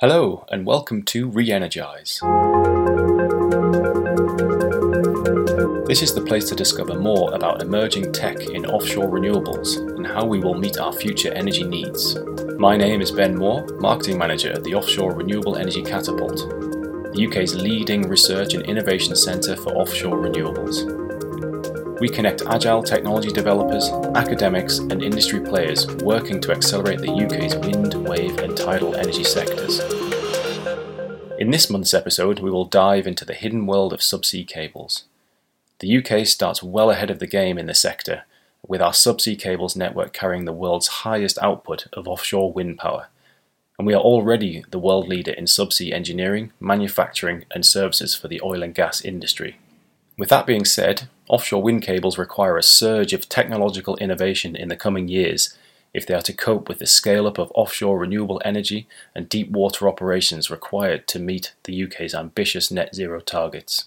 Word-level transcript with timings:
Hello, 0.00 0.46
and 0.48 0.64
welcome 0.64 1.02
to 1.02 1.28
Re-Energize. 1.28 2.20
This 5.86 6.00
is 6.00 6.14
the 6.14 6.24
place 6.26 6.48
to 6.48 6.54
discover 6.54 6.98
more 6.98 7.34
about 7.34 7.60
emerging 7.60 8.10
tech 8.10 8.40
in 8.40 8.64
offshore 8.64 9.10
renewables 9.10 9.76
and 9.76 10.06
how 10.06 10.24
we 10.24 10.38
will 10.38 10.54
meet 10.54 10.78
our 10.78 10.94
future 10.94 11.30
energy 11.34 11.64
needs. 11.64 12.16
My 12.58 12.78
name 12.78 13.02
is 13.02 13.10
Ben 13.10 13.36
Moore, 13.36 13.66
Marketing 13.78 14.16
Manager 14.16 14.50
at 14.50 14.64
the 14.64 14.74
Offshore 14.74 15.12
Renewable 15.12 15.56
Energy 15.56 15.82
Catapult, 15.82 16.48
the 17.12 17.26
UK's 17.28 17.54
leading 17.54 18.08
research 18.08 18.54
and 18.54 18.64
innovation 18.64 19.14
centre 19.14 19.54
for 19.54 19.74
offshore 19.74 20.16
renewables. 20.16 20.99
We 22.00 22.08
connect 22.08 22.40
agile 22.46 22.82
technology 22.82 23.28
developers, 23.28 23.90
academics, 24.14 24.78
and 24.78 25.02
industry 25.02 25.38
players 25.38 25.86
working 25.98 26.40
to 26.40 26.50
accelerate 26.50 27.00
the 27.00 27.12
UK's 27.12 27.54
wind, 27.56 27.92
wave, 28.08 28.38
and 28.38 28.56
tidal 28.56 28.94
energy 28.94 29.22
sectors. 29.22 29.80
In 31.38 31.50
this 31.50 31.68
month's 31.68 31.92
episode, 31.92 32.38
we 32.38 32.50
will 32.50 32.64
dive 32.64 33.06
into 33.06 33.26
the 33.26 33.34
hidden 33.34 33.66
world 33.66 33.92
of 33.92 34.00
subsea 34.00 34.48
cables. 34.48 35.04
The 35.80 35.98
UK 35.98 36.26
starts 36.26 36.62
well 36.62 36.90
ahead 36.90 37.10
of 37.10 37.18
the 37.18 37.26
game 37.26 37.58
in 37.58 37.66
the 37.66 37.74
sector, 37.74 38.22
with 38.66 38.80
our 38.80 38.92
subsea 38.92 39.38
cables 39.38 39.76
network 39.76 40.14
carrying 40.14 40.46
the 40.46 40.54
world's 40.54 41.04
highest 41.04 41.36
output 41.42 41.86
of 41.92 42.08
offshore 42.08 42.50
wind 42.50 42.78
power. 42.78 43.08
And 43.78 43.86
we 43.86 43.92
are 43.92 44.00
already 44.00 44.64
the 44.70 44.78
world 44.78 45.06
leader 45.06 45.32
in 45.32 45.44
subsea 45.44 45.92
engineering, 45.92 46.52
manufacturing, 46.60 47.44
and 47.50 47.66
services 47.66 48.14
for 48.14 48.28
the 48.28 48.40
oil 48.42 48.62
and 48.62 48.74
gas 48.74 49.04
industry. 49.04 49.58
With 50.20 50.28
that 50.28 50.44
being 50.44 50.66
said, 50.66 51.08
offshore 51.30 51.62
wind 51.62 51.80
cables 51.80 52.18
require 52.18 52.58
a 52.58 52.62
surge 52.62 53.14
of 53.14 53.26
technological 53.26 53.96
innovation 53.96 54.54
in 54.54 54.68
the 54.68 54.76
coming 54.76 55.08
years 55.08 55.56
if 55.94 56.06
they 56.06 56.12
are 56.12 56.20
to 56.20 56.34
cope 56.34 56.68
with 56.68 56.78
the 56.78 56.86
scale 56.86 57.26
up 57.26 57.38
of 57.38 57.50
offshore 57.54 57.98
renewable 57.98 58.38
energy 58.44 58.86
and 59.14 59.30
deep 59.30 59.50
water 59.50 59.88
operations 59.88 60.50
required 60.50 61.08
to 61.08 61.18
meet 61.18 61.54
the 61.64 61.84
UK's 61.84 62.14
ambitious 62.14 62.70
net 62.70 62.94
zero 62.94 63.20
targets. 63.20 63.86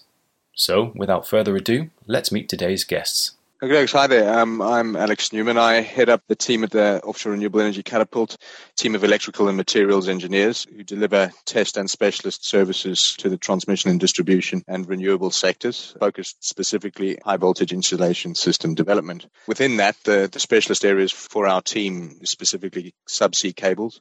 So, 0.56 0.90
without 0.96 1.24
further 1.24 1.54
ado, 1.54 1.90
let's 2.08 2.32
meet 2.32 2.48
today's 2.48 2.82
guests. 2.82 3.36
Okay, 3.64 3.86
hi 3.86 4.06
there. 4.06 4.40
Um, 4.40 4.60
I'm 4.60 4.94
Alex 4.94 5.32
Neumann. 5.32 5.56
I 5.56 5.80
head 5.80 6.10
up 6.10 6.20
the 6.28 6.36
team 6.36 6.64
at 6.64 6.70
the 6.70 7.00
Offshore 7.02 7.32
Renewable 7.32 7.62
Energy 7.62 7.82
Catapult, 7.82 8.36
team 8.76 8.94
of 8.94 9.04
electrical 9.04 9.48
and 9.48 9.56
materials 9.56 10.06
engineers 10.06 10.66
who 10.70 10.84
deliver 10.84 11.32
test 11.46 11.78
and 11.78 11.88
specialist 11.88 12.44
services 12.44 13.14
to 13.20 13.30
the 13.30 13.38
transmission 13.38 13.88
and 13.88 13.98
distribution 13.98 14.64
and 14.68 14.86
renewable 14.86 15.30
sectors, 15.30 15.96
focused 15.98 16.46
specifically 16.46 17.16
high 17.24 17.38
voltage 17.38 17.72
insulation 17.72 18.34
system 18.34 18.74
development. 18.74 19.28
Within 19.48 19.78
that, 19.78 19.96
the, 20.04 20.28
the 20.30 20.40
specialist 20.40 20.84
areas 20.84 21.10
for 21.10 21.46
our 21.46 21.62
team 21.62 22.20
specifically 22.24 22.94
subsea 23.08 23.56
cables, 23.56 23.98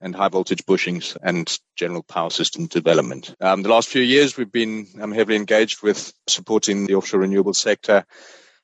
and 0.00 0.14
high 0.14 0.28
voltage 0.28 0.64
bushings 0.66 1.16
and 1.20 1.58
general 1.74 2.04
power 2.04 2.30
system 2.30 2.68
development. 2.68 3.34
Um, 3.40 3.62
the 3.62 3.70
last 3.70 3.88
few 3.88 4.02
years, 4.02 4.36
we've 4.36 4.52
been 4.52 4.86
um, 5.00 5.10
heavily 5.10 5.34
engaged 5.34 5.82
with 5.82 6.12
supporting 6.28 6.86
the 6.86 6.94
offshore 6.94 7.20
renewable 7.20 7.54
sector 7.54 8.06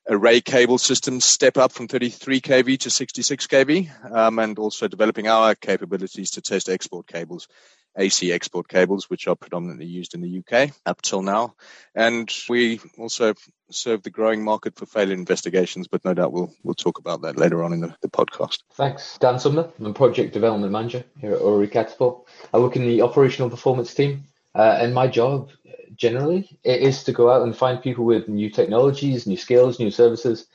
array 0.08 0.40
cable 0.40 0.78
systems 0.78 1.24
step 1.24 1.56
up 1.56 1.72
from 1.72 1.88
33 1.88 2.40
kV 2.40 2.78
to 2.80 2.90
66 2.90 3.46
kV, 3.46 4.12
um, 4.12 4.38
and 4.38 4.58
also 4.58 4.88
developing 4.88 5.28
our 5.28 5.54
capabilities 5.54 6.32
to 6.32 6.40
test 6.40 6.68
export 6.68 7.06
cables, 7.06 7.48
AC 7.96 8.32
export 8.32 8.68
cables, 8.68 9.10
which 9.10 9.26
are 9.26 9.36
predominantly 9.36 9.86
used 9.86 10.14
in 10.14 10.20
the 10.20 10.38
UK 10.38 10.70
up 10.84 11.02
till 11.02 11.22
now. 11.22 11.54
And 11.94 12.32
we 12.48 12.80
also 12.98 13.34
serve 13.70 14.02
the 14.02 14.10
growing 14.10 14.44
market 14.44 14.76
for 14.76 14.86
failure 14.86 15.14
investigations, 15.14 15.88
but 15.88 16.04
no 16.04 16.14
doubt 16.14 16.32
we'll 16.32 16.52
we'll 16.62 16.74
talk 16.74 16.98
about 16.98 17.22
that 17.22 17.36
later 17.36 17.64
on 17.64 17.72
in 17.72 17.80
the, 17.80 17.94
the 18.02 18.08
podcast. 18.08 18.58
Thanks, 18.74 19.18
Dan 19.18 19.38
Sumner. 19.38 19.70
I'm 19.78 19.86
a 19.86 19.92
project 19.92 20.32
development 20.32 20.72
manager 20.72 21.04
here 21.20 21.32
at 21.32 21.41
ORE 21.41 21.66
Catapult. 21.66 22.28
I 22.52 22.58
work 22.58 22.76
in 22.76 22.86
the 22.86 23.02
operational 23.02 23.50
performance 23.50 23.92
team, 23.94 24.24
uh, 24.56 24.78
and 24.80 24.94
my 24.94 25.06
job 25.06 25.50
generally 25.96 26.58
is 26.64 27.04
to 27.04 27.12
go 27.12 27.30
out 27.30 27.42
and 27.42 27.56
find 27.56 27.82
people 27.82 28.04
with 28.04 28.28
new 28.28 28.50
technologies, 28.50 29.26
new 29.26 29.36
skills, 29.36 29.78
new 29.78 29.90
services 29.90 30.46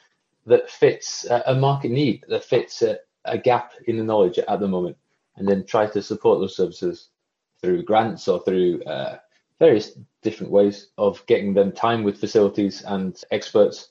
that 0.46 0.70
fits 0.70 1.26
a 1.46 1.54
market 1.54 1.92
need, 1.92 2.26
that 2.28 2.44
fits 2.44 2.82
a, 2.82 2.98
a 3.26 3.38
gap 3.38 3.74
in 3.88 3.98
the 3.98 4.04
knowledge 4.04 4.40
at 4.40 4.60
the 4.60 4.68
moment, 4.68 4.98
and 5.38 5.48
then 5.48 5.66
try 5.66 5.86
to 5.86 6.02
support 6.02 6.40
those 6.40 6.56
services 6.56 7.10
through 7.62 7.84
grants 7.84 8.28
or 8.28 8.42
through 8.44 8.84
uh, 8.84 9.18
various 9.60 9.92
different 10.24 10.52
ways 10.52 10.88
of 10.98 11.24
getting 11.28 11.54
them 11.54 11.72
time 11.72 12.04
with 12.04 12.20
facilities 12.20 12.82
and 12.84 13.24
experts 13.30 13.90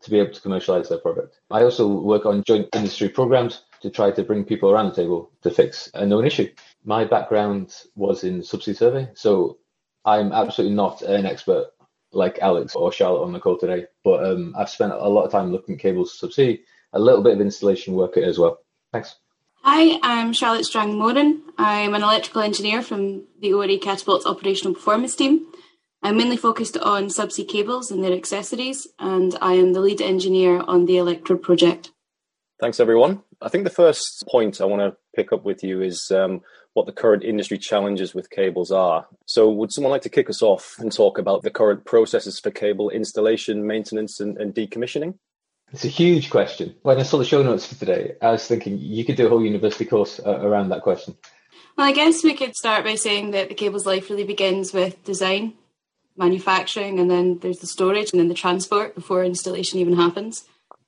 to 0.00 0.10
be 0.10 0.20
able 0.20 0.32
to 0.32 0.40
commercialize 0.40 0.88
their 0.88 0.98
product. 0.98 1.40
I 1.50 1.64
also 1.64 1.88
work 1.88 2.26
on 2.26 2.44
joint 2.46 2.68
industry 2.74 3.08
programs 3.08 3.64
to 3.82 3.90
try 3.90 4.10
to 4.10 4.22
bring 4.22 4.44
people 4.44 4.70
around 4.70 4.88
the 4.90 5.02
table 5.02 5.30
to 5.42 5.50
fix 5.50 5.90
a 5.94 6.04
known 6.04 6.26
issue. 6.26 6.48
My 6.84 7.04
background 7.04 7.74
was 7.94 8.24
in 8.24 8.40
subsea 8.40 8.76
survey, 8.76 9.08
so 9.14 9.58
I'm 10.04 10.32
absolutely 10.32 10.76
not 10.76 11.02
an 11.02 11.26
expert 11.26 11.68
like 12.12 12.38
Alex 12.38 12.74
or 12.74 12.90
Charlotte 12.92 13.24
on 13.24 13.32
the 13.32 13.40
call 13.40 13.58
today, 13.58 13.86
but 14.04 14.24
um, 14.24 14.54
I've 14.58 14.70
spent 14.70 14.92
a 14.92 15.08
lot 15.08 15.24
of 15.24 15.32
time 15.32 15.52
looking 15.52 15.74
at 15.74 15.80
cables 15.80 16.18
subsea, 16.20 16.60
a 16.92 16.98
little 16.98 17.22
bit 17.22 17.34
of 17.34 17.40
installation 17.40 17.94
work 17.94 18.16
as 18.16 18.38
well. 18.38 18.58
Thanks. 18.92 19.16
Hi, 19.62 19.98
I'm 20.02 20.32
Charlotte 20.32 20.64
Strang 20.64 20.96
Moran. 20.98 21.42
I'm 21.58 21.94
an 21.94 22.02
electrical 22.02 22.42
engineer 22.42 22.80
from 22.80 23.24
the 23.40 23.52
ORE 23.52 23.76
Catapult's 23.78 24.24
operational 24.24 24.72
performance 24.74 25.14
team. 25.14 25.46
I'm 26.02 26.16
mainly 26.16 26.36
focused 26.36 26.78
on 26.78 27.06
subsea 27.06 27.46
cables 27.46 27.90
and 27.90 28.02
their 28.02 28.12
accessories, 28.12 28.86
and 28.98 29.36
I 29.42 29.54
am 29.54 29.72
the 29.72 29.80
lead 29.80 30.00
engineer 30.00 30.60
on 30.60 30.86
the 30.86 30.96
Electrode 30.96 31.42
project. 31.42 31.90
Thanks, 32.60 32.80
everyone. 32.80 33.22
I 33.40 33.48
think 33.48 33.62
the 33.62 33.70
first 33.70 34.24
point 34.28 34.60
I 34.60 34.64
want 34.64 34.82
to 34.82 34.96
pick 35.14 35.32
up 35.32 35.44
with 35.44 35.62
you 35.62 35.80
is 35.80 36.10
um, 36.10 36.40
what 36.72 36.86
the 36.86 36.92
current 36.92 37.22
industry 37.22 37.56
challenges 37.56 38.14
with 38.14 38.30
cables 38.30 38.72
are. 38.72 39.06
So, 39.26 39.48
would 39.48 39.72
someone 39.72 39.92
like 39.92 40.02
to 40.02 40.08
kick 40.08 40.28
us 40.28 40.42
off 40.42 40.74
and 40.80 40.90
talk 40.90 41.18
about 41.18 41.42
the 41.42 41.50
current 41.50 41.84
processes 41.84 42.40
for 42.40 42.50
cable 42.50 42.90
installation, 42.90 43.64
maintenance, 43.64 44.18
and, 44.18 44.36
and 44.38 44.52
decommissioning? 44.52 45.14
It's 45.72 45.84
a 45.84 45.88
huge 45.88 46.30
question. 46.30 46.74
When 46.82 46.98
I 46.98 47.04
saw 47.04 47.18
the 47.18 47.24
show 47.24 47.44
notes 47.44 47.66
for 47.66 47.76
today, 47.76 48.14
I 48.20 48.32
was 48.32 48.46
thinking 48.46 48.78
you 48.78 49.04
could 49.04 49.16
do 49.16 49.26
a 49.26 49.28
whole 49.28 49.44
university 49.44 49.84
course 49.84 50.18
uh, 50.24 50.40
around 50.40 50.70
that 50.70 50.82
question. 50.82 51.16
Well, 51.76 51.86
I 51.86 51.92
guess 51.92 52.24
we 52.24 52.34
could 52.34 52.56
start 52.56 52.84
by 52.84 52.96
saying 52.96 53.30
that 53.32 53.48
the 53.48 53.54
cable's 53.54 53.86
life 53.86 54.10
really 54.10 54.24
begins 54.24 54.72
with 54.72 55.04
design, 55.04 55.54
manufacturing, 56.16 56.98
and 56.98 57.08
then 57.08 57.38
there's 57.38 57.58
the 57.58 57.68
storage 57.68 58.10
and 58.10 58.18
then 58.18 58.28
the 58.28 58.34
transport 58.34 58.96
before 58.96 59.22
installation 59.22 59.78
even 59.78 59.94
happens. 59.94 60.44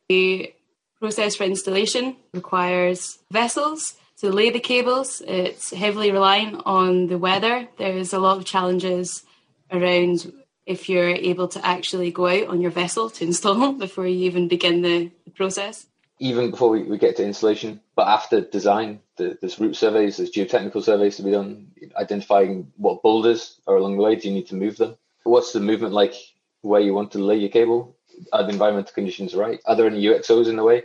The 0.09 0.53
process 1.00 1.34
for 1.34 1.44
installation 1.44 2.16
requires 2.34 3.19
vessels 3.31 3.94
to 4.19 4.31
lay 4.31 4.50
the 4.50 4.61
cables. 4.61 5.22
It's 5.27 5.71
heavily 5.72 6.12
reliant 6.12 6.62
on 6.66 7.06
the 7.06 7.19
weather. 7.19 7.66
There's 7.78 8.12
a 8.12 8.19
lot 8.19 8.37
of 8.37 8.44
challenges 8.44 9.25
around 9.72 10.31
if 10.66 10.89
you're 10.89 11.09
able 11.09 11.49
to 11.49 11.66
actually 11.66 12.12
go 12.12 12.27
out 12.27 12.49
on 12.49 12.60
your 12.60 12.71
vessel 12.71 13.09
to 13.10 13.25
install 13.25 13.72
before 13.87 14.06
you 14.06 14.27
even 14.27 14.47
begin 14.47 14.83
the, 14.83 15.10
the 15.25 15.31
process. 15.31 15.87
Even 16.19 16.50
before 16.50 16.69
we, 16.69 16.83
we, 16.83 16.99
get 16.99 17.16
to 17.16 17.25
installation, 17.25 17.81
but 17.97 18.06
after 18.06 18.43
design, 18.43 19.00
the, 19.16 19.39
there's 19.41 19.59
route 19.59 19.75
surveys, 19.75 20.19
there's 20.19 20.31
geotechnical 20.31 20.83
surveys 20.83 21.16
to 21.16 21.22
be 21.22 21.31
done, 21.31 21.69
identifying 21.97 22.71
what 22.77 23.03
boulders 23.03 23.59
are 23.66 23.77
along 23.77 23.97
the 23.97 24.03
way. 24.03 24.16
Do 24.16 24.28
you 24.28 24.34
need 24.34 24.49
to 24.49 24.55
move 24.55 24.77
them? 24.77 24.97
What's 25.22 25.55
the 25.55 25.60
movement 25.60 25.94
like 25.94 26.12
where 26.60 26.83
you 26.83 26.93
want 26.93 27.12
to 27.12 27.25
lay 27.25 27.37
your 27.37 27.49
cable? 27.49 27.97
Are 28.33 28.43
the 28.43 28.51
environmental 28.51 28.93
conditions 28.93 29.35
right? 29.35 29.61
Are 29.67 29.77
there 29.77 29.87
any 29.87 30.03
UXOs 30.05 30.49
in 30.49 30.57
the 30.57 30.65
way 30.65 30.85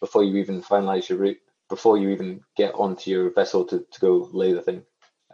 before 0.00 0.24
you 0.24 0.36
even 0.36 0.62
finalize 0.62 1.08
your 1.08 1.18
route? 1.18 1.38
before 1.68 1.98
you 1.98 2.10
even 2.10 2.42
get 2.56 2.74
onto 2.74 3.10
your 3.10 3.30
vessel 3.30 3.64
to, 3.64 3.84
to 3.90 4.00
go 4.00 4.28
lay 4.32 4.52
the 4.52 4.62
thing 4.62 4.82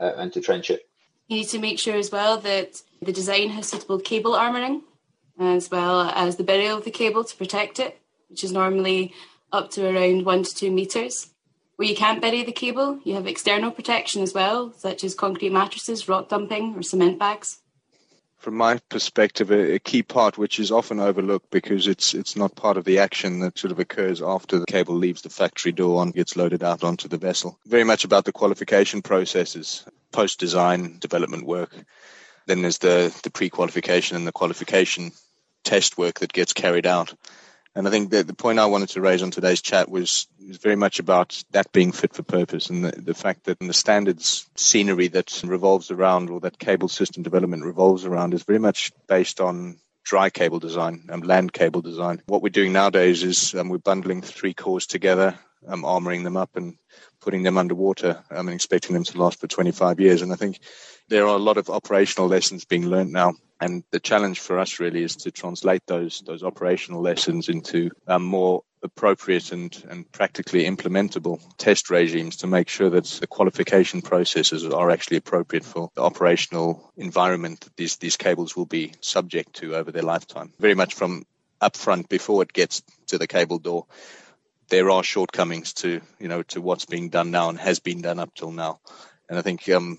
uh, 0.01 0.13
and 0.17 0.33
to 0.33 0.41
trench 0.41 0.71
it. 0.71 0.89
You 1.29 1.39
need 1.39 1.49
to 1.49 1.59
make 1.59 1.79
sure 1.79 1.97
as 1.97 2.11
well 2.11 2.39
that 2.39 2.83
the 3.01 3.13
design 3.13 3.51
has 3.51 3.69
suitable 3.69 3.99
cable 3.99 4.33
armoring 4.33 4.83
as 5.39 5.71
well 5.71 6.03
as 6.03 6.37
the 6.37 6.45
burial 6.45 6.79
of 6.79 6.85
the 6.85 6.91
cable 6.91 7.25
to 7.25 7.37
protect 7.37 7.79
it, 7.79 7.99
which 8.29 8.45
is 8.45 8.53
normally 8.53 9.15
up 9.51 9.71
to 9.71 9.89
around 9.89 10.25
one 10.25 10.43
to 10.43 10.55
two 10.55 10.71
meters. 10.71 11.31
Where 11.77 11.89
you 11.89 11.97
can't 11.97 12.21
bury 12.21 12.43
the 12.43 12.53
cable, 12.53 13.01
you 13.03 13.15
have 13.15 13.27
external 13.27 13.71
protection 13.71 14.23
as 14.23 14.35
well, 14.35 14.73
such 14.77 15.03
as 15.05 15.15
concrete 15.15 15.53
mattresses, 15.53 16.09
rock 16.09 16.29
dumping, 16.29 16.77
or 16.77 16.83
cement 16.83 17.19
bags 17.19 17.62
from 18.43 18.56
my 18.56 18.79
perspective, 18.89 19.53
a, 19.53 19.75
a, 19.75 19.79
key 19.79 20.03
part 20.03 20.37
which 20.37 20.59
is 20.59 20.73
often 20.73 20.99
overlooked 20.99 21.49
because 21.50 21.87
it's 21.87 22.12
it's 22.12 22.35
not 22.35 22.56
part 22.56 22.77
of 22.77 22.85
the 22.85 22.99
action 22.99 23.39
that 23.41 23.56
sort 23.56 23.71
of 23.71 23.79
occurs 23.79 24.21
after 24.21 24.59
the 24.59 24.67
cable 24.67 24.97
leaves 24.97 25.23
the 25.23 25.31
factory 25.31 25.71
door 25.71 26.03
and 26.03 26.12
gets 26.12 26.35
loaded 26.37 26.62
out 26.65 26.83
onto 26.83 27.06
the 27.06 27.19
vessel. 27.19 27.56
Very 27.67 27.85
much 27.85 28.05
about 28.05 28.25
the 28.25 28.33
qualification 28.33 29.00
processes, 29.00 29.85
post 30.11 30.41
design 30.41 30.99
development 30.99 31.47
work. 31.47 31.73
Then 32.47 32.62
there's 32.62 32.79
the 32.79 33.17
the 33.23 33.31
pre 33.31 33.49
qualification 33.49 34.17
and 34.17 34.27
the 34.27 34.33
qualification 34.33 35.12
test 35.62 35.97
work 35.97 36.19
that 36.19 36.33
gets 36.33 36.53
carried 36.53 36.87
out. 36.87 37.15
And 37.75 37.89
I 37.89 37.91
think 37.91 38.11
that 38.11 38.27
the 38.27 38.35
point 38.35 38.59
I 38.59 38.67
wanted 38.67 38.91
to 38.91 39.01
raise 39.01 39.23
on 39.23 39.31
today's 39.31 39.63
chat 39.63 39.91
was, 39.91 40.27
was 40.47 40.59
very 40.59 40.77
much 40.77 40.99
about 40.99 41.43
that 41.53 41.73
being 41.73 41.93
fit 41.93 42.15
for 42.15 42.23
purpose 42.23 42.69
and 42.69 42.85
the, 42.85 42.93
the 43.01 43.15
fact 43.15 43.45
that 43.45 43.59
the 43.59 43.73
standards 43.73 44.47
scenery 44.57 45.09
that 45.09 45.43
revolves 45.45 45.91
around 45.91 46.29
or 46.29 46.41
that 46.41 46.59
cable 46.59 46.89
system 46.89 47.23
development 47.23 47.65
revolves 47.65 48.05
around 48.05 48.35
is 48.35 48.43
very 48.43 48.59
much 48.59 48.93
based 49.07 49.41
on 49.41 49.79
dry 50.05 50.29
cable 50.29 50.59
design 50.59 51.05
and 51.09 51.27
land 51.27 51.53
cable 51.53 51.81
design. 51.81 52.23
What 52.27 52.43
we're 52.43 52.51
doing 52.51 52.73
nowadays 52.73 53.23
is 53.23 53.55
um, 53.55 53.69
we're 53.71 53.79
bundling 53.79 54.21
three 54.21 54.53
cores 54.53 54.87
together 54.87 55.39
um, 55.67 55.82
armoring 55.82 56.25
them 56.25 56.37
up 56.37 56.50
and 56.56 56.76
putting 57.20 57.43
them 57.43 57.59
underwater 57.59 58.23
um, 58.31 58.49
and 58.49 58.55
expecting 58.55 58.94
them 58.94 59.05
to 59.05 59.19
last 59.19 59.41
for 59.41 59.47
25 59.47 60.00
years. 60.00 60.23
And 60.23 60.32
I 60.32 60.37
think 60.37 60.59
there 61.09 61.26
are 61.26 61.37
a 61.37 61.43
lot 61.43 61.56
of 61.56 61.70
operational 61.70 62.29
lessons 62.29 62.64
being 62.64 62.87
learned 62.87 63.12
now. 63.12 63.35
And 63.61 63.85
the 63.91 64.00
challenge 64.00 64.41
for 64.41 64.59
us 64.59 64.81
really 64.81 65.05
is 65.05 65.17
to 65.17 65.31
translate 65.31 65.82
those 65.87 66.23
those 66.26 66.43
operational 66.43 67.00
lessons 67.00 67.49
into 67.49 67.91
um, 68.09 68.25
more 68.25 68.64
appropriate 68.82 69.53
and, 69.53 69.85
and 69.88 70.11
practically 70.11 70.64
implementable 70.64 71.41
test 71.56 71.91
regimes 71.91 72.37
to 72.38 72.47
make 72.47 72.69
sure 72.69 72.91
that 72.91 73.05
the 73.05 73.26
qualification 73.26 74.03
processes 74.03 74.64
are 74.64 74.91
actually 74.91 75.17
appropriate 75.17 75.64
for 75.64 75.91
the 75.94 76.03
operational 76.03 76.93
environment 76.97 77.61
that 77.61 77.76
these, 77.76 77.97
these 77.97 78.17
cables 78.17 78.56
will 78.56 78.67
be 78.67 78.93
subject 79.00 79.55
to 79.55 79.76
over 79.76 79.93
their 79.93 80.03
lifetime. 80.03 80.53
Very 80.59 80.75
much 80.75 80.94
from 80.94 81.25
upfront 81.61 82.09
before 82.09 82.43
it 82.43 82.53
gets 82.53 82.82
to 83.06 83.19
the 83.19 83.29
cable 83.29 83.59
door, 83.59 83.87
there 84.69 84.91
are 84.91 85.03
shortcomings 85.03 85.73
to 85.75 86.00
you 86.19 86.29
know 86.29 86.43
to 86.44 86.61
what's 86.61 86.87
being 86.87 87.09
done 87.09 87.31
now 87.31 87.49
and 87.49 87.59
has 87.59 87.81
been 87.81 88.03
done 88.03 88.19
up 88.19 88.35
till 88.35 88.53
now. 88.53 88.81
And 89.29 89.38
I 89.38 89.43
think 89.43 89.69
um, 89.69 89.99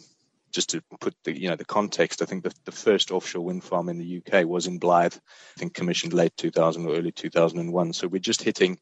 just 0.53 0.69
to 0.69 0.81
put 0.99 1.15
the 1.23 1.37
you 1.37 1.49
know 1.49 1.55
the 1.55 1.65
context, 1.65 2.21
I 2.21 2.25
think 2.25 2.43
the, 2.43 2.53
the 2.65 2.71
first 2.71 3.11
offshore 3.11 3.43
wind 3.43 3.63
farm 3.63 3.89
in 3.89 3.97
the 3.97 4.21
UK 4.21 4.45
was 4.45 4.67
in 4.67 4.79
Blyth, 4.79 5.17
I 5.17 5.59
think 5.59 5.73
commissioned 5.73 6.13
late 6.13 6.37
2000 6.37 6.85
or 6.85 6.95
early 6.95 7.11
2001. 7.11 7.93
So 7.93 8.07
we're 8.07 8.19
just 8.19 8.43
hitting 8.43 8.79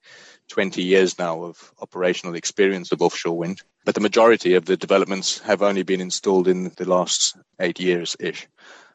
20 0.49 0.83
years 0.83 1.17
now 1.17 1.43
of 1.43 1.73
operational 1.79 2.35
experience 2.35 2.91
of 2.91 3.01
offshore 3.01 3.37
wind. 3.37 3.61
But 3.85 3.95
the 3.95 4.01
majority 4.01 4.53
of 4.55 4.65
the 4.65 4.77
developments 4.77 5.39
have 5.39 5.61
only 5.61 5.83
been 5.83 6.01
installed 6.01 6.47
in 6.47 6.71
the 6.75 6.87
last 6.87 7.37
eight 7.59 7.79
years 7.79 8.15
ish. 8.19 8.47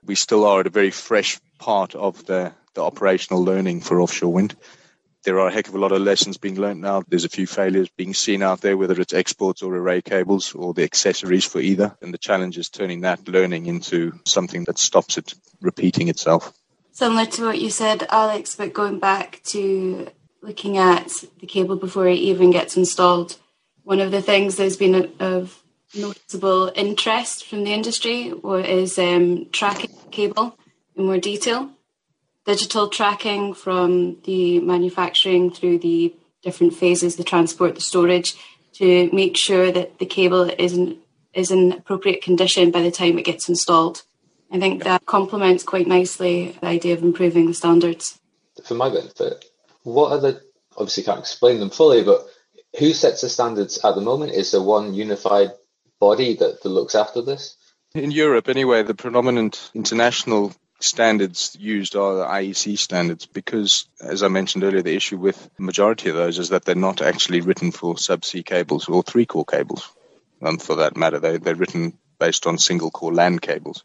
We 0.05 0.15
still 0.15 0.45
are 0.45 0.61
at 0.61 0.67
a 0.67 0.71
very 0.71 0.91
fresh 0.91 1.41
part 1.59 1.95
of 1.95 2.25
the, 2.27 2.53
the 2.75 2.83
operational 2.83 3.43
learning 3.43 3.81
for 3.81 4.01
offshore 4.01 4.33
wind 4.33 4.55
there 5.27 5.41
are 5.41 5.49
a 5.49 5.53
heck 5.53 5.67
of 5.67 5.75
a 5.75 5.79
lot 5.79 5.91
of 5.91 6.01
lessons 6.01 6.39
being 6.39 6.55
learned 6.55 6.81
now. 6.81 7.03
There's 7.09 7.25
a 7.25 7.29
few 7.29 7.49
failures 7.49 7.89
being 7.97 8.15
seen 8.15 8.45
out 8.45 8.61
there, 8.61 8.77
whether 8.77 8.99
it's 9.01 9.13
exports 9.13 9.61
or 9.61 9.75
array 9.75 10.01
cables 10.01 10.55
or 10.55 10.73
the 10.73 10.85
accessories 10.85 11.45
for 11.45 11.61
either. 11.61 11.97
And 12.01 12.15
the 12.15 12.19
challenge 12.19 12.57
is 12.57 12.69
turning 12.69 13.01
that 13.01 13.29
learning 13.29 13.67
into 13.67 14.13
something 14.25 14.65
that 14.65 14.79
stops 14.79 15.19
it 15.19 15.35
repeating 15.61 16.07
itself. 16.07 16.53
Similar 16.93 17.27
to 17.27 17.45
what 17.45 17.61
you 17.61 17.71
said, 17.71 18.07
Alex, 18.09 18.55
but 18.55 18.73
going 18.73 19.01
back 19.01 19.41
to 19.47 20.09
looking 20.43 20.79
at 20.79 21.11
the 21.41 21.47
cable 21.47 21.75
before 21.75 22.07
it 22.07 22.19
even 22.19 22.53
gets 22.53 22.77
installed, 22.77 23.37
one 23.83 23.99
of 24.01 24.13
the 24.13 24.23
things 24.23 24.57
there's 24.57 24.77
been 24.77 25.13
of 25.19 25.61
noticeable 25.93 26.71
interest 26.77 27.47
from 27.49 27.65
the 27.65 27.73
industry 27.73 28.33
is 28.45 28.97
um, 28.97 29.49
tracking 29.51 29.91
cable 30.13 30.57
in 30.95 31.05
more 31.05 31.19
detail 31.19 31.76
digital 32.47 32.89
tracking 32.89 33.53
from 33.53 34.19
the 34.25 34.61
manufacturing 34.61 35.51
through 35.51 35.79
the 35.79 36.15
different 36.43 36.73
phases, 36.75 37.17
the 37.17 37.25
transport, 37.25 37.75
the 37.75 37.81
storage, 37.81 38.37
to 38.75 39.11
make 39.13 39.37
sure 39.37 39.73
that 39.73 39.99
the 39.99 40.07
cable 40.07 40.49
is 40.59 40.75
in, 40.75 40.99
is 41.35 41.51
in 41.51 41.73
appropriate 41.73 42.23
condition 42.23 42.71
by 42.71 42.83
the 42.83 42.91
time 42.91 43.19
it 43.19 43.25
gets 43.25 43.49
installed. 43.49 44.03
I 44.51 44.61
think 44.61 44.85
that 44.85 45.05
complements 45.07 45.65
quite 45.65 45.89
nicely 45.89 46.57
the 46.61 46.69
idea 46.69 46.95
of 46.95 47.03
improving 47.03 47.47
the 47.47 47.55
standards. 47.55 48.19
For 48.65 48.75
my 48.75 48.91
benefit, 48.91 49.45
what 49.83 50.13
are 50.13 50.21
the, 50.21 50.41
obviously 50.77 51.03
can't 51.03 51.19
explain 51.19 51.59
them 51.59 51.71
fully, 51.71 52.05
but 52.05 52.27
who 52.79 52.93
sets 52.93 53.23
the 53.23 53.29
standards 53.29 53.79
at 53.85 53.95
the 53.97 54.01
moment? 54.01 54.33
Is 54.33 54.53
there 54.53 54.63
one 54.63 54.95
unified 54.95 55.51
body 55.99 56.35
that, 56.37 56.63
that 56.63 56.69
looks 56.69 56.95
after 56.95 57.23
this? 57.23 57.57
In 57.95 58.11
Europe, 58.11 58.49
anyway, 58.49 58.83
the 58.83 58.95
predominant 58.95 59.71
international 59.75 60.53
standards 60.81 61.57
used 61.59 61.97
are 61.97 62.17
the 62.17 62.25
IEC 62.25 62.79
standards 62.79 63.27
because, 63.27 63.87
as 64.01 64.23
I 64.23 64.29
mentioned 64.29 64.65
earlier, 64.65 64.83
the 64.83 64.97
issue 64.97 65.17
with 65.17 65.51
the 65.57 65.63
majority 65.63 66.11
of 66.11 66.17
those 66.17 66.39
is 66.39 66.51
that 66.51 66.65
they're 66.65 66.75
not 66.75 67.03
actually 67.03 67.41
written 67.41 67.73
for 67.73 67.95
subsea 67.95 68.45
cables 68.45 68.89
or 68.89 69.03
three 69.03 69.27
core 69.27 69.45
cables, 69.45 69.91
um, 70.43 70.59
for 70.59 70.77
that 70.77 70.97
matter. 70.97 71.19
They, 71.19 71.39
they're 71.39 71.55
written 71.55 71.99
based 72.19 72.47
on 72.47 72.59
single 72.59 72.91
core 72.91 73.15
land 73.15 73.43
cables. 73.43 73.85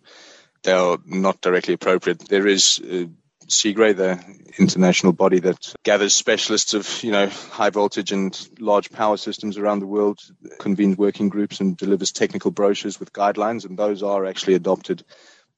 They 0.63 0.73
are 0.73 0.97
not 1.05 1.41
directly 1.41 1.73
appropriate. 1.73 2.27
There 2.27 2.47
is 2.47 2.79
uh, 2.79 3.05
CIGRE, 3.47 3.93
the 3.95 4.23
international 4.57 5.13
body 5.13 5.39
that 5.39 5.73
gathers 5.83 6.13
specialists 6.13 6.73
of, 6.73 7.03
you 7.03 7.11
know, 7.11 7.27
high 7.27 7.69
voltage 7.69 8.11
and 8.11 8.49
large 8.59 8.91
power 8.91 9.17
systems 9.17 9.57
around 9.57 9.79
the 9.79 9.87
world, 9.87 10.19
convenes 10.59 10.97
working 10.97 11.29
groups 11.29 11.59
and 11.59 11.75
delivers 11.75 12.11
technical 12.11 12.51
brochures 12.51 12.99
with 12.99 13.13
guidelines, 13.13 13.65
and 13.65 13.77
those 13.77 14.03
are 14.03 14.25
actually 14.25 14.53
adopted 14.53 15.03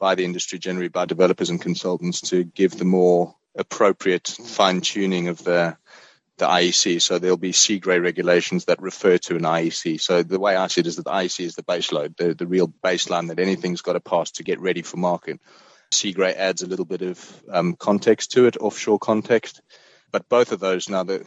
by 0.04 0.16
the 0.16 0.26
industry, 0.26 0.60
generally 0.60 0.90
by 0.90 1.06
developers 1.06 1.50
and 1.50 1.62
consultants, 1.62 2.20
to 2.20 2.44
give 2.44 2.78
the 2.78 2.84
more 2.84 3.34
appropriate 3.56 4.28
fine 4.28 4.82
tuning 4.82 5.30
of 5.30 5.42
the 5.46 5.78
the 6.38 6.46
IEC. 6.46 7.02
So 7.02 7.20
there'll 7.20 7.38
be 7.38 7.54
CIGRE 7.54 8.02
regulations 8.02 8.66
that 8.66 8.82
refer 8.82 9.18
to 9.20 9.38
an 9.38 9.44
IEC. 9.44 10.02
So 10.02 10.22
the 10.22 10.42
way 10.42 10.58
I 10.58 10.68
see 10.68 10.82
it 10.82 10.88
is 10.88 10.98
that 10.98 11.06
the 11.06 11.12
IEC 11.12 11.46
is 11.46 11.56
the 11.56 11.64
baseload, 11.64 12.18
the, 12.18 12.34
the 12.34 12.48
real 12.48 12.68
baseline 12.68 13.30
that 13.30 13.40
anything's 13.40 13.82
got 13.82 13.94
to 13.94 14.02
pass 14.02 14.32
to 14.32 14.44
get 14.44 14.60
ready 14.60 14.82
for 14.82 14.98
market. 14.98 15.40
CIGRE 15.94 16.36
adds 16.36 16.64
a 16.64 16.68
little 16.68 16.86
bit 16.86 17.02
of 17.02 17.44
um, 17.50 17.78
context 17.78 18.34
to 18.34 18.46
it, 18.48 18.58
offshore 18.58 19.00
context. 19.00 19.62
But 20.12 20.28
both 20.28 20.52
of 20.52 20.60
those 20.60 20.90
now, 20.90 21.04
that 21.04 21.26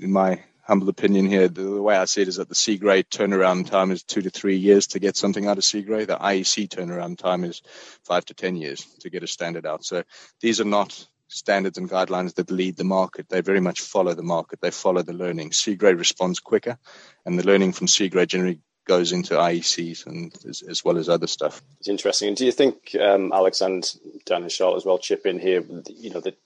in 0.00 0.12
my 0.12 0.42
humble 0.66 0.88
opinion 0.88 1.26
here. 1.26 1.48
The, 1.48 1.62
the, 1.62 1.82
way 1.82 1.96
I 1.96 2.06
see 2.06 2.22
it 2.22 2.28
is 2.28 2.36
that 2.36 2.48
the 2.48 2.54
CIGRE 2.54 3.04
turnaround 3.04 3.70
time 3.70 3.90
is 3.90 4.02
two 4.02 4.22
to 4.22 4.30
three 4.30 4.56
years 4.56 4.86
to 4.88 4.98
get 4.98 5.16
something 5.16 5.46
out 5.46 5.58
of 5.58 5.64
CIGRE. 5.64 6.06
The 6.06 6.16
IEC 6.16 6.68
turnaround 6.68 7.18
time 7.18 7.44
is 7.44 7.62
five 8.04 8.24
to 8.26 8.34
10 8.34 8.56
years 8.56 8.84
to 9.00 9.10
get 9.10 9.22
a 9.22 9.26
standard 9.26 9.66
out. 9.66 9.84
So 9.84 10.02
these 10.40 10.60
are 10.60 10.64
not 10.64 11.06
standards 11.28 11.78
and 11.78 11.90
guidelines 11.90 12.34
that 12.34 12.50
lead 12.50 12.76
the 12.76 12.84
market. 12.84 13.28
They 13.28 13.40
very 13.40 13.60
much 13.60 13.80
follow 13.80 14.14
the 14.14 14.22
market. 14.22 14.60
They 14.60 14.70
follow 14.70 15.02
the 15.02 15.12
learning. 15.12 15.50
CIGRE 15.50 15.98
responds 15.98 16.40
quicker, 16.40 16.78
and 17.26 17.38
the 17.38 17.46
learning 17.46 17.72
from 17.72 17.86
CIGRE 17.86 18.26
generally 18.26 18.60
goes 18.86 19.12
into 19.12 19.34
IECs 19.34 20.06
and 20.06 20.34
as, 20.46 20.62
as, 20.62 20.84
well 20.84 20.98
as 20.98 21.08
other 21.08 21.26
stuff. 21.26 21.62
It's 21.78 21.88
interesting. 21.88 22.28
And 22.28 22.36
do 22.36 22.44
you 22.44 22.52
think, 22.52 22.94
um, 23.00 23.32
Alex 23.32 23.62
and 23.62 23.90
Dan 24.26 24.42
and 24.42 24.52
Charlotte 24.52 24.76
as 24.76 24.84
well 24.84 24.98
chip 24.98 25.24
in 25.24 25.38
here, 25.38 25.64
you 25.88 26.10
know, 26.10 26.20
that 26.20 26.36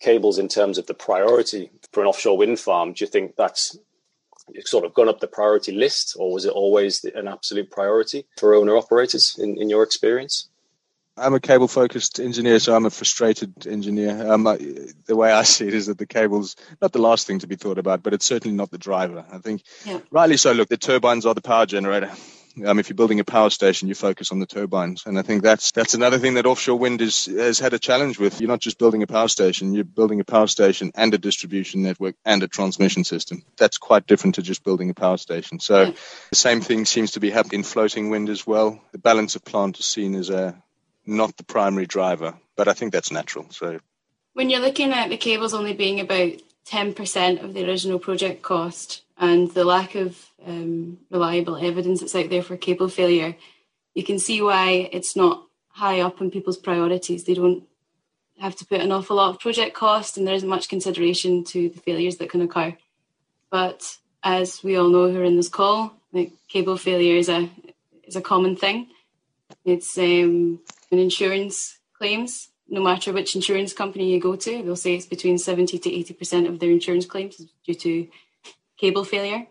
cables 0.00 0.38
in 0.38 0.48
terms 0.48 0.78
of 0.78 0.86
the 0.86 0.94
priority 0.94 1.70
for 1.92 2.02
an 2.02 2.06
offshore 2.06 2.36
wind 2.36 2.60
farm? 2.60 2.92
Do 2.92 3.04
you 3.04 3.10
think 3.10 3.36
that's 3.36 3.78
sort 4.64 4.84
of 4.84 4.94
gone 4.94 5.08
up 5.08 5.20
the 5.20 5.26
priority 5.26 5.72
list, 5.72 6.16
or 6.18 6.32
was 6.32 6.44
it 6.44 6.52
always 6.52 7.04
an 7.04 7.28
absolute 7.28 7.70
priority 7.70 8.26
for 8.38 8.54
owner 8.54 8.76
operators 8.76 9.36
in, 9.38 9.60
in 9.60 9.68
your 9.68 9.82
experience? 9.82 10.48
I'm 11.18 11.34
a 11.34 11.40
cable 11.40 11.66
focused 11.66 12.20
engineer, 12.20 12.58
so 12.58 12.76
I'm 12.76 12.84
a 12.84 12.90
frustrated 12.90 13.66
engineer. 13.66 14.30
Um, 14.30 14.46
I, 14.46 14.58
the 15.06 15.16
way 15.16 15.32
I 15.32 15.44
see 15.44 15.66
it 15.66 15.72
is 15.72 15.86
that 15.86 15.96
the 15.96 16.06
cable's 16.06 16.56
not 16.82 16.92
the 16.92 16.98
last 16.98 17.26
thing 17.26 17.38
to 17.38 17.46
be 17.46 17.56
thought 17.56 17.78
about, 17.78 18.02
but 18.02 18.12
it's 18.12 18.26
certainly 18.26 18.54
not 18.54 18.70
the 18.70 18.76
driver. 18.76 19.24
I 19.32 19.38
think, 19.38 19.62
yeah. 19.86 20.00
rightly 20.10 20.36
so, 20.36 20.52
look, 20.52 20.68
the 20.68 20.76
turbines 20.76 21.24
are 21.24 21.32
the 21.32 21.40
power 21.40 21.64
generator 21.64 22.10
um, 22.64 22.78
if 22.78 22.88
you're 22.88 22.96
building 22.96 23.20
a 23.20 23.24
power 23.24 23.50
station, 23.50 23.88
you 23.88 23.94
focus 23.94 24.32
on 24.32 24.38
the 24.38 24.46
turbines, 24.46 25.04
and 25.06 25.18
I 25.18 25.22
think 25.22 25.42
that's 25.42 25.72
that's 25.72 25.94
another 25.94 26.18
thing 26.18 26.34
that 26.34 26.46
offshore 26.46 26.78
wind 26.78 27.00
is, 27.02 27.26
has 27.26 27.58
had 27.58 27.74
a 27.74 27.78
challenge 27.78 28.18
with. 28.18 28.40
You're 28.40 28.48
not 28.48 28.60
just 28.60 28.78
building 28.78 29.02
a 29.02 29.06
power 29.06 29.28
station; 29.28 29.74
you're 29.74 29.84
building 29.84 30.20
a 30.20 30.24
power 30.24 30.46
station 30.46 30.92
and 30.94 31.12
a 31.12 31.18
distribution 31.18 31.82
network 31.82 32.16
and 32.24 32.42
a 32.42 32.48
transmission 32.48 33.04
system. 33.04 33.42
That's 33.58 33.78
quite 33.78 34.06
different 34.06 34.36
to 34.36 34.42
just 34.42 34.64
building 34.64 34.90
a 34.90 34.94
power 34.94 35.16
station. 35.16 35.60
So 35.60 35.92
the 36.30 36.36
same 36.36 36.60
thing 36.60 36.84
seems 36.84 37.12
to 37.12 37.20
be 37.20 37.30
happening 37.30 37.60
in 37.60 37.64
floating 37.64 38.10
wind 38.10 38.28
as 38.28 38.46
well. 38.46 38.80
The 38.92 38.98
balance 38.98 39.36
of 39.36 39.44
plant 39.44 39.78
is 39.78 39.86
seen 39.86 40.14
as 40.14 40.30
a 40.30 40.60
not 41.04 41.36
the 41.36 41.44
primary 41.44 41.86
driver, 41.86 42.34
but 42.56 42.68
I 42.68 42.72
think 42.72 42.92
that's 42.92 43.12
natural. 43.12 43.46
So 43.50 43.80
when 44.32 44.50
you're 44.50 44.60
looking 44.60 44.92
at 44.92 45.08
the 45.08 45.16
cables 45.16 45.54
only 45.54 45.72
being 45.72 46.00
about 46.00 46.32
10% 46.66 47.44
of 47.44 47.54
the 47.54 47.64
original 47.68 47.98
project 47.98 48.42
cost 48.42 49.02
and 49.18 49.50
the 49.52 49.64
lack 49.64 49.94
of 49.94 50.30
um, 50.44 50.98
reliable 51.10 51.56
evidence 51.56 52.00
that's 52.00 52.14
out 52.14 52.30
there 52.30 52.42
for 52.42 52.56
cable 52.56 52.88
failure, 52.88 53.36
you 53.94 54.04
can 54.04 54.18
see 54.18 54.42
why 54.42 54.88
it's 54.92 55.16
not 55.16 55.46
high 55.68 56.00
up 56.00 56.20
on 56.20 56.30
people's 56.30 56.58
priorities. 56.58 57.24
They 57.24 57.34
don't 57.34 57.64
have 58.38 58.56
to 58.56 58.66
put 58.66 58.80
an 58.80 58.92
awful 58.92 59.16
lot 59.16 59.30
of 59.30 59.40
project 59.40 59.74
cost, 59.74 60.16
and 60.16 60.26
there 60.26 60.34
isn't 60.34 60.48
much 60.48 60.68
consideration 60.68 61.44
to 61.44 61.70
the 61.70 61.80
failures 61.80 62.16
that 62.16 62.30
can 62.30 62.42
occur. 62.42 62.76
But 63.50 63.96
as 64.22 64.62
we 64.62 64.76
all 64.76 64.88
know 64.88 65.10
who 65.10 65.20
are 65.20 65.24
in 65.24 65.36
this 65.36 65.48
call, 65.48 65.94
like 66.12 66.32
cable 66.48 66.76
failure 66.76 67.16
is 67.16 67.28
a 67.28 67.48
is 68.04 68.16
a 68.16 68.20
common 68.20 68.56
thing. 68.56 68.88
It's 69.64 69.96
um, 69.98 70.60
an 70.90 70.98
insurance 70.98 71.78
claims. 71.96 72.48
No 72.68 72.82
matter 72.82 73.12
which 73.12 73.36
insurance 73.36 73.72
company 73.72 74.12
you 74.12 74.20
go 74.20 74.34
to, 74.34 74.62
they'll 74.62 74.76
say 74.76 74.96
it's 74.96 75.06
between 75.06 75.38
seventy 75.38 75.78
to 75.78 75.92
eighty 75.92 76.12
percent 76.12 76.46
of 76.46 76.58
their 76.58 76.70
insurance 76.70 77.06
claims 77.06 77.40
due 77.64 77.74
to 77.74 78.08
cable 78.76 79.04
failure 79.04 79.46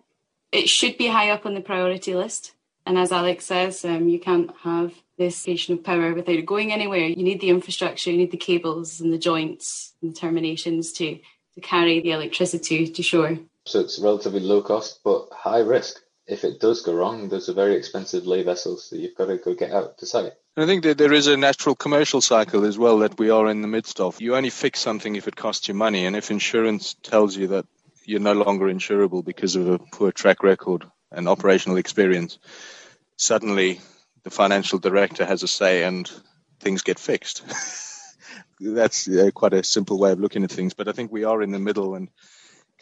it 0.55 0.69
should 0.69 0.97
be 0.97 1.07
high 1.07 1.29
up 1.29 1.45
on 1.45 1.53
the 1.53 1.61
priority 1.61 2.15
list. 2.15 2.53
And 2.85 2.97
as 2.97 3.11
Alex 3.11 3.45
says, 3.45 3.83
um, 3.83 4.07
you 4.07 4.19
can't 4.19 4.51
have 4.61 4.93
this 5.17 5.35
station 5.35 5.73
of 5.73 5.83
power 5.83 6.13
without 6.13 6.35
it 6.35 6.45
going 6.45 6.71
anywhere. 6.71 7.07
You 7.07 7.23
need 7.23 7.41
the 7.41 7.49
infrastructure, 7.49 8.11
you 8.11 8.17
need 8.17 8.31
the 8.31 8.37
cables 8.37 9.01
and 9.01 9.11
the 9.11 9.17
joints 9.17 9.93
and 10.01 10.11
the 10.11 10.19
terminations 10.19 10.93
to, 10.93 11.19
to 11.55 11.61
carry 11.61 11.99
the 11.99 12.11
electricity 12.11 12.87
to 12.87 13.03
shore. 13.03 13.39
So 13.65 13.79
it's 13.79 13.99
relatively 13.99 14.41
low 14.41 14.61
cost 14.61 14.99
but 15.03 15.29
high 15.31 15.59
risk. 15.59 16.01
If 16.27 16.43
it 16.43 16.59
does 16.59 16.81
go 16.81 16.93
wrong, 16.93 17.29
there's 17.29 17.49
a 17.49 17.53
very 17.53 17.75
expensive 17.75 18.25
lay 18.25 18.43
vessels 18.43 18.89
that 18.89 18.99
you've 18.99 19.15
got 19.15 19.27
to 19.27 19.37
go 19.37 19.53
get 19.53 19.71
out 19.71 19.97
to 19.99 20.05
site. 20.05 20.33
I 20.57 20.65
think 20.65 20.83
that 20.83 20.97
there 20.97 21.13
is 21.13 21.27
a 21.27 21.37
natural 21.37 21.75
commercial 21.75 22.21
cycle 22.21 22.65
as 22.65 22.77
well 22.77 22.99
that 22.99 23.19
we 23.19 23.29
are 23.29 23.47
in 23.49 23.61
the 23.61 23.67
midst 23.67 23.99
of. 23.99 24.21
You 24.21 24.35
only 24.35 24.49
fix 24.49 24.79
something 24.79 25.15
if 25.15 25.27
it 25.27 25.35
costs 25.35 25.67
you 25.67 25.73
money, 25.73 26.05
and 26.05 26.15
if 26.15 26.31
insurance 26.31 26.95
tells 27.03 27.35
you 27.35 27.47
that 27.47 27.65
you're 28.07 28.19
no 28.19 28.33
longer 28.33 28.65
insurable 28.65 29.23
because 29.23 29.55
of 29.55 29.67
a 29.67 29.79
poor 29.79 30.11
track 30.11 30.43
record 30.43 30.85
and 31.11 31.27
operational 31.27 31.77
experience, 31.77 32.39
suddenly 33.17 33.79
the 34.23 34.29
financial 34.29 34.79
director 34.79 35.25
has 35.25 35.43
a 35.43 35.47
say 35.47 35.83
and 35.83 36.09
things 36.59 36.81
get 36.81 36.99
fixed. 36.99 37.43
That's 38.59 39.07
uh, 39.07 39.31
quite 39.33 39.53
a 39.53 39.63
simple 39.63 39.99
way 39.99 40.11
of 40.11 40.19
looking 40.19 40.43
at 40.43 40.51
things, 40.51 40.73
but 40.73 40.87
I 40.87 40.93
think 40.93 41.11
we 41.11 41.25
are 41.25 41.41
in 41.41 41.51
the 41.51 41.59
middle 41.59 41.95
and 41.95 42.09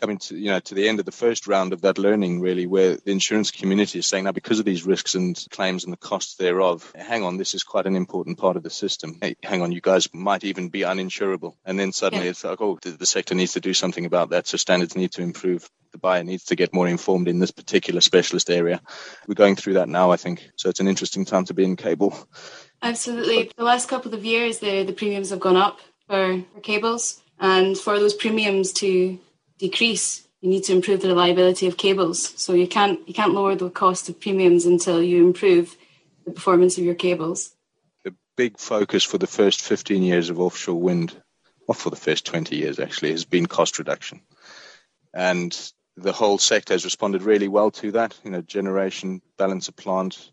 coming 0.03 0.17
to 0.17 0.35
you 0.35 0.49
know 0.49 0.59
to 0.59 0.75
the 0.75 0.89
end 0.89 0.99
of 0.99 1.05
the 1.05 1.13
first 1.13 1.47
round 1.47 1.71
of 1.71 1.79
that 1.79 1.97
learning 1.97 2.41
really 2.41 2.65
where 2.65 2.97
the 2.97 3.11
insurance 3.11 3.51
community 3.51 3.99
is 3.99 4.05
saying 4.05 4.25
now 4.25 4.33
because 4.33 4.59
of 4.59 4.65
these 4.65 4.85
risks 4.85 5.15
and 5.15 5.47
claims 5.49 5.85
and 5.85 5.93
the 5.93 5.97
costs 5.97 6.35
thereof 6.35 6.91
hang 6.93 7.23
on 7.23 7.37
this 7.37 7.53
is 7.53 7.63
quite 7.63 7.85
an 7.85 7.95
important 7.95 8.37
part 8.37 8.57
of 8.57 8.63
the 8.63 8.69
system 8.69 9.17
hey, 9.21 9.33
hang 9.41 9.61
on 9.61 9.71
you 9.71 9.79
guys 9.79 10.13
might 10.13 10.43
even 10.43 10.67
be 10.67 10.81
uninsurable 10.81 11.55
and 11.63 11.79
then 11.79 11.93
suddenly 11.93 12.25
yeah. 12.25 12.31
it's 12.31 12.43
like 12.43 12.59
oh 12.59 12.77
the, 12.81 12.89
the 12.89 13.05
sector 13.05 13.33
needs 13.33 13.53
to 13.53 13.61
do 13.61 13.73
something 13.73 14.05
about 14.05 14.31
that 14.31 14.45
so 14.45 14.57
standards 14.57 14.97
need 14.97 15.13
to 15.13 15.21
improve 15.21 15.69
the 15.93 15.97
buyer 15.97 16.25
needs 16.25 16.43
to 16.45 16.57
get 16.57 16.73
more 16.73 16.89
informed 16.89 17.29
in 17.29 17.39
this 17.39 17.51
particular 17.51 18.01
specialist 18.01 18.49
area. 18.49 18.81
We're 19.27 19.35
going 19.35 19.55
through 19.55 19.75
that 19.75 19.87
now, 19.87 20.09
I 20.09 20.17
think. 20.17 20.49
So 20.55 20.67
it's 20.67 20.79
an 20.79 20.87
interesting 20.87 21.23
time 21.23 21.45
to 21.45 21.53
be 21.53 21.63
in 21.63 21.75
cable. 21.75 22.17
Absolutely. 22.81 23.51
The 23.55 23.63
last 23.63 23.89
couple 23.89 24.11
of 24.15 24.25
years, 24.25 24.57
the, 24.57 24.81
the 24.81 24.93
premiums 24.93 25.29
have 25.29 25.39
gone 25.39 25.55
up 25.55 25.81
for, 26.07 26.43
for 26.51 26.61
cables. 26.61 27.21
And 27.39 27.77
for 27.77 27.99
those 27.99 28.15
premiums 28.15 28.73
to 28.73 29.19
decrease, 29.63 30.27
you 30.41 30.49
need 30.49 30.65
to 30.65 30.73
improve 30.73 31.01
the 31.01 31.07
reliability 31.07 31.67
of 31.67 31.77
cables. 31.77 32.33
So 32.35 32.53
you 32.53 32.67
can't 32.67 32.99
you 33.07 33.13
can't 33.13 33.33
lower 33.33 33.55
the 33.55 33.69
cost 33.69 34.09
of 34.09 34.19
premiums 34.19 34.65
until 34.65 35.01
you 35.01 35.25
improve 35.25 35.77
the 36.25 36.31
performance 36.31 36.77
of 36.77 36.83
your 36.83 36.95
cables. 36.95 37.55
The 38.03 38.13
big 38.35 38.59
focus 38.59 39.03
for 39.05 39.17
the 39.17 39.33
first 39.39 39.61
15 39.61 40.03
years 40.03 40.29
of 40.29 40.39
offshore 40.39 40.81
wind, 40.81 41.15
or 41.67 41.75
for 41.75 41.89
the 41.89 41.95
first 42.07 42.25
20 42.25 42.57
years 42.57 42.77
actually, 42.77 43.11
has 43.11 43.23
been 43.23 43.45
cost 43.45 43.79
reduction. 43.79 44.21
And 45.13 45.57
the 45.95 46.11
whole 46.11 46.39
sector 46.39 46.73
has 46.73 46.83
responded 46.83 47.23
really 47.23 47.47
well 47.47 47.71
to 47.71 47.93
that. 47.93 48.19
You 48.25 48.31
know, 48.31 48.41
generation, 48.41 49.21
balance 49.37 49.69
of 49.69 49.77
plant, 49.77 50.29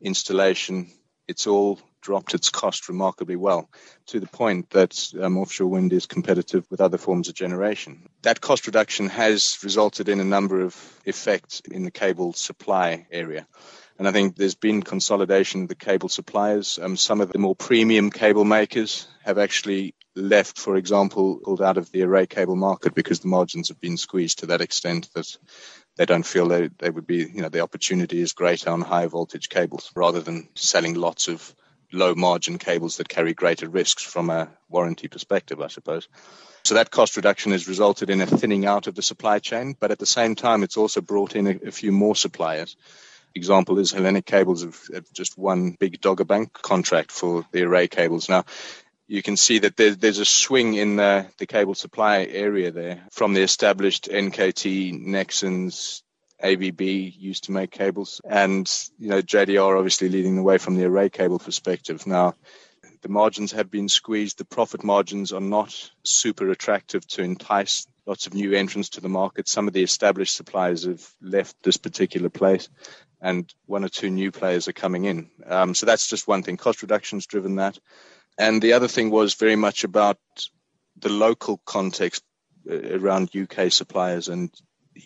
installation, 0.00 0.90
it's 1.28 1.46
all 1.46 1.78
dropped 2.08 2.32
its 2.32 2.48
cost 2.48 2.88
remarkably 2.88 3.36
well 3.36 3.68
to 4.06 4.18
the 4.18 4.26
point 4.26 4.70
that 4.70 5.12
um, 5.20 5.36
offshore 5.36 5.68
wind 5.68 5.92
is 5.92 6.06
competitive 6.06 6.64
with 6.70 6.80
other 6.80 6.96
forms 6.96 7.28
of 7.28 7.34
generation. 7.34 8.08
That 8.22 8.40
cost 8.40 8.66
reduction 8.66 9.10
has 9.10 9.58
resulted 9.62 10.08
in 10.08 10.18
a 10.18 10.24
number 10.24 10.62
of 10.62 10.74
effects 11.04 11.60
in 11.70 11.84
the 11.84 11.90
cable 11.90 12.32
supply 12.32 13.06
area. 13.10 13.46
And 13.98 14.08
I 14.08 14.12
think 14.12 14.36
there's 14.36 14.54
been 14.54 14.80
consolidation 14.80 15.64
of 15.64 15.68
the 15.68 15.74
cable 15.74 16.08
suppliers. 16.08 16.78
Um, 16.80 16.96
some 16.96 17.20
of 17.20 17.30
the 17.30 17.38
more 17.38 17.54
premium 17.54 18.10
cable 18.10 18.46
makers 18.46 19.06
have 19.22 19.36
actually 19.36 19.94
left, 20.16 20.58
for 20.58 20.76
example, 20.76 21.40
pulled 21.44 21.60
out 21.60 21.76
of 21.76 21.92
the 21.92 22.04
array 22.04 22.26
cable 22.26 22.56
market 22.56 22.94
because 22.94 23.20
the 23.20 23.28
margins 23.28 23.68
have 23.68 23.82
been 23.82 23.98
squeezed 23.98 24.38
to 24.38 24.46
that 24.46 24.62
extent 24.62 25.10
that 25.12 25.36
they 25.98 26.06
don't 26.06 26.24
feel 26.24 26.48
they, 26.48 26.70
they 26.78 26.88
would 26.88 27.06
be, 27.06 27.18
you 27.18 27.42
know, 27.42 27.50
the 27.50 27.60
opportunity 27.60 28.22
is 28.22 28.32
greater 28.32 28.70
on 28.70 28.80
high 28.80 29.08
voltage 29.08 29.50
cables 29.50 29.90
rather 29.94 30.22
than 30.22 30.48
selling 30.54 30.94
lots 30.94 31.28
of 31.28 31.54
low 31.92 32.14
margin 32.14 32.58
cables 32.58 32.96
that 32.96 33.08
carry 33.08 33.34
greater 33.34 33.68
risks 33.68 34.02
from 34.02 34.30
a 34.30 34.48
warranty 34.68 35.08
perspective, 35.08 35.60
I 35.60 35.68
suppose. 35.68 36.08
So 36.64 36.74
that 36.74 36.90
cost 36.90 37.16
reduction 37.16 37.52
has 37.52 37.68
resulted 37.68 38.10
in 38.10 38.20
a 38.20 38.26
thinning 38.26 38.66
out 38.66 38.86
of 38.86 38.94
the 38.94 39.02
supply 39.02 39.38
chain, 39.38 39.74
but 39.78 39.90
at 39.90 39.98
the 39.98 40.06
same 40.06 40.34
time, 40.34 40.62
it's 40.62 40.76
also 40.76 41.00
brought 41.00 41.34
in 41.34 41.46
a, 41.46 41.68
a 41.68 41.70
few 41.70 41.92
more 41.92 42.16
suppliers 42.16 42.76
example 43.34 43.78
is 43.78 43.92
Hellenic 43.92 44.26
Cables 44.26 44.62
have, 44.62 44.80
have 44.92 45.12
just 45.12 45.38
won 45.38 45.76
big 45.78 46.00
Dogger 46.00 46.24
Bank 46.24 46.52
contract 46.52 47.10
for 47.10 47.46
the 47.52 47.62
array 47.62 47.88
cables. 47.88 48.28
Now, 48.28 48.44
you 49.06 49.22
can 49.22 49.36
see 49.36 49.60
that 49.60 49.76
there, 49.76 49.94
there's 49.94 50.18
a 50.18 50.24
swing 50.24 50.74
in 50.74 50.96
the, 50.96 51.26
the 51.38 51.46
cable 51.46 51.74
supply 51.74 52.24
area 52.24 52.70
there 52.70 53.06
from 53.10 53.32
the 53.32 53.42
established 53.42 54.08
NKT, 54.10 55.06
Nexans, 55.06 56.02
ABB 56.42 56.80
used 56.80 57.44
to 57.44 57.52
make 57.52 57.70
cables, 57.70 58.20
and 58.28 58.70
you 58.98 59.08
know 59.08 59.20
JDR 59.20 59.76
obviously 59.76 60.08
leading 60.08 60.36
the 60.36 60.42
way 60.42 60.58
from 60.58 60.76
the 60.76 60.84
array 60.84 61.10
cable 61.10 61.38
perspective. 61.38 62.06
Now, 62.06 62.34
the 63.02 63.08
margins 63.08 63.52
have 63.52 63.70
been 63.70 63.88
squeezed. 63.88 64.38
The 64.38 64.44
profit 64.44 64.84
margins 64.84 65.32
are 65.32 65.40
not 65.40 65.90
super 66.04 66.50
attractive 66.50 67.06
to 67.08 67.22
entice 67.22 67.86
lots 68.06 68.26
of 68.26 68.34
new 68.34 68.52
entrants 68.52 68.90
to 68.90 69.00
the 69.00 69.08
market. 69.08 69.48
Some 69.48 69.68
of 69.68 69.74
the 69.74 69.82
established 69.82 70.36
suppliers 70.36 70.84
have 70.84 71.06
left 71.20 71.62
this 71.62 71.76
particular 71.76 72.30
place, 72.30 72.68
and 73.20 73.52
one 73.66 73.84
or 73.84 73.88
two 73.88 74.10
new 74.10 74.30
players 74.30 74.68
are 74.68 74.72
coming 74.72 75.04
in. 75.04 75.30
Um, 75.46 75.74
so 75.74 75.86
that's 75.86 76.08
just 76.08 76.28
one 76.28 76.42
thing. 76.42 76.56
Cost 76.56 76.82
reductions 76.82 77.26
driven 77.26 77.56
that. 77.56 77.78
And 78.38 78.62
the 78.62 78.74
other 78.74 78.88
thing 78.88 79.10
was 79.10 79.34
very 79.34 79.56
much 79.56 79.82
about 79.84 80.18
the 80.96 81.08
local 81.08 81.60
context 81.64 82.22
uh, 82.70 82.96
around 82.96 83.30
UK 83.36 83.72
suppliers 83.72 84.28
and 84.28 84.50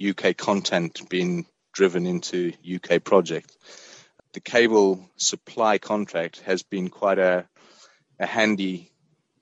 UK 0.01 0.37
content 0.37 1.09
being 1.09 1.47
driven 1.73 2.07
into 2.07 2.53
UK 2.75 3.03
projects. 3.03 3.57
The 4.33 4.41
cable 4.41 5.09
supply 5.17 5.79
contract 5.79 6.41
has 6.41 6.63
been 6.63 6.89
quite 6.89 7.19
a, 7.19 7.47
a 8.19 8.27
handy 8.27 8.91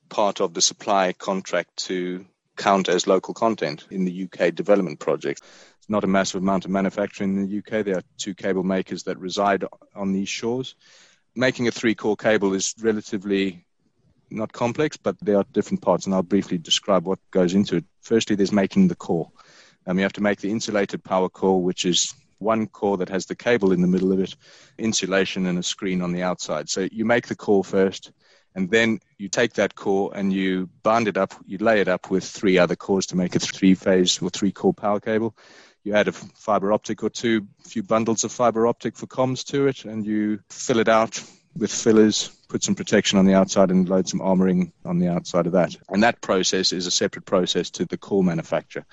part 0.09 0.41
of 0.41 0.55
the 0.55 0.61
supply 0.61 1.13
contract 1.13 1.77
to 1.87 2.27
count 2.57 2.89
as 2.89 3.07
local 3.07 3.33
content 3.33 3.87
in 3.91 4.05
the 4.05 4.25
UK 4.25 4.55
development 4.55 4.99
projects 4.99 5.41
It's 5.81 5.89
not 5.89 6.05
a 6.05 6.09
massive 6.09 6.43
amount 6.43 6.67
of 6.67 6.71
manufacturing 6.71 7.37
in 7.37 7.47
the 7.47 7.59
UK. 7.59 7.85
There 7.85 7.97
are 7.97 8.03
two 8.19 8.35
cable 8.35 8.63
makers 8.63 9.05
that 9.05 9.19
reside 9.19 9.65
on 9.95 10.13
these 10.13 10.29
shores. 10.29 10.75
Making 11.35 11.69
a 11.69 11.71
three 11.71 11.95
core 11.95 12.17
cable 12.17 12.53
is 12.53 12.75
relatively 12.83 13.65
not 14.29 14.53
complex, 14.53 14.99
but 14.99 15.17
there 15.23 15.39
are 15.39 15.47
different 15.53 15.81
parts, 15.81 16.05
and 16.05 16.15
I'll 16.15 16.23
briefly 16.23 16.59
describe 16.59 17.07
what 17.07 17.19
goes 17.31 17.55
into 17.55 17.77
it. 17.77 17.85
Firstly, 18.03 18.37
there's 18.37 18.53
making 18.53 18.89
the 18.89 18.95
core. 18.95 19.31
Um, 19.87 19.99
you 19.99 20.03
have 20.03 20.13
to 20.15 20.21
make 20.21 20.41
the 20.41 20.51
insulated 20.51 21.03
power 21.03 21.29
core, 21.29 21.63
which 21.63 21.85
is 21.85 22.15
one 22.39 22.67
core 22.67 22.99
that 22.99 23.09
has 23.09 23.27
the 23.27 23.35
cable 23.35 23.73
in 23.73 23.83
the 23.83 23.89
middle 23.89 24.13
of 24.13 24.21
it, 24.21 24.35
insulation, 24.79 25.47
and 25.47 25.59
a 25.59 25.63
screen 25.63 26.03
on 26.03 26.13
the 26.13 26.23
outside. 26.23 26.69
So 26.69 26.89
you 26.91 27.05
make 27.05 27.27
the 27.27 27.37
core 27.37 27.65
first, 27.65 28.13
and 28.55 28.71
then 28.71 29.01
you 29.19 29.29
take 29.29 29.55
that 29.55 29.75
core 29.75 30.11
and 30.15 30.33
you 30.33 30.69
bind 30.83 31.09
it 31.09 31.17
up, 31.17 31.35
you 31.47 31.59
lay 31.59 31.81
it 31.81 31.89
up 31.89 32.11
with 32.11 32.25
three 32.25 32.59
other 32.59 32.77
cores 32.77 33.07
to 33.07 33.17
make 33.17 33.37
a 33.37 33.39
three 33.39 33.75
phase 33.75 34.21
or 34.23 34.31
three 34.31 34.53
core 34.53 34.75
power 34.75 35.01
cable 35.01 35.35
you 35.83 35.95
add 35.95 36.09
a 36.09 36.13
fiber 36.13 36.73
optic 36.73 37.03
or 37.03 37.11
two, 37.11 37.47
a 37.65 37.69
few 37.69 37.83
bundles 37.83 38.25
of 38.25 38.33
fiber 38.33 38.67
optic 38.67 38.97
for 38.97 39.07
comms 39.07 39.45
to 39.47 39.67
it, 39.67 39.85
and 39.85 40.05
you 40.05 40.41
fill 40.51 40.79
it 40.79 40.89
out 40.89 41.23
with 41.57 41.73
fillers, 41.73 42.29
put 42.49 42.63
some 42.63 42.75
protection 42.75 43.19
on 43.19 43.27
the 43.27 43.35
outside, 43.35 43.71
and 43.71 43.89
load 43.89 44.09
some 44.09 44.21
armoring 44.21 44.73
on 44.85 44.99
the 44.99 45.09
outside 45.09 45.47
of 45.47 45.53
that. 45.53 45.77
And 45.89 46.03
that 46.03 46.21
process 46.21 46.73
is 46.73 46.87
a 46.87 46.91
separate 46.91 47.25
process 47.25 47.71
to 47.71 47.87
the 47.87 47.97
core 47.97 48.23
manufacture. 48.23 48.85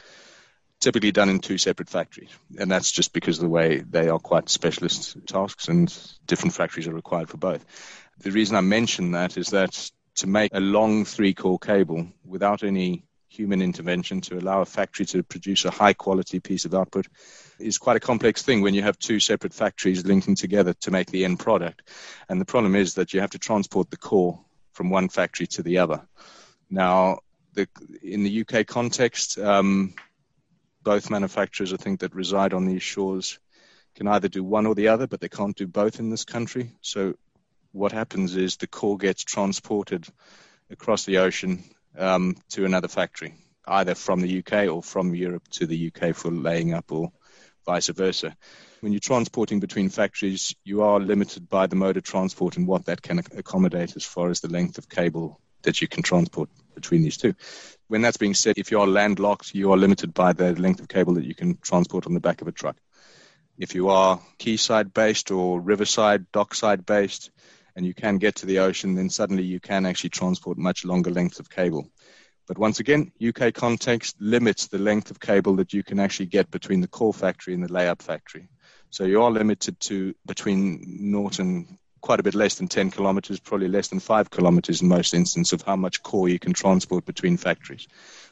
Typically 0.80 1.12
done 1.12 1.30
in 1.30 1.40
two 1.40 1.58
separate 1.58 1.90
factories, 1.90 2.30
and 2.60 2.70
that's 2.70 2.92
just 2.92 3.12
because 3.12 3.38
of 3.38 3.42
the 3.42 3.50
way 3.50 3.78
they 3.80 4.10
are 4.10 4.20
quite 4.20 4.48
specialist 4.48 5.18
tasks, 5.26 5.70
and 5.70 5.96
different 6.28 6.54
factories 6.54 6.88
are 6.88 6.94
required 6.94 7.30
for 7.30 7.38
both. 7.38 7.66
The 8.20 8.32
reason 8.32 8.56
I 8.56 8.62
mention 8.62 9.12
that 9.12 9.38
is 9.38 9.48
that 9.48 9.92
to 10.18 10.28
make 10.28 10.52
a 10.54 10.60
long 10.60 11.06
three 11.06 11.34
core 11.34 11.60
cable 11.60 12.08
without 12.26 12.64
any 12.64 13.08
human 13.30 13.62
intervention 13.62 14.22
to 14.22 14.38
allow 14.38 14.62
a 14.62 14.66
factory 14.66 15.06
to 15.06 15.24
produce 15.24 15.66
a 15.66 15.72
high 15.72 15.94
quality 15.94 16.40
piece 16.40 16.66
of 16.66 16.74
output 16.74 17.08
is 17.60 17.78
quite 17.78 17.98
a 17.98 18.00
complex 18.02 18.42
thing 18.42 18.62
when 18.62 18.74
you 18.74 18.82
have 18.82 18.98
two 18.98 19.20
separate 19.20 19.54
factories 19.54 20.06
linking 20.06 20.36
together 20.36 20.74
to 20.74 20.92
make 20.92 21.12
the 21.12 21.26
end 21.26 21.40
product. 21.40 21.90
And 22.30 22.40
the 22.42 22.46
problem 22.46 22.76
is 22.76 22.96
that 22.96 23.14
you 23.14 23.22
have 23.22 23.32
to 23.32 23.40
transport 23.40 23.90
the 23.90 23.98
core 23.98 24.40
from 24.74 24.90
one 24.90 25.10
factory 25.10 25.48
to 25.48 25.64
the 25.64 25.80
other. 25.80 26.02
Now, 26.70 27.20
the, 27.54 27.68
in 28.02 28.24
the 28.24 28.42
UK 28.42 28.66
context, 28.66 29.38
um, 29.38 29.94
both 30.88 31.10
manufacturers, 31.10 31.74
I 31.74 31.76
think, 31.76 32.00
that 32.00 32.16
reside 32.16 32.54
on 32.54 32.66
these 32.66 32.82
shores 32.82 33.40
can 33.96 34.08
either 34.08 34.30
do 34.30 34.42
one 34.42 34.66
or 34.66 34.74
the 34.74 34.88
other, 34.88 35.06
but 35.06 35.20
they 35.20 35.28
can't 35.28 35.54
do 35.54 35.68
both 35.68 36.00
in 36.00 36.10
this 36.10 36.24
country. 36.24 36.72
So, 36.80 37.16
what 37.74 37.92
happens 37.92 38.38
is 38.38 38.56
the 38.56 38.68
core 38.68 38.96
gets 38.96 39.26
transported 39.26 40.08
across 40.70 41.04
the 41.04 41.18
ocean 41.18 41.66
um, 41.98 42.38
to 42.52 42.64
another 42.64 42.88
factory, 42.88 43.34
either 43.68 43.96
from 43.96 44.22
the 44.22 44.40
UK 44.40 44.70
or 44.70 44.82
from 44.82 45.14
Europe 45.14 45.46
to 45.50 45.68
the 45.68 45.92
UK 45.92 46.16
for 46.16 46.32
laying 46.32 46.74
up 46.74 46.90
or 46.90 47.12
vice 47.66 47.90
versa. 47.90 48.38
When 48.80 48.94
you're 48.94 49.02
transporting 49.02 49.60
between 49.60 49.90
factories, 49.90 50.56
you 50.64 50.84
are 50.84 51.02
limited 51.02 51.50
by 51.50 51.68
the 51.68 51.76
mode 51.76 51.98
of 51.98 52.04
transport 52.04 52.56
and 52.56 52.66
what 52.66 52.86
that 52.86 53.02
can 53.02 53.20
accommodate 53.20 53.98
as 53.98 54.06
far 54.06 54.30
as 54.30 54.40
the 54.40 54.48
length 54.48 54.78
of 54.78 54.88
cable 54.88 55.42
that 55.64 55.82
you 55.82 55.90
can 55.90 56.02
transport 56.02 56.50
between 56.78 57.02
these 57.02 57.18
two. 57.18 57.34
When 57.88 58.02
that's 58.02 58.18
being 58.18 58.36
said, 58.36 58.58
if 58.58 58.70
you 58.70 58.80
are 58.80 58.88
landlocked, 58.88 59.56
you 59.56 59.72
are 59.72 59.78
limited 59.78 60.14
by 60.14 60.34
the 60.34 60.54
length 60.54 60.80
of 60.80 60.88
cable 60.88 61.16
that 61.16 61.26
you 61.26 61.34
can 61.34 61.58
transport 61.58 62.06
on 62.06 62.14
the 62.14 62.20
back 62.20 62.42
of 62.42 62.48
a 62.48 62.52
truck. 62.52 62.78
If 63.58 63.74
you 63.74 63.90
are 63.90 64.22
quayside 64.40 64.94
based 64.94 65.32
or 65.32 65.60
riverside, 65.60 66.32
dockside 66.32 66.86
based, 66.86 67.32
and 67.76 67.86
you 67.86 67.96
can 67.96 68.20
get 68.20 68.36
to 68.36 68.46
the 68.46 68.60
ocean, 68.60 68.94
then 68.94 69.10
suddenly 69.10 69.44
you 69.44 69.60
can 69.60 69.86
actually 69.86 70.12
transport 70.12 70.58
much 70.58 70.86
longer 70.86 71.10
lengths 71.10 71.40
of 71.40 71.50
cable. 71.50 71.90
But 72.48 72.60
once 72.60 72.80
again, 72.80 73.12
UK 73.26 73.54
context 73.54 74.16
limits 74.20 74.68
the 74.68 74.78
length 74.78 75.12
of 75.12 75.20
cable 75.20 75.56
that 75.58 75.74
you 75.74 75.84
can 75.84 76.00
actually 76.00 76.28
get 76.28 76.52
between 76.52 76.82
the 76.82 76.88
core 76.88 77.14
factory 77.14 77.54
and 77.56 77.64
the 77.64 77.68
layup 77.68 78.02
factory. 78.02 78.48
So 78.90 79.04
you 79.04 79.22
are 79.24 79.32
limited 79.32 79.80
to 79.82 80.14
between 80.26 81.12
and 81.40 81.78
quite 82.02 82.20
a 82.20 82.24
bit 82.24 82.36
less 82.36 82.56
than 82.56 82.68
10 82.68 82.92
kilometers, 82.92 83.40
probably 83.40 83.68
less 83.68 83.88
than 83.88 84.00
5 84.00 84.30
kilometers 84.30 84.82
in 84.82 84.88
most 84.88 85.14
instances 85.14 85.54
of 85.54 85.62
how 85.62 85.76
much 85.76 86.04
core 86.04 86.30
you 86.30 86.40
can 86.40 86.54
transport 86.54 87.06
between 87.06 87.38
factories. 87.38 87.88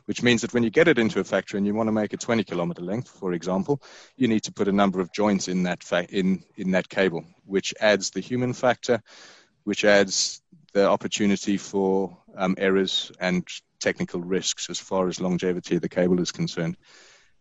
Which 0.06 0.22
means 0.22 0.42
that 0.42 0.54
when 0.54 0.64
you 0.64 0.70
get 0.70 0.88
it 0.88 1.00
into 1.00 1.20
a 1.20 1.24
factory 1.24 1.58
and 1.58 1.66
you 1.66 1.74
want 1.74 1.88
to 1.88 1.92
make 1.92 2.14
a 2.14 2.18
20 2.18 2.44
kilometer 2.44 2.82
length, 2.82 3.10
for 3.10 3.34
example, 3.34 3.82
you 4.16 4.28
need 4.28 4.44
to 4.44 4.52
put 4.52 4.68
a 4.68 4.72
number 4.72 5.00
of 5.00 5.12
joints 5.12 5.48
in 5.48 5.64
that 5.64 5.84
fa- 5.84 6.08
in 6.10 6.44
in 6.58 6.72
that 6.72 6.90
cable, 6.90 7.26
which 7.46 7.74
adds 7.80 8.12
the 8.12 8.20
human 8.20 8.54
factor, 8.54 9.02
which 9.64 9.84
adds 9.84 10.42
the 10.74 10.88
opportunity 10.88 11.58
for 11.58 12.18
um, 12.38 12.56
errors 12.58 13.12
and 13.20 13.48
technical 13.80 14.22
risks 14.22 14.70
as 14.70 14.80
far 14.80 15.08
as 15.08 15.22
longevity 15.22 15.76
of 15.76 15.82
the 15.82 15.90
cable 15.90 16.20
is 16.20 16.32
concerned. 16.32 16.78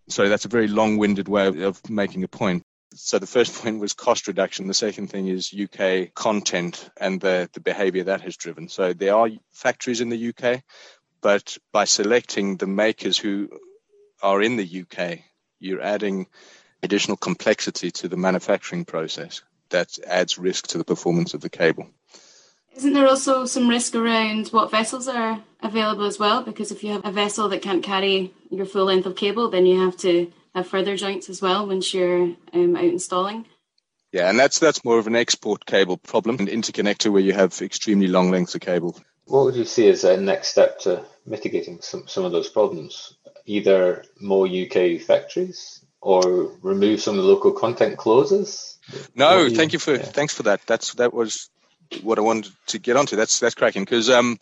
So 0.09 0.29
that's 0.29 0.45
a 0.45 0.49
very 0.49 0.69
long-winded 0.69 1.29
way 1.29 1.63
of 1.63 1.81
making 1.91 2.25
a 2.25 2.29
point. 2.29 2.63
So 2.95 3.19
the 3.19 3.27
first 3.27 3.55
point 3.63 3.81
was 3.81 3.93
cost 3.93 4.27
reduction. 4.27 4.67
The 4.67 4.75
second 4.75 5.09
thing 5.09 5.29
is 5.29 5.53
UK 5.53 6.15
content 6.15 6.91
and 6.97 7.21
the, 7.21 7.49
the 7.53 7.61
behavior 7.61 8.05
that 8.05 8.23
has 8.23 8.37
driven. 8.37 8.69
So 8.69 8.93
there 8.93 9.15
are 9.15 9.29
factories 9.53 10.01
in 10.01 10.09
the 10.09 10.29
UK, 10.33 10.63
but 11.21 11.57
by 11.73 11.85
selecting 11.85 12.57
the 12.57 12.67
makers 12.67 13.19
who 13.19 13.49
are 14.23 14.41
in 14.43 14.57
the 14.57 14.85
UK, 14.85 15.21
you're 15.61 15.83
adding 15.83 16.27
additional 16.83 17.17
complexity 17.17 17.91
to 17.91 18.09
the 18.09 18.17
manufacturing 18.17 18.85
process 18.85 19.43
that 19.71 19.99
adds 20.07 20.39
risk 20.39 20.69
to 20.69 20.79
the 20.79 20.85
performance 20.85 21.35
of 21.35 21.41
the 21.41 21.49
cable. 21.49 21.89
Isn't 22.77 22.93
there 22.93 23.07
also 23.07 23.47
some 23.47 23.69
risk 23.69 23.95
around 23.95 24.49
what 24.49 24.71
vessels 24.71 25.07
are 25.07 25.43
available 25.63 26.05
as 26.05 26.19
well? 26.19 26.43
Because 26.43 26.73
if 26.73 26.83
you 26.83 26.93
have 26.93 27.05
a 27.05 27.13
vessel 27.13 27.49
that 27.49 27.63
can't 27.63 27.85
carry 27.85 28.33
your 28.51 28.67
full 28.67 28.85
length 28.85 29.07
of 29.07 29.17
cable, 29.17 29.49
then 29.49 29.65
you 29.65 29.81
have 29.81 29.97
to 29.99 30.33
have 30.55 30.69
further 30.69 30.97
joints 30.97 31.29
as 31.29 31.43
well 31.43 31.67
once 31.67 31.93
you're 31.93 32.35
um, 32.53 32.77
out 32.77 32.85
installing. 32.85 33.47
Yeah, 34.13 34.31
and 34.31 34.39
that's 34.39 34.61
that's 34.61 34.85
more 34.85 34.99
of 34.99 35.09
an 35.09 35.17
export 35.17 35.67
cable 35.67 35.97
problem, 35.97 36.39
an 36.39 36.47
interconnector 36.47 37.11
where 37.11 37.23
you 37.23 37.33
have 37.33 37.61
extremely 37.61 38.07
long 38.07 38.31
lengths 38.31 38.55
of 38.55 38.61
cable. 38.61 38.97
What 39.27 39.47
would 39.47 39.57
you 39.57 39.65
see 39.65 39.89
as 39.89 40.05
a 40.05 40.17
next 40.17 40.49
step 40.49 40.79
to 40.81 41.05
mitigating 41.27 41.81
some, 41.81 42.07
some 42.07 42.25
of 42.25 42.33
those 42.33 42.49
problems? 42.49 43.15
Either 43.47 44.05
more 44.21 44.47
UK 44.47 45.01
factories 45.01 45.85
or 46.01 46.53
remove 46.63 47.01
some 47.01 47.19
of 47.19 47.25
the 47.25 47.29
local 47.29 47.53
content 47.53 47.97
clauses? 47.97 48.79
No, 49.17 49.45
you, 49.45 49.57
thank 49.57 49.73
you 49.73 49.79
for 49.79 49.95
yeah. 49.95 50.03
thanks 50.03 50.35
for 50.35 50.45
that. 50.45 50.61
That's 50.67 50.95
that 50.95 51.13
was 51.13 51.51
what 52.03 52.19
I 52.19 52.23
wanted 52.23 52.53
to 52.69 52.79
get 52.79 52.97
onto. 52.97 53.17
That's 53.17 53.41
that's 53.41 53.55
cracking 53.55 53.83
because 53.83 54.11
um, 54.11 54.39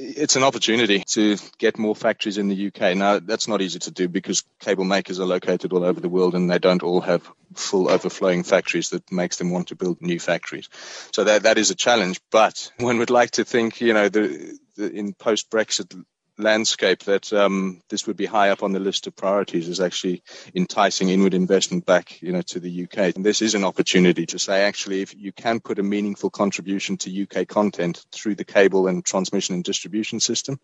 it's 0.00 0.36
an 0.36 0.42
opportunity 0.42 1.04
to 1.08 1.36
get 1.58 1.78
more 1.78 1.94
factories 1.94 2.38
in 2.38 2.48
the 2.48 2.68
UK. 2.68 2.96
Now 2.96 3.18
that's 3.18 3.46
not 3.46 3.60
easy 3.60 3.78
to 3.80 3.90
do 3.90 4.08
because 4.08 4.44
cable 4.58 4.84
makers 4.84 5.20
are 5.20 5.26
located 5.26 5.72
all 5.72 5.84
over 5.84 6.00
the 6.00 6.08
world 6.08 6.34
and 6.34 6.50
they 6.50 6.58
don't 6.58 6.82
all 6.82 7.00
have 7.02 7.30
full 7.54 7.90
overflowing 7.90 8.42
factories 8.42 8.90
that 8.90 9.10
makes 9.12 9.36
them 9.36 9.50
want 9.50 9.68
to 9.68 9.76
build 9.76 10.00
new 10.00 10.18
factories. 10.18 10.68
So 11.12 11.24
that 11.24 11.42
that 11.42 11.58
is 11.58 11.70
a 11.70 11.74
challenge. 11.74 12.20
But 12.30 12.72
one 12.78 12.98
would 12.98 13.10
like 13.10 13.32
to 13.32 13.44
think, 13.44 13.80
you 13.80 13.92
know, 13.92 14.08
the, 14.08 14.58
the 14.76 14.90
in 14.90 15.12
post 15.12 15.50
Brexit 15.50 15.94
landscape 16.40 17.04
that 17.04 17.32
um, 17.32 17.80
this 17.88 18.06
would 18.06 18.16
be 18.16 18.26
high 18.26 18.50
up 18.50 18.62
on 18.62 18.72
the 18.72 18.80
list 18.80 19.06
of 19.06 19.16
priorities 19.16 19.68
is 19.68 19.80
actually 19.80 20.22
enticing 20.54 21.08
inward 21.08 21.34
investment 21.34 21.86
back 21.86 22.20
you 22.22 22.32
know 22.32 22.42
to 22.42 22.60
the 22.60 22.84
UK 22.84 23.14
and 23.16 23.24
this 23.24 23.42
is 23.42 23.54
an 23.54 23.64
opportunity 23.64 24.26
to 24.26 24.38
say 24.38 24.62
actually 24.64 25.02
if 25.02 25.14
you 25.16 25.32
can 25.32 25.60
put 25.60 25.78
a 25.78 25.82
meaningful 25.82 26.30
contribution 26.30 26.96
to 26.96 27.22
UK 27.22 27.46
content 27.46 28.04
through 28.12 28.34
the 28.34 28.44
cable 28.44 28.88
and 28.88 29.04
transmission 29.04 29.54
and 29.54 29.64
distribution 29.64 30.20
system 30.20 30.58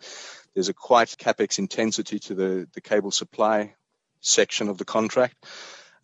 there's 0.55 0.69
a 0.69 0.75
quite 0.75 1.09
capex 1.09 1.59
intensity 1.59 2.19
to 2.19 2.35
the 2.35 2.69
the 2.75 2.81
cable 2.81 3.11
supply 3.11 3.75
section 4.27 4.69
of 4.69 4.79
the 4.79 4.85
contract. 4.85 5.35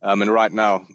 Um, 0.00 0.22
and 0.22 0.30
right 0.30 0.52
now 0.52 0.86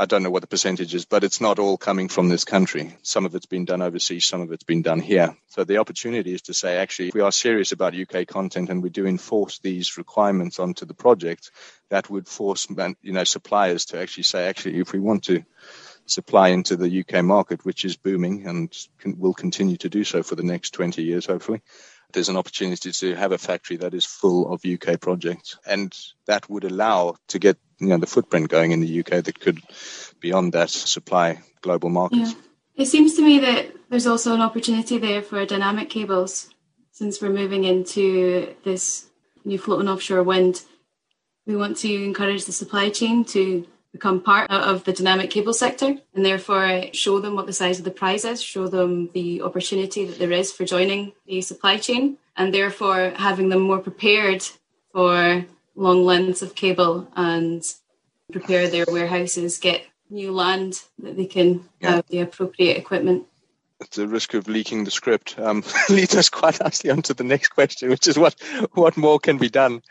I 0.00 0.06
don't 0.06 0.22
know 0.22 0.30
what 0.30 0.42
the 0.42 0.46
percentage 0.46 0.94
is, 0.94 1.06
but 1.06 1.24
it's 1.24 1.40
not 1.40 1.58
all 1.58 1.76
coming 1.76 2.08
from 2.08 2.28
this 2.28 2.44
country. 2.44 2.96
Some 3.02 3.26
of 3.26 3.34
it's 3.34 3.46
been 3.46 3.64
done 3.64 3.82
overseas, 3.82 4.26
some 4.26 4.40
of 4.42 4.52
it's 4.52 4.62
been 4.62 4.82
done 4.82 5.00
here. 5.00 5.36
So 5.48 5.64
the 5.64 5.78
opportunity 5.78 6.32
is 6.32 6.42
to 6.42 6.54
say, 6.54 6.76
actually, 6.76 7.08
if 7.08 7.14
we 7.14 7.20
are 7.20 7.32
serious 7.32 7.72
about 7.72 7.96
UK 7.96 8.28
content 8.28 8.70
and 8.70 8.80
we 8.80 8.90
do 8.90 9.06
enforce 9.06 9.58
these 9.58 9.98
requirements 9.98 10.60
onto 10.60 10.86
the 10.86 10.94
project, 10.94 11.50
that 11.88 12.08
would 12.08 12.28
force 12.28 12.68
you 13.02 13.12
know 13.12 13.24
suppliers 13.24 13.86
to 13.86 13.98
actually 13.98 14.22
say, 14.22 14.46
actually, 14.46 14.78
if 14.78 14.92
we 14.92 15.00
want 15.00 15.24
to 15.24 15.42
supply 16.06 16.50
into 16.50 16.76
the 16.76 17.00
UK 17.00 17.24
market, 17.24 17.64
which 17.64 17.84
is 17.84 17.96
booming 17.96 18.46
and 18.46 18.72
can, 19.00 19.18
will 19.18 19.34
continue 19.34 19.78
to 19.78 19.88
do 19.88 20.04
so 20.04 20.22
for 20.22 20.36
the 20.36 20.44
next 20.44 20.74
20 20.74 21.02
years, 21.02 21.26
hopefully, 21.26 21.60
there's 22.12 22.28
an 22.28 22.36
opportunity 22.36 22.92
to 22.92 23.16
have 23.16 23.32
a 23.32 23.38
factory 23.38 23.78
that 23.78 23.94
is 23.94 24.04
full 24.04 24.52
of 24.52 24.64
UK 24.64 25.00
projects, 25.00 25.58
and 25.66 25.92
that 26.26 26.48
would 26.48 26.62
allow 26.62 27.16
to 27.28 27.40
get 27.40 27.58
you 27.78 27.88
know 27.88 27.98
the 27.98 28.06
footprint 28.06 28.48
going 28.48 28.72
in 28.72 28.80
the 28.80 29.00
UK 29.00 29.24
that 29.24 29.40
could 29.40 29.60
beyond 30.20 30.52
that 30.52 30.70
supply 30.70 31.40
global 31.60 31.90
markets. 31.90 32.32
Yeah. 32.32 32.40
It 32.76 32.86
seems 32.86 33.14
to 33.14 33.22
me 33.22 33.38
that 33.40 33.72
there's 33.90 34.06
also 34.06 34.34
an 34.34 34.40
opportunity 34.40 34.98
there 34.98 35.22
for 35.22 35.44
dynamic 35.44 35.90
cables 35.90 36.50
since 36.92 37.20
we're 37.20 37.30
moving 37.30 37.64
into 37.64 38.54
this 38.64 39.06
new 39.44 39.58
floating 39.58 39.88
offshore 39.88 40.22
wind. 40.22 40.62
We 41.46 41.56
want 41.56 41.76
to 41.78 42.04
encourage 42.04 42.44
the 42.44 42.52
supply 42.52 42.90
chain 42.90 43.24
to 43.26 43.66
become 43.92 44.20
part 44.20 44.50
of 44.50 44.84
the 44.84 44.92
dynamic 44.92 45.30
cable 45.30 45.54
sector 45.54 45.96
and 46.14 46.24
therefore 46.24 46.84
show 46.92 47.20
them 47.20 47.34
what 47.34 47.46
the 47.46 47.52
size 47.52 47.78
of 47.78 47.84
the 47.84 47.90
prize 47.90 48.24
is, 48.24 48.42
show 48.42 48.68
them 48.68 49.10
the 49.14 49.42
opportunity 49.42 50.04
that 50.04 50.18
there 50.18 50.32
is 50.32 50.52
for 50.52 50.64
joining 50.64 51.12
the 51.26 51.40
supply 51.40 51.78
chain, 51.78 52.18
and 52.36 52.52
therefore 52.52 53.12
having 53.16 53.48
them 53.48 53.62
more 53.62 53.78
prepared 53.78 54.46
for 54.92 55.44
long 55.78 56.04
lengths 56.04 56.42
of 56.42 56.54
cable 56.54 57.08
and 57.14 57.62
prepare 58.32 58.68
their 58.68 58.84
warehouses, 58.86 59.58
get 59.58 59.82
new 60.10 60.32
land 60.32 60.82
that 60.98 61.16
they 61.16 61.26
can 61.26 61.64
yeah. 61.80 61.96
have 61.96 62.06
the 62.08 62.20
appropriate 62.20 62.76
equipment. 62.76 63.26
At 63.80 63.92
the 63.92 64.08
risk 64.08 64.34
of 64.34 64.48
leaking 64.48 64.84
the 64.84 64.90
script, 64.90 65.38
um, 65.38 65.62
leads 65.88 66.16
us 66.16 66.28
quite 66.28 66.60
nicely 66.60 66.90
on 66.90 67.02
to 67.02 67.14
the 67.14 67.24
next 67.24 67.48
question, 67.48 67.90
which 67.90 68.08
is 68.08 68.18
what 68.18 68.34
what 68.72 68.96
more 68.96 69.20
can 69.20 69.38
be 69.38 69.48
done. 69.48 69.82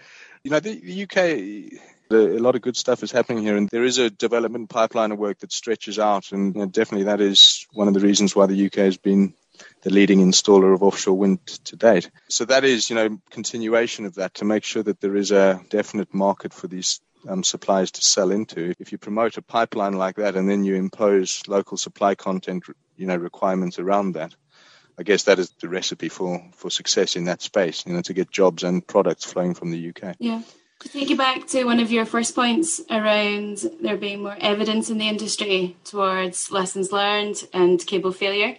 You 0.43 0.51
know, 0.51 0.59
the, 0.59 0.75
the 0.79 1.03
UK 1.03 1.81
a 2.09 2.39
lot 2.39 2.55
of 2.55 2.61
good 2.61 2.77
stuff 2.77 3.03
is 3.03 3.11
happening 3.11 3.43
here, 3.43 3.55
and 3.55 3.69
there 3.69 3.83
is 3.83 3.97
a 3.97 4.09
development 4.09 4.69
pipeline 4.69 5.11
of 5.11 5.19
work 5.19 5.39
that 5.39 5.51
stretches 5.51 5.99
out, 5.99 6.31
and 6.31 6.53
you 6.53 6.61
know, 6.61 6.67
definitely 6.67 7.05
that 7.05 7.21
is 7.21 7.65
one 7.71 7.87
of 7.87 7.93
the 7.93 7.99
reasons 8.01 8.35
why 8.35 8.45
the 8.45 8.65
UK 8.65 8.75
has 8.75 8.97
been 8.97 9.33
the 9.81 9.89
leading 9.89 10.19
installer 10.19 10.73
of 10.73 10.83
offshore 10.83 11.17
wind 11.17 11.45
to 11.45 11.75
date. 11.75 12.09
So 12.29 12.45
that 12.45 12.63
is, 12.63 12.89
you 12.89 12.95
know, 12.95 13.19
continuation 13.29 14.05
of 14.05 14.15
that 14.15 14.35
to 14.35 14.45
make 14.45 14.63
sure 14.63 14.83
that 14.83 15.01
there 15.01 15.15
is 15.15 15.31
a 15.31 15.61
definite 15.69 16.13
market 16.13 16.53
for 16.53 16.67
these 16.67 17.01
um, 17.27 17.43
suppliers 17.43 17.91
to 17.91 18.03
sell 18.03 18.31
into. 18.31 18.73
If 18.79 18.91
you 18.91 18.97
promote 18.97 19.37
a 19.37 19.41
pipeline 19.41 19.93
like 19.93 20.15
that 20.17 20.35
and 20.35 20.49
then 20.49 20.63
you 20.63 20.75
impose 20.75 21.41
local 21.47 21.77
supply 21.77 22.15
content, 22.15 22.65
you 22.95 23.07
know, 23.07 23.15
requirements 23.15 23.79
around 23.79 24.13
that, 24.13 24.35
I 24.99 25.03
guess 25.03 25.23
that 25.23 25.39
is 25.39 25.51
the 25.61 25.69
recipe 25.69 26.09
for 26.09 26.43
for 26.53 26.69
success 26.69 27.15
in 27.15 27.25
that 27.25 27.41
space. 27.41 27.85
You 27.85 27.93
know, 27.93 28.01
to 28.01 28.13
get 28.13 28.31
jobs 28.31 28.63
and 28.63 28.85
products 28.85 29.25
flowing 29.25 29.53
from 29.53 29.71
the 29.71 29.89
UK. 29.89 30.15
Yeah. 30.19 30.41
To 30.81 30.89
take 30.89 31.09
you 31.09 31.17
back 31.17 31.47
to 31.47 31.63
one 31.63 31.79
of 31.79 31.91
your 31.91 32.05
first 32.05 32.35
points 32.35 32.81
around 32.91 33.65
there 33.81 33.97
being 33.97 34.21
more 34.21 34.37
evidence 34.39 34.91
in 34.91 34.99
the 34.99 35.07
industry 35.07 35.75
towards 35.83 36.51
lessons 36.51 36.91
learned 36.91 37.47
and 37.51 37.83
cable 37.85 38.11
failure, 38.11 38.57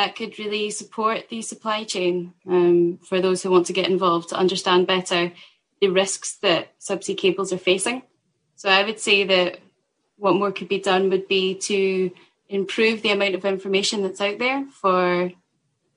that 0.00 0.16
could 0.16 0.38
really 0.38 0.70
support 0.70 1.28
the 1.28 1.42
supply 1.42 1.84
chain 1.84 2.32
um, 2.48 2.98
for 3.02 3.20
those 3.20 3.42
who 3.42 3.50
want 3.50 3.66
to 3.66 3.74
get 3.74 3.86
involved 3.86 4.30
to 4.30 4.34
understand 4.34 4.86
better 4.86 5.30
the 5.82 5.88
risks 5.88 6.36
that 6.36 6.72
subsea 6.80 7.14
cables 7.14 7.52
are 7.52 7.58
facing. 7.58 8.02
So 8.56 8.70
I 8.70 8.82
would 8.82 8.98
say 8.98 9.24
that 9.24 9.58
what 10.16 10.36
more 10.36 10.52
could 10.52 10.68
be 10.68 10.80
done 10.80 11.10
would 11.10 11.28
be 11.28 11.54
to 11.54 12.10
improve 12.48 13.02
the 13.02 13.10
amount 13.10 13.34
of 13.34 13.44
information 13.44 14.02
that's 14.02 14.22
out 14.22 14.38
there 14.38 14.64
for 14.72 15.32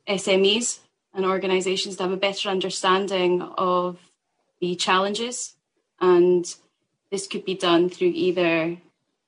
SMEs 0.05 0.79
and 1.13 1.25
organisations 1.25 1.95
to 1.95 2.03
have 2.03 2.11
a 2.11 2.17
better 2.17 2.49
understanding 2.49 3.41
of 3.41 3.99
the 4.59 4.75
challenges 4.75 5.55
and 6.01 6.53
this 7.09 7.25
could 7.25 7.45
be 7.45 7.55
done 7.55 7.89
through 7.89 8.11
either 8.13 8.75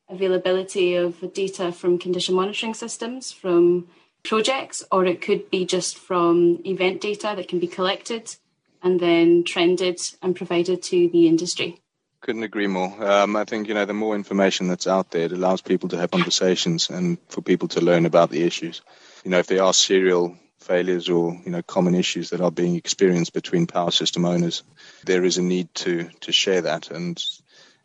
availability 0.10 0.96
of 0.96 1.34
data 1.34 1.72
from 1.72 1.98
condition 1.98 2.36
monitoring 2.36 2.74
systems 2.74 3.32
from 3.32 3.88
projects, 4.26 4.84
or 4.92 5.06
it 5.06 5.22
could 5.22 5.50
be 5.50 5.66
just 5.66 5.98
from 5.98 6.62
event 6.66 7.02
data 7.02 7.34
that 7.36 7.48
can 7.48 7.60
be 7.60 7.68
collected 7.68 8.36
and 8.84 9.00
then 9.00 9.44
trended 9.44 10.00
and 10.22 10.36
provided 10.36 10.84
to 10.84 11.10
the 11.10 11.28
industry. 11.28 11.80
Couldn't 12.22 12.44
agree 12.44 12.68
more. 12.68 12.92
Um, 13.06 13.36
I 13.36 13.44
think 13.44 13.68
you 13.68 13.74
know 13.74 13.86
the 13.86 13.94
more 13.94 14.16
information 14.16 14.68
that's 14.68 14.88
out 14.88 15.12
there, 15.12 15.26
it 15.26 15.32
allows 15.32 15.62
people 15.62 15.90
to 15.90 15.98
have 15.98 16.12
conversations 16.12 16.90
and 16.90 17.18
for 17.30 17.42
people 17.42 17.68
to 17.70 17.82
learn 17.82 18.06
about 18.06 18.32
the 18.32 18.44
issues. 18.44 18.82
You 19.24 19.32
know, 19.32 19.40
if 19.40 19.48
there 19.48 19.64
are 19.64 19.74
serial 19.74 20.36
failures 20.60 21.10
or 21.10 21.40
you 21.46 21.52
know 21.52 21.62
common 21.62 21.94
issues 21.94 22.32
that 22.32 22.42
are 22.42 22.52
being 22.52 22.76
experienced 22.76 23.34
between 23.34 23.68
power 23.68 23.92
system 23.92 24.26
owners, 24.26 24.64
there 25.06 25.24
is 25.24 25.38
a 25.38 25.44
need 25.44 25.74
to 25.76 26.10
to 26.22 26.32
share 26.32 26.62
that. 26.62 26.90
And 26.90 27.24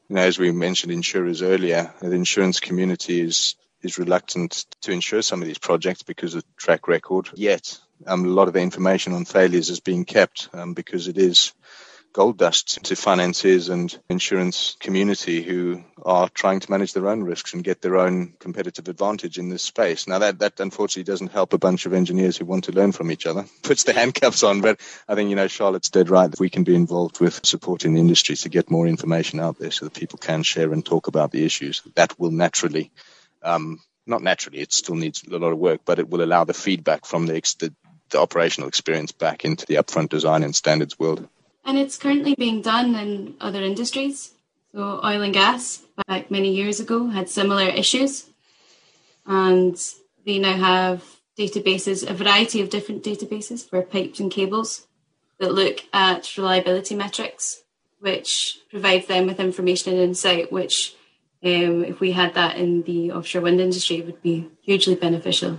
you 0.09 0.16
know, 0.16 0.22
as 0.22 0.38
we 0.38 0.53
mentioned 0.53 0.92
insurers 0.92 1.42
earlier, 1.42 1.92
the 2.00 2.12
insurance 2.12 2.61
community 2.61 3.20
is 3.20 3.57
is 3.83 3.99
reluctant 3.99 4.66
to 4.83 4.93
insure 4.93 5.23
some 5.23 5.40
of 5.43 5.49
these 5.49 5.59
projects 5.59 6.03
because 6.03 6.35
of 6.35 6.45
track 6.57 6.88
record. 6.88 7.31
Yet, 7.35 7.79
um, 8.07 8.25
a 8.25 8.29
lot 8.29 8.49
of 8.49 8.55
the 8.55 8.61
information 8.61 9.12
on 9.12 9.25
failures 9.25 9.71
is 9.71 9.81
being 9.81 10.05
kept 10.05 10.49
um, 10.53 10.75
because 10.75 11.09
it 11.09 11.19
is 11.19 11.53
gold 12.12 12.37
dust 12.37 12.83
to 12.85 12.97
financiers 12.97 13.69
and 13.69 13.97
insurance 14.09 14.77
community 14.81 15.43
who 15.43 15.85
are 16.05 16.29
trying 16.29 16.61
to 16.61 16.71
manage 16.71 16.93
their 16.93 17.09
own 17.09 17.23
risks 17.23 17.55
and 17.55 17.62
get 17.62 17.81
their 17.81 17.97
own 17.97 18.35
competitive 18.38 18.88
advantage 18.88 19.38
in 19.38 19.49
this 19.49 19.62
space. 19.62 20.09
Now 20.09 20.19
that 20.19 20.40
that 20.40 20.59
unfortunately 20.61 21.05
doesn't 21.05 21.33
help 21.33 21.53
a 21.53 21.59
bunch 21.59 21.87
of 21.87 21.93
engineers 21.93 22.37
who 22.37 22.45
want 22.45 22.64
to 22.64 22.73
learn 22.73 22.93
from 22.93 23.11
each 23.11 23.27
other. 23.27 23.45
Puts 23.62 23.85
the 23.85 23.93
handcuffs 23.93 24.43
on, 24.43 24.61
but 24.61 24.81
I 25.09 25.14
think 25.14 25.31
you 25.31 25.37
know 25.37 25.49
Charlotte's 25.49 25.90
dead 25.90 26.11
right. 26.11 26.31
that 26.31 26.40
We 26.40 26.51
can 26.51 26.64
be 26.64 26.75
involved 26.75 27.21
with 27.21 27.45
supporting 27.45 27.95
the 27.95 28.01
industry 28.01 28.37
to 28.37 28.49
get 28.49 28.71
more 28.71 28.87
information 28.87 29.40
out 29.40 29.59
there 29.59 29.71
so 29.71 29.85
that 29.87 29.95
people 29.95 30.19
can 30.19 30.43
share 30.43 30.73
and 30.73 30.85
talk 30.85 31.07
about 31.07 31.31
the 31.31 31.45
issues. 31.45 31.83
That 31.95 32.19
will 32.19 32.33
naturally 32.33 32.90
um, 33.42 33.81
not 34.07 34.22
naturally, 34.22 34.61
it 34.61 34.72
still 34.72 34.94
needs 34.94 35.22
a 35.24 35.38
lot 35.38 35.53
of 35.53 35.59
work, 35.59 35.83
but 35.85 35.98
it 35.98 36.09
will 36.09 36.22
allow 36.22 36.44
the 36.44 36.55
feedback 36.55 37.05
from 37.07 37.26
the, 37.26 37.35
the, 37.59 37.72
the 38.11 38.18
operational 38.18 38.68
experience 38.68 39.12
back 39.12 39.44
into 39.44 39.66
the 39.66 39.76
upfront 39.76 40.09
design 40.09 40.42
and 40.42 40.55
standards 40.55 40.98
world. 40.98 41.29
And 41.64 41.79
it's 41.79 41.98
currently 41.98 42.35
being 42.35 42.62
done 42.62 42.94
in 42.94 43.35
other 43.40 43.62
industries. 43.62 44.33
So, 44.72 45.00
oil 45.05 45.22
and 45.22 45.35
gas, 45.35 45.83
back 46.07 46.31
many 46.31 46.55
years 46.55 46.81
ago, 46.81 47.09
had 47.09 47.29
similar 47.29 47.68
issues. 47.68 48.26
And 49.26 49.76
they 50.24 50.38
now 50.38 50.57
have 50.57 51.05
databases, 51.38 52.09
a 52.09 52.14
variety 52.14 52.61
of 52.61 52.70
different 52.70 53.03
databases 53.03 53.68
for 53.68 53.83
pipes 53.83 54.20
and 54.20 54.31
cables 54.31 54.87
that 55.38 55.53
look 55.53 55.81
at 55.92 56.37
reliability 56.37 56.94
metrics, 56.94 57.62
which 57.98 58.59
provide 58.70 59.09
them 59.09 59.26
with 59.26 59.40
information 59.40 59.94
and 59.94 60.03
insight, 60.03 60.53
which, 60.53 60.94
um, 61.42 61.85
if 61.85 62.00
we 62.00 62.12
had 62.12 62.35
that 62.35 62.57
in 62.57 62.83
the 62.83 63.12
offshore 63.12 63.42
wind 63.42 63.61
industry, 63.61 63.96
it 63.96 64.07
would 64.07 64.22
be 64.22 64.50
hugely 64.62 64.94
beneficial. 64.94 65.59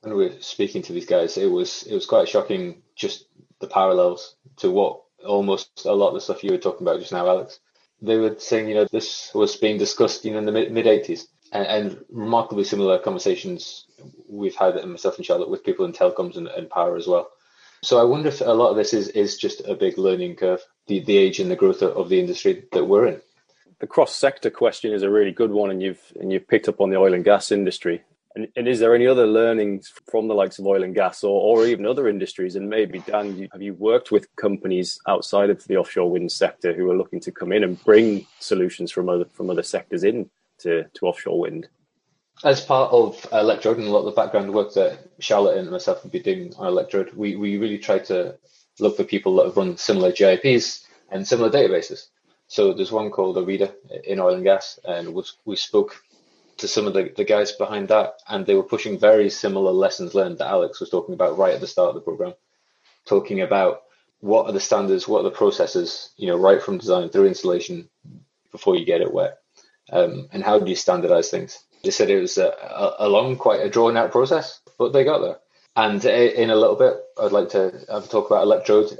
When 0.00 0.16
we 0.16 0.28
were 0.28 0.40
speaking 0.40 0.82
to 0.82 0.92
these 0.92 1.06
guys, 1.06 1.36
it 1.36 1.50
was 1.50 1.82
it 1.84 1.94
was 1.94 2.06
quite 2.06 2.28
shocking 2.28 2.82
just 2.94 3.26
the 3.60 3.66
parallels 3.66 4.36
to 4.56 4.70
what 4.70 5.02
almost 5.24 5.86
a 5.86 5.92
lot 5.92 6.08
of 6.08 6.14
the 6.14 6.20
stuff 6.20 6.44
you 6.44 6.52
were 6.52 6.58
talking 6.58 6.86
about 6.86 7.00
just 7.00 7.12
now, 7.12 7.26
Alex. 7.26 7.60
They 8.02 8.16
were 8.16 8.36
saying, 8.38 8.68
you 8.68 8.74
know, 8.74 8.86
this 8.90 9.30
was 9.34 9.56
being 9.56 9.78
discussed, 9.78 10.24
you 10.24 10.32
know, 10.32 10.38
in 10.38 10.44
the 10.44 10.52
mid 10.52 10.86
80s, 10.86 11.26
and, 11.52 11.66
and, 11.66 12.04
remarkably 12.10 12.64
similar 12.64 12.98
conversations 12.98 13.86
we've 14.28 14.56
had, 14.56 14.74
myself 14.84 15.16
and 15.16 15.24
Charlotte, 15.24 15.48
with 15.48 15.64
people 15.64 15.84
in 15.84 15.92
telecoms 15.92 16.36
and, 16.36 16.48
and, 16.48 16.68
power 16.68 16.96
as 16.96 17.06
well. 17.06 17.30
So 17.82 17.98
I 17.98 18.04
wonder 18.04 18.28
if 18.28 18.40
a 18.40 18.44
lot 18.44 18.70
of 18.70 18.76
this 18.76 18.92
is, 18.92 19.08
is 19.08 19.38
just 19.38 19.66
a 19.66 19.74
big 19.74 19.96
learning 19.96 20.36
curve, 20.36 20.60
the, 20.86 21.00
the 21.00 21.16
age 21.16 21.38
and 21.38 21.50
the 21.50 21.56
growth 21.56 21.82
of 21.82 22.08
the 22.08 22.18
industry 22.18 22.64
that 22.72 22.84
we're 22.84 23.06
in. 23.06 23.20
The 23.80 23.86
cross 23.86 24.14
sector 24.14 24.50
question 24.50 24.92
is 24.92 25.02
a 25.02 25.10
really 25.10 25.32
good 25.32 25.50
one, 25.50 25.70
and 25.70 25.82
you've 25.82 26.00
and 26.20 26.32
you've 26.32 26.48
picked 26.48 26.68
up 26.68 26.80
on 26.80 26.90
the 26.90 26.96
oil 26.96 27.14
and 27.14 27.24
gas 27.24 27.50
industry. 27.50 28.02
And, 28.36 28.48
and, 28.56 28.66
is 28.66 28.80
there 28.80 28.94
any 28.94 29.06
other 29.06 29.28
learnings 29.28 29.92
from 30.10 30.26
the 30.26 30.34
likes 30.34 30.58
of 30.58 30.66
oil 30.66 30.82
and 30.82 30.92
gas 30.92 31.22
or, 31.22 31.40
or 31.40 31.66
even 31.66 31.86
other 31.86 32.08
industries? 32.08 32.56
And 32.56 32.68
maybe, 32.68 32.98
Dan, 32.98 33.38
you, 33.38 33.48
have 33.52 33.62
you 33.62 33.74
worked 33.74 34.10
with 34.10 34.34
companies 34.34 34.98
outside 35.06 35.50
of 35.50 35.62
the 35.64 35.76
offshore 35.76 36.10
wind 36.10 36.32
sector 36.32 36.72
who 36.72 36.90
are 36.90 36.96
looking 36.96 37.20
to 37.20 37.32
come 37.32 37.52
in 37.52 37.62
and 37.62 37.82
bring 37.84 38.26
solutions 38.40 38.90
from 38.90 39.08
other, 39.08 39.24
from 39.26 39.50
other 39.50 39.62
sectors 39.62 40.02
in 40.02 40.28
to, 40.58 40.84
to 40.94 41.06
offshore 41.06 41.38
wind? 41.38 41.68
As 42.42 42.60
part 42.60 42.90
of 42.92 43.24
Electrode 43.30 43.78
and 43.78 43.86
a 43.86 43.90
lot 43.90 44.00
of 44.00 44.06
the 44.06 44.20
background 44.20 44.52
work 44.52 44.74
that 44.74 44.98
Charlotte 45.20 45.56
and 45.56 45.70
myself 45.70 46.02
have 46.02 46.10
been 46.10 46.22
doing 46.22 46.54
on 46.58 46.66
Electrode, 46.66 47.14
we, 47.14 47.36
we 47.36 47.56
really 47.56 47.78
try 47.78 48.00
to 48.00 48.36
look 48.80 48.96
for 48.96 49.04
people 49.04 49.36
that 49.36 49.46
have 49.46 49.56
run 49.56 49.76
similar 49.76 50.10
JIPs 50.10 50.84
and 51.10 51.26
similar 51.26 51.50
databases. 51.50 52.08
So 52.54 52.72
there's 52.72 52.92
one 52.92 53.10
called 53.10 53.36
OREDA 53.36 53.74
in 54.04 54.20
oil 54.20 54.36
and 54.36 54.44
gas, 54.44 54.78
and 54.84 55.12
we 55.44 55.56
spoke 55.56 56.00
to 56.58 56.68
some 56.68 56.86
of 56.86 56.94
the, 56.94 57.12
the 57.16 57.24
guys 57.24 57.50
behind 57.50 57.88
that, 57.88 58.20
and 58.28 58.46
they 58.46 58.54
were 58.54 58.62
pushing 58.62 58.96
very 58.96 59.28
similar 59.28 59.72
lessons 59.72 60.14
learned 60.14 60.38
that 60.38 60.46
Alex 60.46 60.78
was 60.78 60.88
talking 60.88 61.16
about 61.16 61.36
right 61.36 61.54
at 61.54 61.60
the 61.60 61.66
start 61.66 61.88
of 61.88 61.96
the 61.96 62.00
program, 62.00 62.34
talking 63.06 63.40
about 63.40 63.82
what 64.20 64.46
are 64.46 64.52
the 64.52 64.60
standards, 64.60 65.08
what 65.08 65.22
are 65.22 65.30
the 65.30 65.32
processes, 65.32 66.10
you 66.16 66.28
know, 66.28 66.36
right 66.36 66.62
from 66.62 66.78
design 66.78 67.08
through 67.08 67.26
installation 67.26 67.90
before 68.52 68.76
you 68.76 68.84
get 68.84 69.00
it 69.00 69.12
wet, 69.12 69.38
um, 69.90 70.28
and 70.30 70.44
how 70.44 70.60
do 70.60 70.70
you 70.70 70.76
standardize 70.76 71.30
things? 71.30 71.58
They 71.82 71.90
said 71.90 72.08
it 72.08 72.20
was 72.20 72.38
a, 72.38 72.54
a 73.00 73.08
long, 73.08 73.34
quite 73.34 73.62
a 73.62 73.68
drawn 73.68 73.96
out 73.96 74.12
process, 74.12 74.60
but 74.78 74.92
they 74.92 75.02
got 75.02 75.18
there. 75.22 75.38
And 75.74 76.04
in 76.04 76.50
a 76.50 76.56
little 76.56 76.76
bit, 76.76 76.94
I'd 77.20 77.32
like 77.32 77.48
to 77.48 77.84
have 77.90 78.04
a 78.04 78.08
talk 78.08 78.30
about 78.30 78.44
electrode 78.44 78.96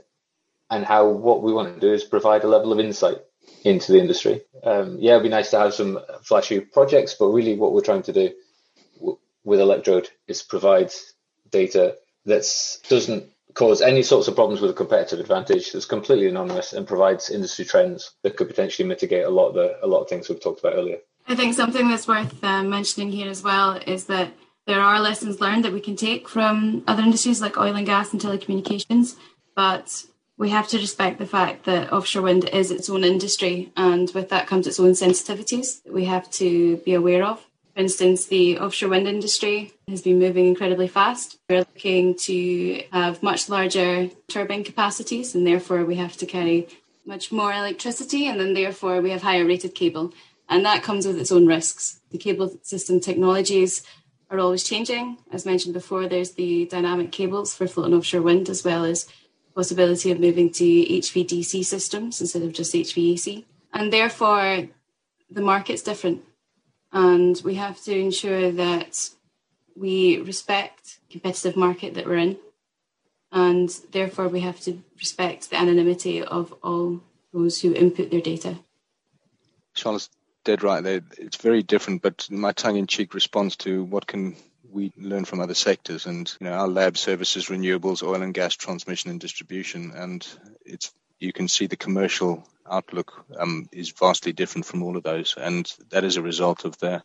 and 0.71 0.85
how 0.85 1.09
what 1.09 1.45
we 1.45 1.53
want 1.53 1.73
to 1.73 1.81
do 1.81 1.95
is 1.95 2.03
provide 2.03 2.43
a 2.43 2.49
level 2.49 2.73
of 2.73 2.81
insight 2.81 3.19
into 3.65 3.93
the 3.93 3.99
industry. 3.99 4.43
Um, 4.63 4.99
yeah, 5.01 5.13
it'd 5.13 5.23
be 5.23 5.29
nice 5.29 5.51
to 5.51 5.59
have 5.59 5.75
some 5.75 6.01
flashy 6.23 6.61
projects, 6.61 7.15
but 7.19 7.27
really 7.27 7.57
what 7.57 7.73
we're 7.73 7.81
trying 7.81 8.03
to 8.03 8.13
do 8.13 8.31
w- 8.99 9.19
with 9.45 9.61
Electrode 9.61 10.09
is 10.29 10.43
provide 10.43 10.93
data 11.51 11.97
that 12.27 12.47
doesn't 12.89 13.31
cause 13.55 13.81
any 13.81 14.03
sorts 14.03 14.29
of 14.29 14.35
problems 14.35 14.61
with 14.61 14.71
a 14.71 14.75
competitive 14.75 15.21
advantage. 15.21 15.73
That's 15.73 15.87
completely 15.87 16.29
anonymous 16.29 16.73
and 16.73 16.87
provides 16.87 17.31
industry 17.31 17.65
trends 17.65 18.13
that 18.23 18.37
could 18.37 18.49
potentially 18.49 18.87
mitigate 18.87 19.25
a 19.25 19.31
lot 19.31 19.49
of 19.49 19.55
the 19.55 19.79
a 19.83 19.87
lot 19.87 20.03
of 20.03 20.09
things 20.09 20.29
we've 20.29 20.43
talked 20.43 20.61
about 20.61 20.75
earlier. 20.75 20.99
I 21.27 21.35
think 21.35 21.55
something 21.55 21.89
that's 21.89 22.07
worth 22.07 22.43
uh, 22.45 22.63
mentioning 22.63 23.11
here 23.11 23.31
as 23.31 23.43
well 23.43 23.81
is 23.87 24.07
that 24.07 24.33
there 24.67 24.81
are 24.81 25.01
lessons 25.01 25.41
learned 25.41 25.65
that 25.65 25.73
we 25.73 25.81
can 25.81 25.97
take 25.97 26.29
from 26.29 26.85
other 26.87 27.03
industries 27.03 27.41
like 27.41 27.57
oil 27.57 27.77
and 27.77 27.87
gas 27.87 28.13
and 28.13 28.21
telecommunications, 28.21 29.17
but 29.55 30.05
we 30.37 30.51
have 30.51 30.68
to 30.68 30.79
respect 30.79 31.18
the 31.18 31.27
fact 31.27 31.64
that 31.64 31.92
offshore 31.92 32.23
wind 32.23 32.49
is 32.49 32.70
its 32.70 32.90
own 32.90 33.05
industry, 33.05 33.73
and 33.77 34.11
with 34.14 34.31
that 34.31 34.47
comes 34.47 34.66
its 34.66 34.81
own 34.81 34.92
sensitivities 34.92 35.83
that 35.85 35.92
we 35.92 36.07
have 36.07 36.31
to 36.33 36.79
be 36.79 36.94
aware 36.94 37.25
of. 37.25 37.40
For 37.75 37.81
instance, 37.81 38.27
the 38.27 38.59
offshore 38.59 38.90
wind 38.90 39.09
industry 39.09 39.73
has 39.88 40.03
been 40.03 40.18
moving 40.18 40.47
incredibly 40.47 40.88
fast. 40.88 41.38
We're 41.49 41.59
looking 41.59 42.14
to 42.16 42.85
have 42.92 43.23
much 43.23 43.49
larger 43.49 44.11
turbine 44.29 44.64
capacities, 44.64 45.35
and 45.35 45.47
therefore 45.47 45.85
we 45.85 45.97
have 45.97 46.16
to 46.18 46.27
carry 46.27 46.68
much 47.05 47.31
more 47.31 47.53
electricity, 47.53 48.27
and 48.27 48.40
then 48.40 48.55
therefore 48.55 49.01
we 49.01 49.11
have 49.11 49.23
higher 49.23 49.44
rated 49.44 49.75
cable. 49.75 50.12
And 50.49 50.64
that 50.64 50.83
comes 50.83 51.07
with 51.07 51.18
its 51.18 51.33
own 51.33 51.47
risks. 51.47 52.01
The 52.11 52.18
cable 52.18 52.59
system 52.62 53.01
technologies 53.01 53.83
are 54.31 54.38
always 54.38 54.64
changing. 54.64 55.18
As 55.33 55.47
mentioned 55.47 55.75
before, 55.75 56.07
there's 56.07 56.33
the 56.33 56.66
dynamic 56.66 57.12
cables 57.12 57.55
for 57.55 57.66
floating 57.66 57.94
offshore 57.94 58.23
wind, 58.23 58.49
as 58.49 58.64
well 58.64 58.85
as 58.85 59.09
possibility 59.55 60.11
of 60.11 60.21
moving 60.21 60.51
to 60.51 60.64
HVDC 60.64 61.64
systems 61.64 62.21
instead 62.21 62.43
of 62.43 62.53
just 62.53 62.75
HVAC. 62.75 63.45
And 63.73 63.93
therefore, 63.93 64.69
the 65.31 65.40
market's 65.43 65.83
different. 65.83 66.23
And 66.93 67.40
we 67.45 67.55
have 67.57 67.81
to 67.83 67.97
ensure 67.97 68.53
that 68.53 69.11
we 69.77 70.19
respect 70.19 70.99
competitive 71.11 71.57
market 71.57 71.95
that 71.95 72.07
we're 72.07 72.17
in. 72.17 72.37
And 73.33 73.69
therefore, 73.90 74.29
we 74.29 74.40
have 74.40 74.61
to 74.61 74.83
respect 74.97 75.51
the 75.51 75.57
anonymity 75.57 76.23
of 76.23 76.55
all 76.62 77.01
those 77.33 77.61
who 77.61 77.75
input 77.75 78.11
their 78.11 78.21
data. 78.21 78.59
Charlotte's 79.75 80.09
dead 80.45 80.62
right 80.62 80.85
there. 80.85 81.01
It's 81.19 81.37
very 81.38 81.62
different, 81.62 82.03
but 82.03 82.29
my 82.31 82.53
tongue 82.53 82.77
in 82.77 82.87
cheek 82.87 83.12
response 83.12 83.57
to 83.57 83.83
what 83.83 84.07
can 84.07 84.37
we 84.75 84.93
learn 84.97 85.25
from 85.25 85.41
other 85.41 85.55
sectors. 85.55 86.07
And 86.07 86.33
you 86.41 86.47
know, 86.47 86.53
our 86.53 86.69
lab 86.69 86.99
services 86.99 87.47
renewables, 87.47 88.03
oil 88.03 88.23
and 88.23 88.35
gas 88.35 88.55
transmission 88.55 89.11
and 89.11 89.21
distribution, 89.21 89.93
and 89.95 90.27
it's 90.67 90.93
you 91.21 91.33
can 91.33 91.49
see 91.49 91.67
the 91.67 91.77
commercial 91.77 92.47
outlook 92.69 93.25
um, 93.39 93.69
is 93.73 93.91
vastly 93.91 94.33
different 94.33 94.67
from 94.67 94.83
all 94.83 94.97
of 94.97 95.05
those, 95.05 95.35
and 95.39 95.73
that 95.91 96.05
is 96.05 96.17
a 96.17 96.23
result 96.23 96.65
of 96.65 96.77
the 96.79 97.03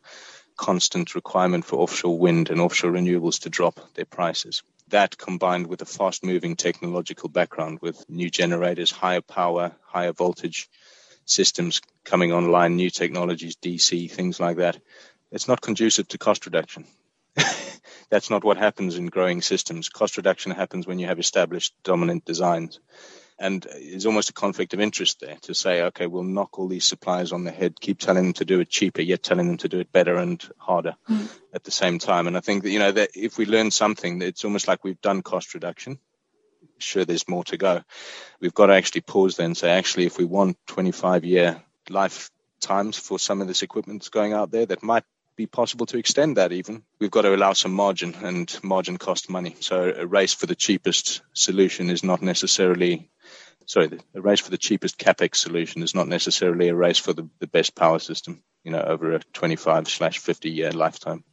constant 0.57 1.15
requirement 1.15 1.63
for 1.63 1.77
offshore 1.77 2.17
wind 2.17 2.49
and 2.49 2.59
offshore 2.59 2.91
renewables 2.91 3.41
to 3.41 3.49
drop 3.49 3.79
their 3.93 4.05
prices. 4.05 4.63
That 4.89 5.17
combined 5.17 5.67
with 5.67 5.81
a 5.81 5.85
fast 5.85 6.23
moving 6.23 6.55
technological 6.55 7.29
background 7.29 7.79
with 7.81 8.03
new 8.09 8.29
generators, 8.29 8.91
higher 8.91 9.21
power, 9.21 9.75
higher 9.85 10.11
voltage 10.11 10.67
systems 11.25 11.79
coming 12.03 12.33
online, 12.33 12.75
new 12.75 12.89
technologies, 12.89 13.55
DC, 13.55 14.11
things 14.11 14.39
like 14.39 14.57
that, 14.57 14.77
it's 15.31 15.47
not 15.47 15.61
conducive 15.61 16.07
to 16.09 16.17
cost 16.17 16.47
reduction. 16.47 16.85
That's 18.09 18.29
not 18.29 18.43
what 18.43 18.57
happens 18.57 18.97
in 18.97 19.07
growing 19.07 19.41
systems. 19.41 19.89
Cost 19.89 20.17
reduction 20.17 20.51
happens 20.51 20.87
when 20.87 20.99
you 20.99 21.07
have 21.07 21.19
established 21.19 21.73
dominant 21.83 22.25
designs. 22.25 22.79
And 23.41 23.65
it's 23.69 24.05
almost 24.05 24.29
a 24.29 24.33
conflict 24.33 24.73
of 24.73 24.81
interest 24.81 25.21
there 25.21 25.37
to 25.43 25.53
say, 25.53 25.83
okay, 25.83 26.07
we'll 26.07 26.23
knock 26.23 26.59
all 26.59 26.67
these 26.67 26.85
suppliers 26.85 27.31
on 27.31 27.45
the 27.45 27.51
head, 27.51 27.79
keep 27.79 27.97
telling 27.97 28.25
them 28.25 28.33
to 28.33 28.45
do 28.45 28.59
it 28.59 28.69
cheaper, 28.69 29.01
yet 29.01 29.23
telling 29.23 29.47
them 29.47 29.57
to 29.57 29.69
do 29.69 29.79
it 29.79 29.93
better 29.93 30.17
and 30.17 30.43
harder 30.57 30.95
mm. 31.09 31.29
at 31.53 31.63
the 31.63 31.71
same 31.71 31.99
time. 31.99 32.27
And 32.27 32.35
I 32.35 32.41
think 32.41 32.63
that, 32.63 32.71
you 32.71 32.79
know, 32.79 32.91
that 32.91 33.11
if 33.15 33.37
we 33.37 33.45
learn 33.45 33.71
something, 33.71 34.21
it's 34.21 34.43
almost 34.43 34.67
like 34.67 34.83
we've 34.83 34.99
done 34.99 35.21
cost 35.21 35.53
reduction. 35.53 35.99
Sure, 36.79 37.05
there's 37.05 37.29
more 37.29 37.45
to 37.45 37.57
go. 37.57 37.81
We've 38.41 38.53
got 38.53 38.67
to 38.67 38.73
actually 38.73 39.01
pause 39.01 39.37
there 39.37 39.45
and 39.45 39.55
say, 39.55 39.69
actually, 39.69 40.05
if 40.05 40.17
we 40.17 40.25
want 40.25 40.57
25 40.67 41.23
year 41.23 41.63
lifetimes 41.89 42.97
for 42.97 43.19
some 43.19 43.39
of 43.39 43.47
this 43.47 43.63
equipment 43.63 44.01
that's 44.01 44.09
going 44.09 44.33
out 44.33 44.51
there 44.51 44.65
that 44.65 44.83
might 44.83 45.05
be 45.39 45.45
possible 45.45 45.85
to 45.85 45.97
extend 45.97 46.35
that 46.35 46.51
even. 46.51 46.83
We've 46.99 47.09
got 47.09 47.21
to 47.21 47.33
allow 47.33 47.53
some 47.53 47.71
margin, 47.71 48.13
and 48.21 48.59
margin 48.61 48.97
costs 48.97 49.29
money. 49.29 49.55
So 49.61 49.93
a 49.95 50.05
race 50.05 50.33
for 50.33 50.47
the 50.47 50.55
cheapest 50.55 51.21
solution 51.31 51.89
is 51.89 52.03
not 52.03 52.21
necessarily, 52.21 53.09
sorry, 53.65 53.99
a 54.13 54.19
race 54.19 54.41
for 54.41 54.51
the 54.51 54.57
cheapest 54.57 54.97
capex 54.97 55.37
solution 55.37 55.81
is 55.81 55.95
not 55.95 56.09
necessarily 56.09 56.67
a 56.67 56.75
race 56.75 56.97
for 56.97 57.13
the, 57.13 57.29
the 57.39 57.47
best 57.47 57.73
power 57.73 57.99
system. 57.99 58.43
You 58.65 58.73
know, 58.73 58.81
over 58.81 59.15
a 59.15 59.19
25 59.31 59.87
slash 59.87 60.19
50 60.19 60.49
year 60.49 60.73
lifetime. 60.73 61.23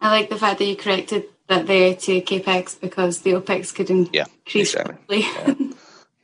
I 0.00 0.10
like 0.10 0.30
the 0.30 0.36
fact 0.36 0.58
that 0.58 0.64
you 0.64 0.74
corrected 0.74 1.26
that 1.46 1.68
there 1.68 1.94
to 1.94 2.20
capex 2.22 2.78
because 2.80 3.20
the 3.20 3.34
opex 3.34 3.72
could 3.72 3.88
increase 3.88 4.74
yeah, 4.74 4.82
exactly. 4.82 5.20
yeah. 5.20 5.54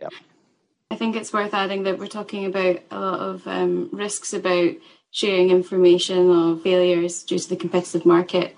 yeah. 0.00 0.08
I 0.90 0.96
think 0.96 1.14
it's 1.14 1.32
worth 1.32 1.54
adding 1.54 1.84
that 1.84 1.98
we're 1.98 2.08
talking 2.08 2.44
about 2.46 2.80
a 2.90 2.98
lot 2.98 3.20
of 3.20 3.46
um, 3.46 3.90
risks 3.92 4.32
about 4.32 4.74
sharing 5.14 5.50
information 5.50 6.28
of 6.28 6.62
failures 6.62 7.22
due 7.22 7.38
to 7.38 7.48
the 7.48 7.54
competitive 7.54 8.04
market. 8.04 8.56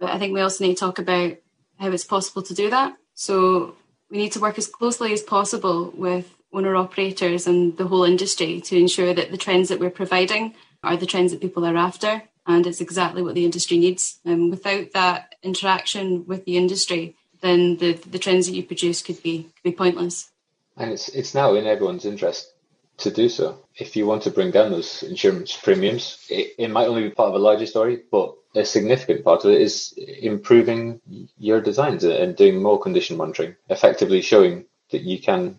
But 0.00 0.10
I 0.10 0.18
think 0.18 0.34
we 0.34 0.40
also 0.40 0.64
need 0.64 0.74
to 0.74 0.80
talk 0.80 0.98
about 0.98 1.36
how 1.78 1.92
it's 1.92 2.02
possible 2.04 2.42
to 2.42 2.54
do 2.54 2.70
that. 2.70 2.96
So 3.14 3.76
we 4.10 4.18
need 4.18 4.32
to 4.32 4.40
work 4.40 4.58
as 4.58 4.66
closely 4.66 5.12
as 5.12 5.22
possible 5.22 5.92
with 5.96 6.34
owner 6.52 6.74
operators 6.74 7.46
and 7.46 7.76
the 7.76 7.86
whole 7.86 8.02
industry 8.02 8.60
to 8.62 8.76
ensure 8.76 9.14
that 9.14 9.30
the 9.30 9.36
trends 9.36 9.68
that 9.68 9.78
we're 9.78 9.90
providing 9.90 10.56
are 10.82 10.96
the 10.96 11.06
trends 11.06 11.30
that 11.30 11.40
people 11.40 11.64
are 11.64 11.76
after 11.76 12.20
and 12.48 12.66
it's 12.66 12.80
exactly 12.80 13.22
what 13.22 13.36
the 13.36 13.44
industry 13.44 13.78
needs. 13.78 14.18
And 14.24 14.50
without 14.50 14.90
that 14.94 15.36
interaction 15.44 16.26
with 16.26 16.44
the 16.44 16.56
industry, 16.56 17.14
then 17.42 17.76
the, 17.76 17.92
the 17.92 18.18
trends 18.18 18.48
that 18.48 18.56
you 18.56 18.64
produce 18.64 19.02
could 19.02 19.22
be 19.22 19.44
could 19.54 19.62
be 19.62 19.72
pointless. 19.72 20.32
And 20.76 20.90
it's 20.90 21.08
it's 21.10 21.32
now 21.32 21.54
in 21.54 21.64
everyone's 21.64 22.04
interest 22.04 22.52
to 23.02 23.10
do 23.10 23.28
so. 23.28 23.58
If 23.76 23.96
you 23.96 24.06
want 24.06 24.22
to 24.24 24.30
bring 24.30 24.50
down 24.50 24.70
those 24.70 25.02
insurance 25.02 25.56
premiums, 25.56 26.24
it, 26.28 26.54
it 26.58 26.70
might 26.70 26.88
only 26.88 27.02
be 27.02 27.10
part 27.10 27.28
of 27.28 27.34
a 27.34 27.38
larger 27.38 27.66
story, 27.66 28.02
but 28.10 28.34
a 28.54 28.64
significant 28.64 29.24
part 29.24 29.44
of 29.44 29.52
it 29.52 29.60
is 29.60 29.94
improving 29.96 31.00
your 31.38 31.60
designs 31.60 32.04
and 32.04 32.36
doing 32.36 32.62
more 32.62 32.80
condition 32.80 33.16
monitoring, 33.16 33.56
effectively 33.68 34.20
showing 34.20 34.66
that 34.90 35.02
you 35.02 35.18
can 35.18 35.58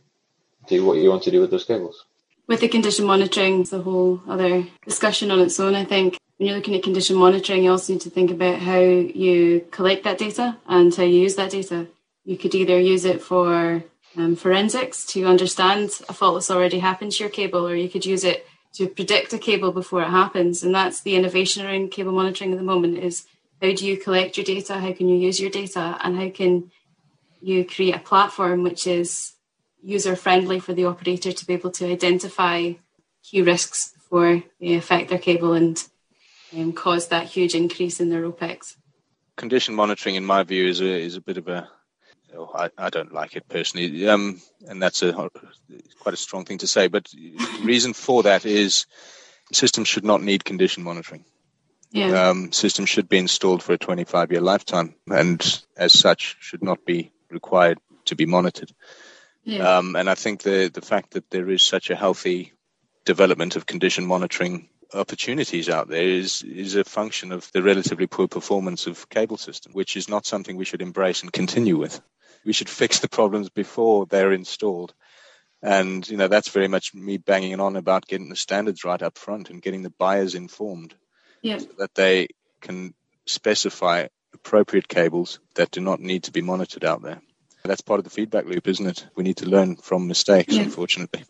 do 0.67 0.85
what 0.85 0.97
you 0.97 1.09
want 1.09 1.23
to 1.23 1.31
do 1.31 1.41
with 1.41 1.51
those 1.51 1.65
cables. 1.65 2.05
With 2.47 2.59
the 2.59 2.67
condition 2.67 3.05
monitoring, 3.05 3.61
it's 3.61 3.73
a 3.73 3.81
whole 3.81 4.21
other 4.27 4.65
discussion 4.85 5.31
on 5.31 5.39
its 5.39 5.59
own, 5.59 5.75
I 5.75 5.85
think. 5.85 6.17
When 6.37 6.47
you're 6.47 6.57
looking 6.57 6.75
at 6.75 6.83
condition 6.83 7.15
monitoring, 7.15 7.63
you 7.63 7.71
also 7.71 7.93
need 7.93 8.01
to 8.01 8.09
think 8.09 8.31
about 8.31 8.59
how 8.59 8.79
you 8.79 9.65
collect 9.71 10.03
that 10.03 10.17
data 10.17 10.57
and 10.67 10.93
how 10.93 11.03
you 11.03 11.21
use 11.21 11.35
that 11.35 11.51
data. 11.51 11.87
You 12.25 12.37
could 12.37 12.53
either 12.55 12.79
use 12.79 13.05
it 13.05 13.21
for 13.21 13.83
um, 14.17 14.35
forensics 14.35 15.05
to 15.07 15.25
understand 15.25 15.89
a 16.07 16.13
fault 16.13 16.35
that's 16.35 16.51
already 16.51 16.79
happened 16.79 17.11
to 17.13 17.23
your 17.23 17.29
cable, 17.29 17.67
or 17.67 17.75
you 17.75 17.89
could 17.89 18.05
use 18.05 18.23
it 18.23 18.45
to 18.73 18.87
predict 18.87 19.33
a 19.33 19.37
cable 19.37 19.71
before 19.71 20.01
it 20.01 20.09
happens. 20.09 20.63
And 20.63 20.73
that's 20.73 21.01
the 21.01 21.15
innovation 21.15 21.65
around 21.65 21.91
cable 21.91 22.11
monitoring 22.11 22.51
at 22.51 22.57
the 22.57 22.63
moment 22.63 22.97
is 22.97 23.25
how 23.61 23.73
do 23.73 23.85
you 23.85 23.97
collect 23.97 24.37
your 24.37 24.43
data? 24.43 24.79
How 24.79 24.91
can 24.93 25.07
you 25.07 25.17
use 25.17 25.39
your 25.39 25.49
data? 25.49 25.97
And 26.03 26.17
how 26.17 26.29
can 26.29 26.71
you 27.41 27.65
create 27.65 27.95
a 27.95 27.99
platform 27.99 28.63
which 28.63 28.87
is 28.87 29.33
user 29.81 30.15
friendly 30.15 30.59
for 30.59 30.73
the 30.73 30.85
operator 30.85 31.31
to 31.31 31.45
be 31.45 31.53
able 31.53 31.71
to 31.71 31.91
identify 31.91 32.73
key 33.23 33.41
risks 33.41 33.93
before 33.93 34.43
they 34.59 34.75
affect 34.75 35.09
their 35.09 35.19
cable 35.19 35.53
and 35.53 35.83
um, 36.55 36.73
cause 36.73 37.07
that 37.07 37.25
huge 37.25 37.55
increase 37.55 37.99
in 37.99 38.09
their 38.09 38.23
OPEX? 38.23 38.75
Condition 39.35 39.73
monitoring, 39.73 40.15
in 40.15 40.25
my 40.25 40.43
view, 40.43 40.67
is 40.67 40.81
a, 40.81 40.85
is 40.85 41.15
a 41.15 41.21
bit 41.21 41.37
of 41.37 41.47
a 41.47 41.69
Oh, 42.35 42.49
I, 42.53 42.69
I, 42.77 42.89
don't 42.89 43.13
like 43.13 43.35
it 43.35 43.47
personally, 43.47 44.07
um, 44.09 44.41
and 44.67 44.81
that's 44.81 45.03
a 45.03 45.13
quite 45.99 46.13
a 46.13 46.17
strong 46.17 46.45
thing 46.45 46.57
to 46.59 46.67
say. 46.67 46.87
But 46.87 47.05
the 47.05 47.61
reason 47.63 47.93
for 47.93 48.23
that 48.23 48.45
is 48.45 48.85
systems 49.51 49.87
should 49.87 50.03
not 50.03 50.21
need 50.21 50.43
condition 50.43 50.83
monitoring. 50.83 51.25
Yeah. 51.91 52.29
Um, 52.29 52.51
systems 52.51 52.89
should 52.89 53.07
be 53.07 53.19
installed 53.19 53.61
for 53.61 53.73
a 53.73 53.77
25 53.77 54.31
year 54.31 54.41
lifetime, 54.41 54.95
and 55.07 55.63
as 55.77 55.93
such, 55.93 56.37
should 56.39 56.63
not 56.63 56.85
be 56.85 57.11
required 57.29 57.77
to 58.05 58.15
be 58.15 58.25
monitored. 58.25 58.71
Yeah. 59.43 59.77
Um, 59.77 59.95
and 59.95 60.09
I 60.09 60.15
think 60.15 60.41
the 60.41 60.71
the 60.73 60.81
fact 60.81 61.11
that 61.11 61.29
there 61.29 61.49
is 61.49 61.63
such 61.63 61.89
a 61.89 61.95
healthy 61.95 62.53
development 63.05 63.55
of 63.55 63.65
condition 63.65 64.05
monitoring 64.05 64.69
opportunities 64.93 65.69
out 65.69 65.87
there 65.87 66.07
is 66.07 66.43
is 66.43 66.75
a 66.75 66.83
function 66.83 67.31
of 67.31 67.51
the 67.51 67.61
relatively 67.61 68.07
poor 68.07 68.27
performance 68.27 68.87
of 68.87 69.09
cable 69.09 69.37
system, 69.37 69.73
which 69.73 69.95
is 69.95 70.09
not 70.09 70.25
something 70.25 70.55
we 70.55 70.65
should 70.65 70.81
embrace 70.81 71.21
and 71.21 71.33
continue 71.33 71.77
with 71.77 72.01
we 72.45 72.53
should 72.53 72.69
fix 72.69 72.99
the 72.99 73.09
problems 73.09 73.49
before 73.49 74.05
they're 74.05 74.31
installed. 74.31 74.93
And 75.61 76.07
you 76.09 76.17
know 76.17 76.27
that's 76.27 76.49
very 76.49 76.67
much 76.67 76.93
me 76.93 77.17
banging 77.17 77.61
on 77.61 77.77
about 77.77 78.05
getting 78.05 78.29
the 78.29 78.35
standards 78.35 78.83
right 78.83 79.01
up 79.01 79.17
front 79.17 79.49
and 79.49 79.61
getting 79.61 79.81
the 79.81 79.93
buyers 79.97 80.35
informed, 80.35 80.93
yeah. 81.41 81.59
so 81.59 81.69
that 81.77 81.95
they 81.95 82.27
can 82.59 82.93
specify 83.25 84.07
appropriate 84.33 84.89
cables 84.89 85.39
that 85.55 85.71
do 85.71 85.79
not 85.79 86.01
need 86.01 86.23
to 86.23 86.31
be 86.31 86.41
monitored 86.41 86.83
out 86.83 87.01
there. 87.01 87.21
That's 87.63 87.81
part 87.81 87.99
of 87.99 88.03
the 88.03 88.09
feedback 88.09 88.45
loop, 88.45 88.67
isn't 88.67 88.85
it? 88.85 89.07
We 89.15 89.23
need 89.23 89.37
to 89.37 89.45
learn 89.45 89.77
from 89.77 90.07
mistakes, 90.07 90.53
yeah. 90.53 90.63
unfortunately. 90.63 91.23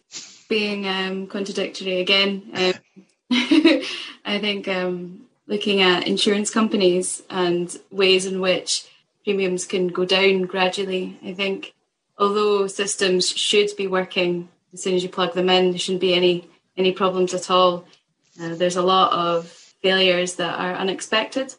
Being 0.49 0.87
um, 0.87 1.27
contradictory 1.27 1.99
again, 1.99 2.49
um, 2.55 3.05
I 4.25 4.39
think 4.39 4.67
um, 4.67 5.27
looking 5.45 5.81
at 5.81 6.07
insurance 6.07 6.49
companies 6.49 7.21
and 7.29 7.75
ways 7.91 8.25
in 8.25 8.41
which 8.41 8.87
premiums 9.23 9.65
can 9.65 9.87
go 9.87 10.05
down 10.05 10.43
gradually. 10.43 11.19
I 11.23 11.33
think 11.33 11.73
although 12.17 12.67
systems 12.67 13.29
should 13.29 13.69
be 13.77 13.87
working 13.87 14.49
as 14.73 14.81
soon 14.81 14.95
as 14.95 15.03
you 15.03 15.09
plug 15.09 15.33
them 15.33 15.49
in, 15.49 15.71
there 15.71 15.79
shouldn't 15.79 16.01
be 16.01 16.13
any 16.13 16.47
any 16.75 16.91
problems 16.91 17.33
at 17.33 17.51
all. 17.51 17.85
Uh, 18.41 18.55
there's 18.55 18.75
a 18.75 18.81
lot 18.81 19.13
of 19.13 19.47
failures 19.47 20.35
that 20.35 20.59
are 20.59 20.73
unexpected, 20.73 21.53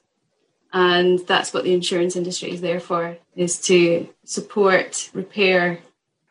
and 0.73 1.21
that's 1.21 1.55
what 1.55 1.63
the 1.65 1.73
insurance 1.73 2.17
industry 2.17 2.51
is 2.51 2.61
there 2.61 2.81
for: 2.81 3.17
is 3.37 3.61
to 3.63 4.09
support 4.25 5.11
repair. 5.15 5.79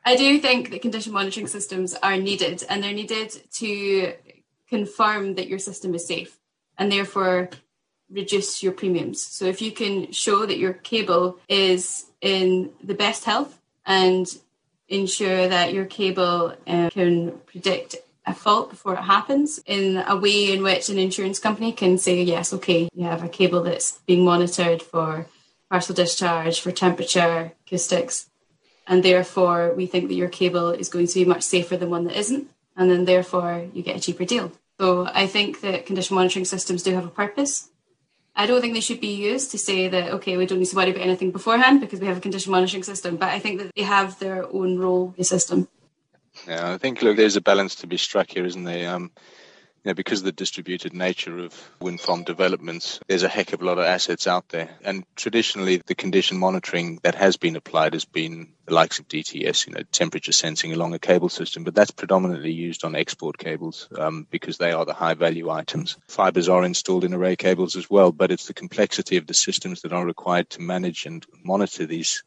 I 0.06 0.18
do 0.18 0.38
think 0.40 0.70
that 0.72 0.82
condition 0.82 1.14
monitoring 1.14 1.48
systems 1.48 1.94
are 2.04 2.18
needed, 2.18 2.64
and 2.70 2.84
they're 2.84 2.94
needed 2.94 3.32
to 3.54 4.14
confirm 4.70 5.36
that 5.36 5.48
your 5.48 5.60
system 5.60 5.96
is 5.96 6.06
safe, 6.06 6.38
and 6.78 6.92
therefore 6.92 7.50
reduce 8.14 8.62
your 8.64 8.72
premiums. 8.72 9.22
So 9.22 9.46
if 9.46 9.62
you 9.62 9.72
can 9.72 10.12
show 10.12 10.46
that 10.46 10.58
your 10.58 10.74
cable 10.74 11.40
is 11.50 12.06
in 12.22 12.72
the 12.84 12.94
best 12.94 13.26
health 13.26 13.60
and 13.86 14.28
ensure 14.88 15.48
that 15.48 15.74
your 15.74 15.86
cable 15.86 16.56
uh, 16.68 16.90
can 16.92 17.32
predict 17.46 17.96
a 18.26 18.34
fault 18.34 18.70
before 18.70 18.94
it 18.94 19.02
happens 19.02 19.60
in 19.66 19.98
a 20.08 20.16
way 20.16 20.54
in 20.54 20.64
which 20.64 20.90
an 20.90 20.98
insurance 20.98 21.40
company 21.40 21.74
can 21.74 21.98
say, 21.98 22.22
yes, 22.22 22.54
okay, 22.54 22.88
you 22.94 23.04
have 23.04 23.24
a 23.24 23.30
cable 23.30 23.62
that's 23.64 24.00
being 24.06 24.24
monitored 24.24 24.82
for 24.82 25.26
partial 25.70 25.96
discharge, 25.96 26.62
for 26.62 26.72
temperature, 26.72 27.52
acoustics, 27.66 28.30
and 28.88 29.04
therefore 29.04 29.74
we 29.76 29.86
think 29.86 30.08
that 30.08 30.16
your 30.16 30.30
cable 30.30 30.70
is 30.70 30.88
going 30.88 31.08
to 31.08 31.14
be 31.16 31.26
much 31.26 31.44
safer 31.44 31.76
than 31.76 31.90
one 31.90 32.06
that 32.06 32.18
isn't, 32.18 32.50
and 32.78 32.90
then 32.90 33.06
therefore 33.06 33.66
you 33.74 33.82
get 33.84 33.98
a 33.98 34.00
cheaper 34.00 34.24
deal. 34.24 34.52
So 34.80 35.08
I 35.14 35.28
think 35.28 35.62
that 35.62 35.86
condition 35.86 36.16
monitoring 36.16 36.46
systems 36.46 36.84
do 36.84 36.94
have 36.94 37.06
a 37.06 37.10
purpose 37.10 37.70
I 38.36 38.46
don't 38.48 38.62
think 38.62 38.74
they 38.74 38.80
should 38.82 39.00
be 39.00 39.14
used 39.14 39.52
to 39.52 39.58
say 39.58 39.88
that, 39.88 40.12
okay, 40.14 40.38
we 40.38 40.46
don't 40.46 40.60
need 40.60 40.68
to 40.68 40.76
worry 40.76 40.90
about 40.90 41.04
anything 41.04 41.32
beforehand 41.32 41.82
because 41.82 42.00
we 42.00 42.08
have 42.08 42.18
a 42.18 42.22
condition 42.22 42.52
monitoring 42.52 42.84
system. 42.84 43.18
But 43.18 43.30
I 43.30 43.40
think 43.40 43.60
that 43.60 43.72
they 43.76 43.84
have 43.84 44.18
their 44.20 44.46
own 44.52 44.80
role 44.80 45.10
in 45.10 45.14
the 45.20 45.24
system. 45.24 45.68
Yeah, 46.48 46.74
I 46.74 46.78
think, 46.80 47.02
look, 47.04 47.16
there's 47.16 47.36
a 47.36 47.42
balance 47.42 47.76
to 47.76 47.88
be 47.88 47.98
struck 47.98 48.32
here, 48.32 48.46
isn't 48.46 48.64
there? 48.64 48.96
Um, 48.96 49.12
you 49.84 49.90
know, 49.90 49.96
because 49.96 50.20
of 50.20 50.26
the 50.26 50.32
distributed 50.32 50.94
nature 50.94 51.38
of 51.40 51.70
wind 51.82 52.00
farm 52.00 52.24
developments, 52.24 53.02
there's 53.08 53.24
a 53.24 53.30
heck 53.30 53.52
of 53.52 53.62
a 53.62 53.66
lot 53.66 53.78
of 53.78 53.84
assets 53.84 54.28
out 54.28 54.48
there. 54.48 54.70
And 54.82 55.04
traditionally, 55.16 55.82
the 55.86 55.96
condition 55.96 56.38
monitoring 56.38 57.00
that 57.04 57.16
has 57.16 57.36
been 57.36 57.58
applied 57.58 57.94
has 57.94 58.06
been 58.06 58.54
the 58.66 58.74
likes 58.74 59.00
of 59.00 59.10
DTS, 59.10 59.68
you 59.68 59.74
know, 59.74 59.84
temperature 59.92 60.32
sensing 60.32 60.72
along 60.72 60.94
a 60.94 61.00
cable 61.00 61.28
system, 61.28 61.66
but 61.66 61.76
that's 61.76 61.92
predominantly 61.92 62.54
used 62.54 62.86
on 62.86 62.96
export 62.96 63.38
cables 63.38 63.90
um, 63.98 64.26
because 64.32 64.58
they 64.58 64.72
are 64.72 64.86
the 64.86 64.94
high 64.94 65.16
value 65.16 65.50
items. 65.50 65.98
Fibers 66.08 66.48
are 66.48 66.64
installed 66.64 67.04
in 67.04 67.14
array 67.14 67.36
cables 67.36 67.76
as 67.76 67.90
well, 67.90 68.14
but 68.14 68.32
it's 68.32 68.48
the 68.48 68.54
complexity 68.54 69.18
of 69.18 69.28
the 69.28 69.34
systems 69.34 69.82
that 69.82 69.92
are 69.92 70.06
required 70.06 70.50
to 70.52 70.62
manage 70.62 71.06
and 71.06 71.26
monitor 71.44 71.86
these 71.86 72.24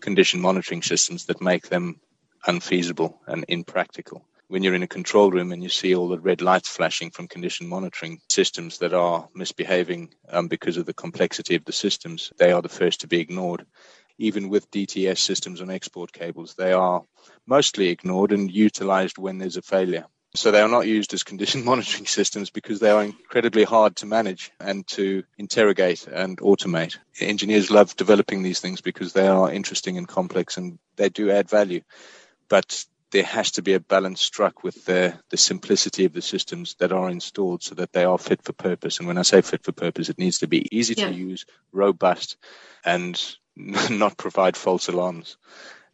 condition 0.00 0.40
monitoring 0.40 0.82
systems 0.82 1.26
that 1.26 1.40
make 1.40 1.68
them 1.68 2.00
unfeasible 2.48 3.20
and 3.28 3.44
impractical 3.46 4.24
when 4.48 4.62
you're 4.62 4.74
in 4.74 4.82
a 4.82 4.88
control 4.88 5.30
room 5.30 5.52
and 5.52 5.62
you 5.62 5.68
see 5.68 5.94
all 5.94 6.08
the 6.08 6.18
red 6.18 6.40
lights 6.40 6.68
flashing 6.68 7.10
from 7.10 7.28
condition 7.28 7.66
monitoring 7.66 8.20
systems 8.28 8.78
that 8.78 8.94
are 8.94 9.28
misbehaving 9.34 10.14
um, 10.28 10.48
because 10.48 10.76
of 10.76 10.86
the 10.86 10.94
complexity 10.94 11.56
of 11.56 11.64
the 11.64 11.72
systems, 11.72 12.32
they 12.38 12.52
are 12.52 12.62
the 12.62 12.68
first 12.68 13.00
to 13.00 13.08
be 13.08 13.20
ignored. 13.20 13.66
Even 14.18 14.48
with 14.48 14.70
DTS 14.70 15.18
systems 15.18 15.60
on 15.60 15.70
export 15.70 16.12
cables, 16.12 16.54
they 16.54 16.72
are 16.72 17.02
mostly 17.46 17.88
ignored 17.88 18.32
and 18.32 18.50
utilized 18.50 19.18
when 19.18 19.38
there's 19.38 19.56
a 19.56 19.62
failure. 19.62 20.06
So 20.34 20.50
they 20.50 20.60
are 20.60 20.68
not 20.68 20.86
used 20.86 21.12
as 21.14 21.22
condition 21.22 21.64
monitoring 21.66 22.06
systems 22.06 22.50
because 22.50 22.78
they 22.78 22.90
are 22.90 23.02
incredibly 23.02 23.64
hard 23.64 23.96
to 23.96 24.06
manage 24.06 24.52
and 24.60 24.86
to 24.88 25.24
interrogate 25.38 26.06
and 26.06 26.38
automate. 26.38 26.98
Engineers 27.20 27.70
love 27.70 27.96
developing 27.96 28.42
these 28.42 28.60
things 28.60 28.80
because 28.80 29.12
they 29.12 29.26
are 29.26 29.50
interesting 29.50 29.98
and 29.98 30.06
complex 30.06 30.56
and 30.56 30.78
they 30.96 31.08
do 31.08 31.30
add 31.30 31.50
value. 31.50 31.82
But 32.48 32.84
there 33.12 33.24
has 33.24 33.52
to 33.52 33.62
be 33.62 33.74
a 33.74 33.80
balance 33.80 34.20
struck 34.20 34.64
with 34.64 34.84
the, 34.84 35.18
the 35.30 35.36
simplicity 35.36 36.04
of 36.04 36.12
the 36.12 36.22
systems 36.22 36.74
that 36.78 36.92
are 36.92 37.08
installed 37.08 37.62
so 37.62 37.74
that 37.76 37.92
they 37.92 38.04
are 38.04 38.18
fit 38.18 38.42
for 38.42 38.52
purpose. 38.52 38.98
And 38.98 39.06
when 39.06 39.18
I 39.18 39.22
say 39.22 39.40
fit 39.42 39.64
for 39.64 39.72
purpose, 39.72 40.08
it 40.08 40.18
needs 40.18 40.38
to 40.38 40.48
be 40.48 40.68
easy 40.76 40.94
yeah. 40.96 41.08
to 41.08 41.14
use, 41.14 41.46
robust, 41.72 42.36
and 42.84 43.20
not 43.56 44.16
provide 44.16 44.56
false 44.56 44.88
alarms. 44.88 45.36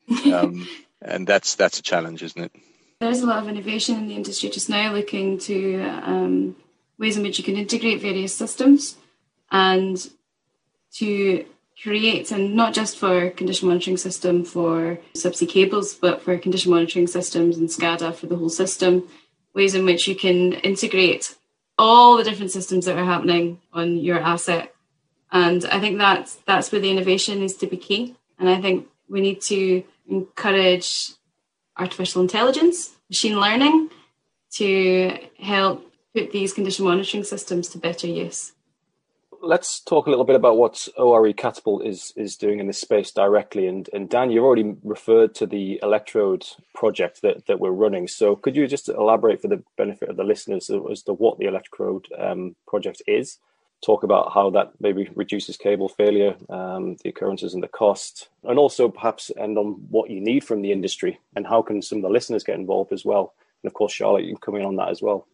Um, 0.32 0.66
and 1.00 1.26
that's 1.26 1.54
that's 1.54 1.78
a 1.78 1.82
challenge, 1.82 2.22
isn't 2.22 2.42
it? 2.42 2.52
There's 3.00 3.20
a 3.20 3.26
lot 3.26 3.42
of 3.42 3.48
innovation 3.48 3.96
in 3.96 4.08
the 4.08 4.16
industry 4.16 4.50
just 4.50 4.68
now, 4.68 4.92
looking 4.92 5.38
to 5.38 5.80
um, 5.80 6.56
ways 6.98 7.16
in 7.16 7.22
which 7.22 7.38
you 7.38 7.44
can 7.44 7.56
integrate 7.56 8.00
various 8.00 8.34
systems 8.34 8.96
and 9.50 10.10
to 10.94 11.44
create, 11.80 12.30
and 12.30 12.54
not 12.54 12.74
just 12.74 12.98
for 12.98 13.30
condition 13.30 13.68
monitoring 13.68 13.96
system 13.96 14.44
for 14.44 14.98
subsea 15.14 15.48
cables, 15.48 15.94
but 15.94 16.22
for 16.22 16.36
condition 16.38 16.70
monitoring 16.70 17.06
systems 17.06 17.56
and 17.56 17.68
SCADA 17.68 18.14
for 18.14 18.26
the 18.26 18.36
whole 18.36 18.48
system, 18.48 19.08
ways 19.54 19.74
in 19.74 19.84
which 19.84 20.06
you 20.06 20.14
can 20.14 20.54
integrate 20.54 21.34
all 21.78 22.16
the 22.16 22.24
different 22.24 22.52
systems 22.52 22.86
that 22.86 22.98
are 22.98 23.04
happening 23.04 23.60
on 23.72 23.96
your 23.96 24.18
asset. 24.18 24.74
And 25.30 25.64
I 25.64 25.80
think 25.80 25.98
that's 25.98 26.36
that's 26.46 26.70
where 26.70 26.80
the 26.80 26.90
innovation 26.90 27.40
needs 27.40 27.54
to 27.54 27.66
be 27.66 27.76
key. 27.76 28.16
And 28.38 28.48
I 28.48 28.60
think 28.60 28.86
we 29.08 29.20
need 29.20 29.40
to 29.42 29.82
encourage 30.08 31.12
artificial 31.76 32.22
intelligence, 32.22 32.96
machine 33.08 33.40
learning 33.40 33.90
to 34.54 35.16
help 35.38 35.90
put 36.14 36.32
these 36.32 36.52
condition 36.52 36.84
monitoring 36.84 37.24
systems 37.24 37.68
to 37.68 37.78
better 37.78 38.06
use 38.06 38.52
let's 39.42 39.80
talk 39.80 40.06
a 40.06 40.10
little 40.10 40.24
bit 40.24 40.36
about 40.36 40.56
what 40.56 40.88
ORE 40.96 41.32
Catapult 41.32 41.84
is 41.84 42.12
is 42.16 42.36
doing 42.36 42.60
in 42.60 42.68
this 42.68 42.80
space 42.80 43.10
directly. 43.10 43.66
And 43.66 43.88
and 43.92 44.08
Dan, 44.08 44.30
you've 44.30 44.44
already 44.44 44.76
referred 44.82 45.34
to 45.36 45.46
the 45.46 45.80
electrode 45.82 46.46
project 46.74 47.22
that, 47.22 47.46
that 47.46 47.60
we're 47.60 47.70
running. 47.70 48.08
So 48.08 48.36
could 48.36 48.56
you 48.56 48.66
just 48.66 48.88
elaborate 48.88 49.42
for 49.42 49.48
the 49.48 49.62
benefit 49.76 50.08
of 50.08 50.16
the 50.16 50.24
listeners 50.24 50.70
as 50.90 51.02
to 51.02 51.12
what 51.12 51.38
the 51.38 51.46
electrode 51.46 52.06
um, 52.18 52.54
project 52.66 53.02
is? 53.06 53.38
Talk 53.84 54.04
about 54.04 54.32
how 54.32 54.48
that 54.50 54.72
maybe 54.78 55.10
reduces 55.16 55.56
cable 55.56 55.88
failure, 55.88 56.36
um, 56.48 56.96
the 57.02 57.08
occurrences 57.08 57.52
and 57.52 57.62
the 57.62 57.68
cost, 57.68 58.28
and 58.44 58.56
also 58.56 58.88
perhaps 58.88 59.32
end 59.36 59.58
on 59.58 59.72
what 59.90 60.08
you 60.08 60.20
need 60.20 60.44
from 60.44 60.62
the 60.62 60.70
industry 60.70 61.18
and 61.34 61.48
how 61.48 61.62
can 61.62 61.82
some 61.82 61.98
of 61.98 62.02
the 62.02 62.08
listeners 62.08 62.44
get 62.44 62.54
involved 62.54 62.92
as 62.92 63.04
well. 63.04 63.34
And 63.62 63.68
of 63.68 63.74
course, 63.74 63.92
Charlotte, 63.92 64.24
you 64.24 64.36
can 64.36 64.40
come 64.40 64.54
in 64.54 64.64
on 64.64 64.76
that 64.76 64.90
as 64.90 65.02
well 65.02 65.26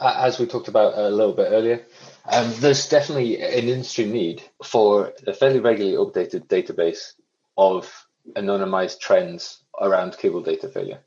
as 0.00 0.38
we 0.38 0.46
talked 0.46 0.68
about 0.68 0.98
a 0.98 1.08
little 1.08 1.32
bit 1.32 1.48
earlier, 1.50 1.84
um, 2.26 2.52
there's 2.58 2.88
definitely 2.88 3.40
an 3.40 3.68
industry 3.68 4.06
need 4.06 4.42
for 4.62 5.12
a 5.26 5.32
fairly 5.32 5.60
regularly 5.60 5.96
updated 5.96 6.46
database 6.46 7.12
of 7.56 8.06
anonymized 8.32 8.98
trends 8.98 9.62
around 9.80 10.18
cable 10.18 10.40
data 10.40 10.68
failure. 10.68 11.00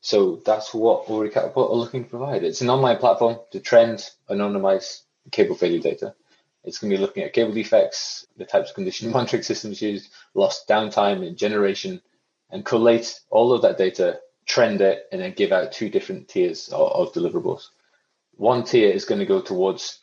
So 0.00 0.40
that's 0.46 0.72
what 0.72 1.10
ORE 1.10 1.28
Catapult 1.28 1.70
are 1.70 1.76
looking 1.76 2.04
to 2.04 2.10
provide. 2.10 2.42
It's 2.42 2.62
an 2.62 2.70
online 2.70 2.96
platform 2.96 3.38
to 3.50 3.60
trend, 3.60 4.08
anonymize 4.30 5.02
cable 5.30 5.54
failure 5.54 5.80
data. 5.80 6.14
It's 6.64 6.78
going 6.78 6.90
to 6.90 6.96
be 6.96 7.00
looking 7.00 7.22
at 7.22 7.34
cable 7.34 7.52
defects, 7.52 8.26
the 8.36 8.46
types 8.46 8.70
of 8.70 8.74
condition 8.74 9.10
monitoring 9.12 9.42
systems 9.42 9.82
used, 9.82 10.10
lost 10.32 10.68
downtime 10.68 11.26
and 11.26 11.36
generation, 11.36 12.00
and 12.50 12.64
collate 12.64 13.20
all 13.28 13.52
of 13.52 13.62
that 13.62 13.76
data, 13.76 14.20
trend 14.46 14.80
it, 14.80 15.06
and 15.12 15.20
then 15.20 15.32
give 15.32 15.52
out 15.52 15.72
two 15.72 15.90
different 15.90 16.28
tiers 16.28 16.68
of, 16.68 16.92
of 16.92 17.12
deliverables 17.12 17.68
one 18.40 18.64
tier 18.64 18.88
is 18.88 19.04
going 19.04 19.18
to 19.18 19.26
go 19.26 19.42
towards, 19.42 19.98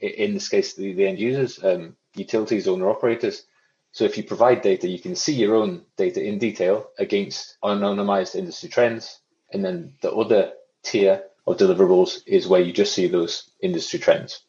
in 0.00 0.34
this 0.34 0.48
case, 0.48 0.74
the, 0.74 0.92
the 0.92 1.06
end 1.06 1.20
users, 1.20 1.62
um, 1.62 1.96
utilities, 2.16 2.66
owner 2.66 2.90
operators. 2.90 3.44
So 3.92 4.02
if 4.04 4.16
you 4.16 4.24
provide 4.24 4.60
data, 4.60 4.88
you 4.88 4.98
can 4.98 5.14
see 5.14 5.34
your 5.34 5.54
own 5.54 5.84
data 5.96 6.20
in 6.20 6.40
detail 6.40 6.90
against 6.98 7.56
anonymized 7.62 8.34
industry 8.34 8.70
trends. 8.70 9.20
And 9.52 9.64
then 9.64 9.94
the 10.02 10.10
other 10.10 10.52
tier 10.82 11.22
of 11.46 11.58
deliverables 11.58 12.22
is 12.26 12.48
where 12.48 12.60
you 12.60 12.72
just 12.72 12.92
see 12.92 13.06
those 13.06 13.50
industry 13.62 14.00
trends. 14.00 14.42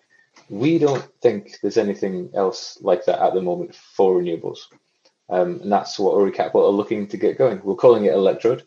We 0.50 0.80
don't 0.80 1.08
think 1.22 1.60
there's 1.62 1.78
anything 1.78 2.32
else 2.34 2.80
like 2.82 3.06
that 3.06 3.22
at 3.22 3.36
the 3.36 3.42
moment 3.44 3.76
for 3.76 4.20
renewables. 4.20 4.62
Um, 5.30 5.60
and 5.62 5.72
that's 5.72 6.00
what 6.00 6.16
ORE 6.16 6.32
Catapult 6.32 6.66
are 6.66 6.76
looking 6.76 7.08
to 7.10 7.18
get 7.18 7.38
going. 7.38 7.62
We're 7.64 7.76
calling 7.76 8.06
it 8.06 8.14
Electrode. 8.14 8.64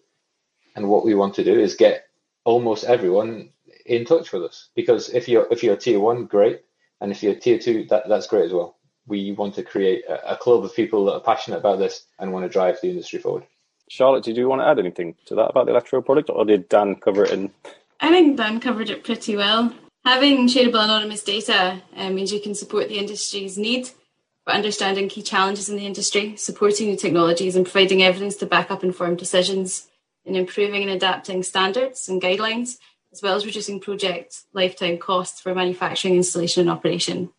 And 0.76 0.88
what 0.88 1.04
we 1.04 1.16
want 1.16 1.35
to 1.35 1.44
do 1.44 1.59
is 1.59 1.74
get 1.74 2.04
almost 2.44 2.85
everyone 2.85 3.50
in 3.86 4.04
touch 4.04 4.32
with 4.32 4.42
us 4.44 4.68
because 4.74 5.08
if 5.10 5.28
you're 5.28 5.46
if 5.50 5.62
you're 5.62 5.76
tier 5.76 6.00
one, 6.00 6.26
great, 6.26 6.62
and 7.00 7.10
if 7.10 7.22
you're 7.22 7.34
tier 7.34 7.58
two, 7.58 7.86
that 7.90 8.08
that's 8.08 8.26
great 8.26 8.46
as 8.46 8.52
well. 8.52 8.76
We 9.06 9.32
want 9.32 9.54
to 9.56 9.62
create 9.62 10.04
a, 10.08 10.32
a 10.32 10.36
club 10.36 10.64
of 10.64 10.74
people 10.74 11.06
that 11.06 11.14
are 11.14 11.20
passionate 11.20 11.58
about 11.58 11.78
this 11.78 12.04
and 12.18 12.32
want 12.32 12.44
to 12.44 12.48
drive 12.48 12.78
the 12.80 12.90
industry 12.90 13.18
forward. 13.18 13.44
Charlotte, 13.88 14.22
did 14.22 14.36
you 14.36 14.48
want 14.48 14.62
to 14.62 14.66
add 14.66 14.78
anything 14.78 15.16
to 15.26 15.34
that 15.34 15.50
about 15.50 15.66
the 15.66 15.72
Electro 15.72 16.00
product, 16.00 16.30
or 16.30 16.44
did 16.44 16.68
Dan 16.68 16.94
cover 16.96 17.24
it 17.24 17.32
in? 17.32 17.50
I 18.00 18.10
think 18.10 18.36
Dan 18.36 18.60
covered 18.60 18.88
it 18.88 19.04
pretty 19.04 19.36
well. 19.36 19.74
Having 20.04 20.48
shareable 20.48 20.82
anonymous 20.82 21.22
data 21.22 21.82
uh, 21.96 22.10
means 22.10 22.32
you 22.32 22.40
can 22.40 22.54
support 22.54 22.88
the 22.88 22.98
industry's 22.98 23.58
need 23.58 23.88
for 24.44 24.54
understanding 24.54 25.08
key 25.08 25.22
challenges 25.22 25.68
in 25.68 25.76
the 25.76 25.84
industry, 25.84 26.36
supporting 26.36 26.88
new 26.88 26.96
technologies, 26.96 27.56
and 27.56 27.66
providing 27.66 28.02
evidence 28.02 28.36
to 28.36 28.46
back 28.46 28.70
up 28.70 28.82
informed 28.82 29.18
decisions 29.18 29.88
in 30.24 30.36
improving 30.36 30.82
and 30.82 30.90
adapting 30.90 31.42
standards 31.42 32.08
and 32.08 32.22
guidelines 32.22 32.78
as 33.12 33.23
well 33.23 33.35
as 33.35 33.46
reducing 33.46 33.81
project 33.81 34.44
lifetime 34.53 34.99
costs 34.99 35.40
for 35.40 35.55
manufacturing, 35.55 36.16
installation, 36.16 36.62
and 36.62 36.70
operation. 36.70 37.31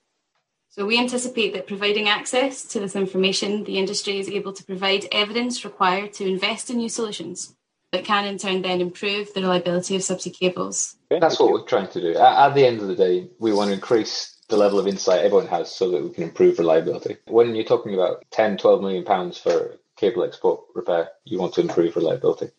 So 0.70 0.86
we 0.86 0.98
anticipate 0.98 1.54
that 1.54 1.68
providing 1.68 2.08
access 2.08 2.64
to 2.70 2.80
this 2.80 2.96
information, 2.96 3.66
the 3.66 3.78
industry 3.78 4.20
is 4.20 4.30
able 4.30 4.54
to 4.54 4.64
provide 4.64 5.06
evidence 5.12 5.66
required 5.66 6.14
to 6.14 6.28
invest 6.28 6.70
in 6.70 6.78
new 6.78 6.90
solutions 6.90 7.56
that 7.92 8.06
can 8.06 8.26
in 8.26 8.38
turn 8.38 8.62
then 8.62 8.80
improve 8.80 9.34
the 9.34 9.42
reliability 9.42 9.96
of 9.96 10.02
subsea 10.02 10.34
cables. 10.34 10.96
That's 11.10 11.40
what 11.40 11.52
we're 11.52 11.66
trying 11.66 11.90
to 11.90 12.00
do. 12.00 12.18
At 12.18 12.54
the 12.54 12.66
end 12.66 12.82
of 12.82 12.88
the 12.88 12.96
day, 12.96 13.28
we 13.40 13.52
want 13.52 13.68
to 13.68 13.74
increase 13.74 14.38
the 14.48 14.56
level 14.56 14.80
of 14.80 14.88
insight 14.88 15.26
everyone 15.26 15.48
has 15.48 15.74
so 15.74 15.92
that 15.92 16.04
we 16.04 16.10
can 16.10 16.24
improve 16.24 16.58
reliability. 16.60 17.18
When 17.28 17.54
you're 17.54 17.66
talking 17.66 17.94
about 17.94 18.24
10, 18.32 18.58
12 18.58 18.82
million 18.82 19.04
pounds 19.04 19.38
for 19.38 19.78
cable 19.98 20.24
export 20.24 20.62
repair, 20.74 21.10
you 21.26 21.38
want 21.38 21.54
to 21.56 21.62
improve 21.62 21.96
reliability 21.96 22.50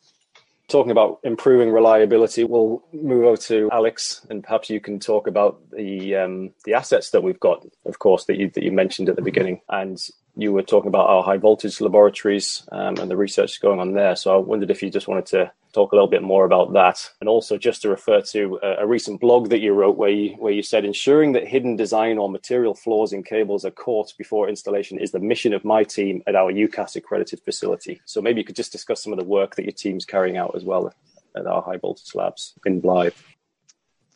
talking 0.69 0.91
about 0.91 1.21
improving 1.23 1.71
reliability, 1.71 2.45
we'll 2.45 2.83
move 2.93 3.25
over 3.25 3.37
to 3.37 3.69
Alex, 3.73 4.27
and 4.31 4.43
perhaps 4.43 4.71
you 4.71 4.81
can 4.81 4.99
talk 4.99 5.27
about 5.27 5.61
the 5.71 6.17
um, 6.17 6.51
the 6.65 6.75
assets 6.75 7.11
that 7.11 7.23
we've 7.23 7.41
got, 7.41 7.67
of 7.85 7.99
course, 7.99 8.25
that 8.27 8.37
you 8.37 8.51
that 8.51 8.63
you 8.63 8.73
mentioned 8.73 9.09
at 9.09 9.17
the 9.17 9.23
beginning, 9.23 9.61
and 9.69 9.99
you 10.35 10.53
were 10.53 10.63
talking 10.63 10.89
about 10.89 11.09
our 11.09 11.23
high 11.23 11.37
voltage 11.37 11.81
laboratories 11.81 12.67
um, 12.73 12.97
and 12.99 13.11
the 13.11 13.17
research 13.17 13.61
going 13.61 13.81
on 13.81 13.93
there. 13.93 14.17
So 14.17 14.35
I 14.35 14.39
wondered 14.39 14.71
if 14.71 14.83
you 14.83 14.91
just 14.91 15.09
wanted 15.09 15.27
to 15.27 15.53
talk 15.73 15.93
a 15.93 15.95
little 15.95 16.09
bit 16.09 16.23
more 16.23 16.45
about 16.45 16.73
that, 16.75 17.11
and 17.21 17.29
also 17.29 17.57
just 17.57 17.83
to 17.83 17.89
refer 17.89 18.21
to 18.21 18.59
a, 18.63 18.83
a, 18.83 18.87
recent 18.87 19.21
blog 19.21 19.49
that 19.49 19.61
you 19.61 19.73
wrote 19.73 19.97
where 19.97 20.11
you 20.11 20.35
where 20.37 20.53
you 20.53 20.63
said 20.63 20.85
ensuring 20.85 21.33
that 21.33 21.49
hidden 21.49 21.77
design 21.77 22.19
or 22.19 22.31
material 22.31 22.75
flaws 22.75 23.13
in 23.13 23.23
cables 23.23 23.65
are 23.65 23.71
caught 23.71 24.13
before 24.19 24.49
installation 24.49 24.99
is 24.99 25.13
the 25.13 25.19
mission 25.19 25.53
of 25.53 25.65
my 25.65 25.83
team 25.83 26.23
at 26.27 26.37
our 26.37 26.53
UKAS 26.53 26.97
accredited 26.97 27.41
facility. 27.41 28.01
So 28.05 28.21
maybe 28.21 28.41
you 28.41 28.45
could 28.45 28.57
just 28.57 28.73
discuss 28.73 29.03
some 29.03 29.13
of 29.13 29.19
the 29.19 29.25
work 29.25 29.57
that 29.57 29.65
your 29.65 29.73
team's 29.73 30.05
carrying 30.05 30.37
out 30.37 30.55
as 30.55 30.65
well 30.65 30.93
at 31.35 31.47
our 31.47 31.63
high 31.63 31.79
voltage 31.79 32.15
labs 32.15 32.55
in 32.67 32.81
Blyth. 32.83 33.15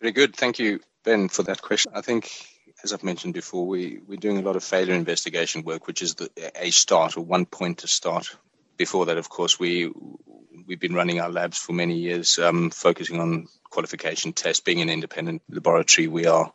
Very 0.00 0.12
good, 0.12 0.36
thank 0.36 0.58
you, 0.58 0.80
Ben, 1.04 1.28
for 1.28 1.42
that 1.44 1.62
question. 1.62 1.90
I 1.94 2.02
think 2.02 2.55
as 2.86 2.92
I've 2.92 3.02
mentioned 3.02 3.34
before, 3.34 3.66
we, 3.66 3.98
we're 4.06 4.16
doing 4.16 4.38
a 4.38 4.42
lot 4.42 4.54
of 4.54 4.62
failure 4.62 4.94
investigation 4.94 5.64
work, 5.64 5.88
which 5.88 6.02
is 6.02 6.14
the, 6.14 6.30
a 6.54 6.70
start 6.70 7.16
or 7.16 7.24
one 7.24 7.44
point 7.44 7.78
to 7.78 7.88
start. 7.88 8.28
Before 8.76 9.06
that, 9.06 9.16
of 9.18 9.28
course, 9.28 9.58
we 9.58 9.90
we've 10.66 10.78
been 10.78 10.94
running 10.94 11.20
our 11.20 11.30
labs 11.30 11.58
for 11.58 11.72
many 11.72 11.96
years, 11.96 12.38
um, 12.38 12.70
focusing 12.70 13.18
on 13.18 13.48
qualification 13.70 14.32
tests. 14.32 14.60
Being 14.60 14.82
an 14.82 14.88
independent 14.88 15.42
laboratory, 15.50 16.06
we 16.06 16.26
are 16.26 16.52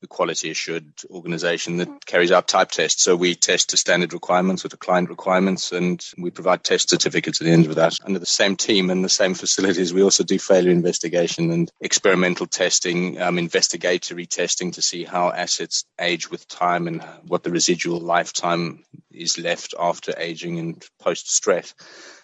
the 0.00 0.06
quality 0.06 0.50
assured 0.50 0.92
organization 1.10 1.78
that 1.78 2.04
carries 2.06 2.32
out 2.32 2.48
type 2.48 2.70
tests. 2.70 3.02
So 3.02 3.16
we 3.16 3.34
test 3.34 3.70
to 3.70 3.76
standard 3.76 4.12
requirements 4.12 4.64
or 4.64 4.68
to 4.68 4.76
client 4.76 5.08
requirements, 5.08 5.72
and 5.72 6.04
we 6.18 6.30
provide 6.30 6.64
test 6.64 6.90
certificates 6.90 7.40
at 7.40 7.46
the 7.46 7.52
end 7.52 7.66
of 7.66 7.76
that. 7.76 7.94
Under 8.04 8.18
the 8.18 8.26
same 8.26 8.56
team 8.56 8.90
and 8.90 9.04
the 9.04 9.08
same 9.08 9.34
facilities, 9.44 9.94
we 9.94 10.02
also 10.02 10.24
do 10.24 10.38
failure 10.38 10.70
investigation 10.70 11.50
and 11.50 11.70
experimental 11.80 12.46
testing, 12.46 13.20
um, 13.20 13.38
investigatory 13.38 14.26
testing 14.26 14.72
to 14.72 14.82
see 14.82 15.04
how 15.04 15.30
assets 15.30 15.84
age 16.00 16.30
with 16.30 16.46
time 16.48 16.86
and 16.86 17.02
what 17.26 17.42
the 17.42 17.50
residual 17.50 18.00
lifetime 18.00 18.84
is 19.10 19.38
left 19.38 19.74
after 19.78 20.12
aging 20.18 20.58
and 20.58 20.84
post 21.00 21.34
stress 21.34 21.74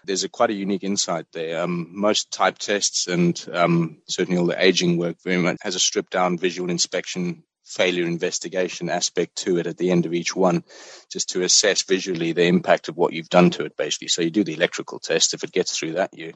there's 0.05 0.25
a 0.25 0.29
quite 0.29 0.51
a 0.51 0.55
unique 0.55 0.85
insight 0.85 1.27
there. 1.33 1.63
Um, 1.63 1.89
most 1.93 2.31
type 2.33 2.59
tests 2.59 3.07
and 3.07 3.41
um, 3.53 4.03
certainly 4.09 4.39
all 4.39 4.47
the 4.47 4.63
aging 4.63 4.97
work 4.99 5.17
very 5.23 5.39
much 5.39 5.59
has 5.63 5.75
a 5.75 5.81
stripped 5.81 6.13
down 6.13 6.39
visual 6.39 6.71
inspection 6.71 7.45
failure 7.73 8.07
investigation 8.07 8.91
aspect 8.91 9.37
to 9.37 9.59
it 9.59 9.67
at 9.67 9.79
the 9.79 9.91
end 9.91 10.07
of 10.07 10.15
each 10.15 10.37
one, 10.37 10.65
just 11.11 11.31
to 11.31 11.43
assess 11.43 11.83
visually 11.83 12.33
the 12.33 12.45
impact 12.45 12.89
of 12.89 12.97
what 12.97 13.13
you've 13.13 13.29
done 13.29 13.51
to 13.51 13.65
it, 13.65 13.77
basically. 13.77 14.09
So 14.09 14.23
you 14.23 14.31
do 14.31 14.45
the 14.45 14.55
electrical 14.55 14.99
test. 14.99 15.35
If 15.35 15.45
it 15.45 15.53
gets 15.53 15.77
through 15.77 15.93
that, 15.93 16.11
you 16.13 16.35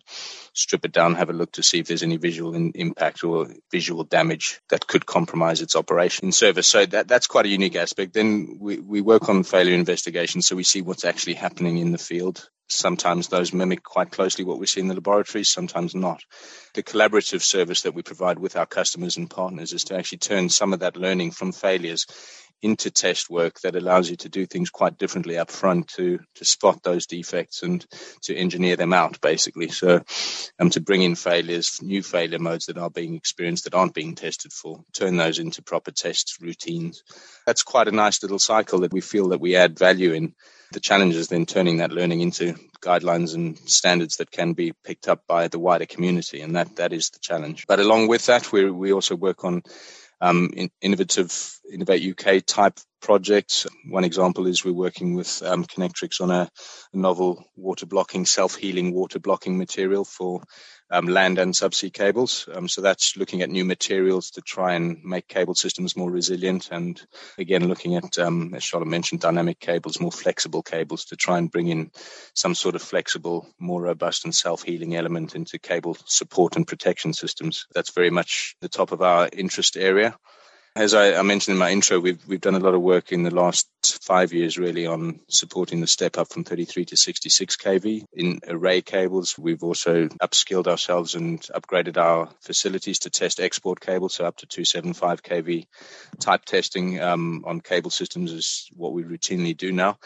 strip 0.55 0.85
it 0.85 0.93
down, 0.93 1.15
have 1.15 1.31
a 1.31 1.35
look 1.35 1.53
to 1.53 1.63
see 1.63 1.79
if 1.79 1.87
there's 1.87 2.03
any 2.03 2.17
visual 2.17 2.55
in, 2.55 2.73
impact 2.75 3.25
or 3.25 3.49
visual 3.71 4.05
damage 4.05 4.61
that 4.71 4.87
could 4.87 5.07
compromise 5.07 5.61
its 5.61 5.77
operation 5.77 6.27
in 6.27 6.33
service. 6.33 6.67
So 6.67 6.87
that, 6.87 7.09
that's 7.09 7.27
quite 7.27 7.47
a 7.47 7.51
unique 7.51 7.77
aspect. 7.77 8.15
Then 8.15 8.57
we, 8.61 8.79
we 8.79 9.01
work 9.01 9.29
on 9.29 9.43
failure 9.43 9.75
investigation, 9.75 10.43
so 10.43 10.57
we 10.57 10.65
see 10.65 10.83
what's 10.83 11.05
actually 11.05 11.35
happening 11.35 11.79
in 11.79 11.93
the 11.93 11.99
field 11.99 12.49
Sometimes 12.69 13.29
those 13.29 13.53
mimic 13.53 13.85
quite 13.85 14.11
closely 14.11 14.45
what 14.45 14.59
we 14.59 14.67
see 14.67 14.81
in 14.81 14.89
the 14.89 14.95
laboratories, 14.95 15.51
sometimes 15.51 15.95
not. 15.95 16.23
The 16.75 16.83
collaborative 16.83 17.43
service 17.43 17.83
that 17.83 17.95
we 17.95 18.03
provide 18.03 18.39
with 18.39 18.57
our 18.57 18.67
customers 18.67 19.17
and 19.17 19.31
partners 19.31 19.73
is 19.73 19.85
to 19.85 19.97
actually 19.97 20.19
turn 20.19 20.49
some 20.49 20.73
of 20.73 20.81
that 20.81 20.97
learning 20.97 21.31
from 21.31 21.53
failures 21.53 22.07
into 22.63 22.91
test 22.91 23.29
work 23.29 23.61
that 23.61 23.77
allows 23.77 24.09
you 24.11 24.17
to 24.17 24.29
do 24.29 24.47
things 24.47 24.71
quite 24.71 24.99
differently 24.99 25.37
up 25.37 25.51
front 25.51 25.89
to 25.89 26.19
to 26.35 26.45
spot 26.45 26.83
those 26.83 27.07
defects 27.07 27.63
and 27.63 27.85
to 28.23 28.35
engineer 28.35 28.77
them 28.77 28.93
out 28.93 29.21
basically. 29.21 29.69
So 29.69 30.03
um, 30.59 30.71
to 30.71 30.81
bring 30.81 31.03
in 31.03 31.15
failures 31.15 31.81
new 31.83 32.03
failure 32.03 32.39
modes 32.39 32.67
that 32.67 32.79
are 32.79 32.91
being 32.91 33.15
experienced 33.15 33.65
that 33.65 33.75
aren't 33.75 33.95
being 33.95 34.15
tested 34.15 34.53
for 34.53 34.83
turn 34.95 35.17
those 35.17 35.39
into 35.39 35.63
proper 35.63 35.91
test 35.91 36.39
routines. 36.41 37.03
That's 37.47 37.63
quite 37.63 37.89
a 37.89 37.93
nice 37.93 38.23
little 38.23 38.39
cycle 38.39 38.81
that 38.81 38.93
we 38.93 39.01
feel 39.01 39.29
that 39.29 39.41
we 39.41 39.57
add 39.57 39.79
value 39.79 40.13
in. 40.13 40.35
The 40.73 40.81
challenge 40.81 41.15
is 41.15 41.29
then 41.29 41.47
turning 41.47 41.77
that 41.77 41.93
learning 41.93 42.23
into 42.23 42.57
guidelines 42.81 43.35
and 43.35 43.57
standards 43.59 44.17
that 44.17 44.31
can 44.31 44.55
be 44.55 44.73
picked 44.85 45.09
up 45.09 45.23
by 45.29 45.49
the 45.49 45.59
wider 45.59 45.87
community 45.87 46.41
and 46.41 46.57
that 46.57 46.77
that 46.77 46.93
is 46.93 47.11
the 47.11 47.21
challenge. 47.21 47.67
But 47.69 47.81
along 47.81 48.09
with 48.09 48.27
that 48.27 48.51
we 48.51 48.69
we 48.71 48.93
also 48.93 49.15
work 49.15 49.45
on 49.45 49.63
um, 50.21 50.51
in, 50.57 50.71
innovative 50.81 51.59
Innovate 51.73 52.03
UK 52.19 52.45
type 52.47 52.79
projects. 53.01 53.67
One 53.89 54.05
example 54.05 54.47
is 54.47 54.65
we're 54.65 54.73
working 54.73 55.15
with 55.15 55.43
um, 55.43 55.65
Connectrix 55.65 56.21
on 56.21 56.31
a, 56.31 56.49
a, 56.93 56.97
novel 56.97 57.45
water 57.57 57.87
blocking, 57.87 58.27
self 58.27 58.57
healing 58.57 58.93
water 58.93 59.19
blocking 59.19 59.59
material 59.59 60.05
for 60.05 60.43
um, 60.91 61.07
land 61.07 61.39
and 61.39 61.53
subsea 61.55 61.93
cables. 61.93 62.49
Um, 62.53 62.69
so 62.69 62.81
that's 62.81 63.17
looking 63.17 63.43
at 63.43 63.51
new 63.51 63.65
materials 63.65 64.31
to 64.33 64.41
try 64.41 64.75
and 64.75 65.03
make 65.05 65.29
cable 65.29 65.55
systems 65.55 65.97
more 65.97 66.11
resilient. 66.11 66.69
And 66.71 67.01
again, 67.39 67.69
looking 67.69 67.97
at, 67.97 68.19
um, 68.19 68.55
as 68.55 68.63
Charlotte 68.63 68.87
mentioned, 68.87 69.21
dynamic 69.21 69.59
cables, 69.59 70.01
more 70.01 70.13
flexible 70.13 70.63
cables 70.63 71.07
to 71.07 71.17
try 71.17 71.39
and 71.39 71.51
bring 71.51 71.69
in 71.69 71.91
some 72.35 72.55
sort 72.55 72.75
of 72.75 72.83
flexible, 72.83 73.49
more 73.59 73.83
robust 73.83 74.25
and 74.25 74.35
self 74.35 74.63
healing 74.63 74.97
element 74.97 75.35
into 75.35 75.59
cable 75.59 75.97
support 76.07 76.57
and 76.57 76.67
protection 76.67 77.13
systems. 77.13 77.67
That's 77.75 77.93
very 77.93 78.11
much 78.11 78.57
the 78.61 78.69
top 78.69 78.93
of 78.93 79.03
our 79.03 79.29
interest 79.33 79.77
area. 79.77 80.17
As 80.77 80.93
I, 80.93 81.15
I, 81.15 81.23
mentioned 81.23 81.55
in 81.55 81.59
my 81.59 81.71
intro, 81.71 81.99
we've 81.99 82.21
we've 82.29 82.43
done 82.43 82.55
a 82.55 82.61
lot 82.61 82.75
of 82.75 82.83
work 82.83 83.11
in 83.11 83.23
the 83.23 83.35
last 83.35 83.67
five 84.03 84.35
years, 84.35 84.59
really, 84.59 84.87
on 84.87 85.21
supporting 85.27 85.81
the 85.81 85.87
step 85.87 86.19
up 86.19 86.29
from 86.29 86.45
33 86.45 86.85
to 86.85 86.99
66 86.99 87.57
kV 87.57 88.05
in 88.13 88.41
array 88.47 88.83
cables. 88.83 89.39
We've 89.39 89.63
also 89.63 90.09
upskilled 90.09 90.67
ourselves 90.67 91.15
and 91.15 91.41
upgraded 91.55 91.97
our 91.97 92.29
facilities 92.43 92.99
to 93.01 93.11
test 93.11 93.41
export 93.41 93.81
cables, 93.81 94.13
so 94.13 94.27
up 94.27 94.37
to 94.37 94.47
275 94.47 95.23
kV 95.23 95.67
type 96.21 96.45
testing 96.45 97.01
um, 97.01 97.45
on 97.47 97.63
cable 97.63 97.91
systems 97.91 98.31
is 98.31 98.69
what 98.77 98.93
we 98.93 99.03
routinely 99.03 99.57
do 99.57 99.73
now. 99.73 99.97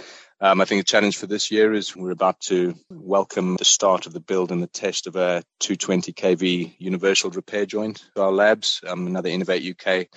Um, 0.42 0.62
I 0.62 0.64
think 0.64 0.80
the 0.80 0.90
challenge 0.90 1.18
for 1.18 1.26
this 1.26 1.50
year 1.50 1.74
is 1.74 1.94
we're 1.94 2.12
about 2.12 2.40
to 2.42 2.74
welcome 2.88 3.56
the 3.56 3.64
start 3.66 4.06
of 4.06 4.14
the 4.14 4.20
build 4.20 4.50
and 4.50 4.62
the 4.62 4.66
test 4.66 5.06
of 5.06 5.14
a 5.14 5.42
220 5.58 6.14
kV 6.14 6.76
universal 6.78 7.30
repair 7.30 7.66
joint 7.66 8.02
to 8.14 8.22
our 8.22 8.32
labs. 8.32 8.80
Um, 8.86 9.06
another 9.06 9.28
Innovate 9.28 9.76
UK 9.78 10.08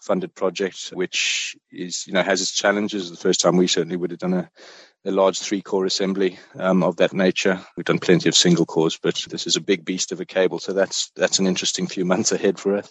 funded 0.00 0.34
project, 0.34 0.88
which 0.88 1.56
is 1.70 2.08
you 2.08 2.12
know 2.12 2.24
has 2.24 2.42
its 2.42 2.50
challenges. 2.50 3.08
The 3.08 3.16
first 3.16 3.40
time 3.40 3.56
we 3.56 3.68
certainly 3.68 3.96
would 3.96 4.10
have 4.10 4.18
done 4.18 4.34
a, 4.34 4.50
a 5.04 5.12
large 5.12 5.38
three 5.38 5.62
core 5.62 5.86
assembly 5.86 6.40
um, 6.56 6.82
of 6.82 6.96
that 6.96 7.12
nature. 7.12 7.64
We've 7.76 7.86
done 7.86 8.00
plenty 8.00 8.28
of 8.28 8.34
single 8.34 8.66
cores, 8.66 8.98
but 9.00 9.24
this 9.30 9.46
is 9.46 9.54
a 9.54 9.60
big 9.60 9.84
beast 9.84 10.10
of 10.10 10.20
a 10.20 10.24
cable, 10.24 10.58
so 10.58 10.72
that's 10.72 11.12
that's 11.14 11.38
an 11.38 11.46
interesting 11.46 11.86
few 11.86 12.04
months 12.04 12.32
ahead 12.32 12.58
for 12.58 12.78
us 12.78 12.90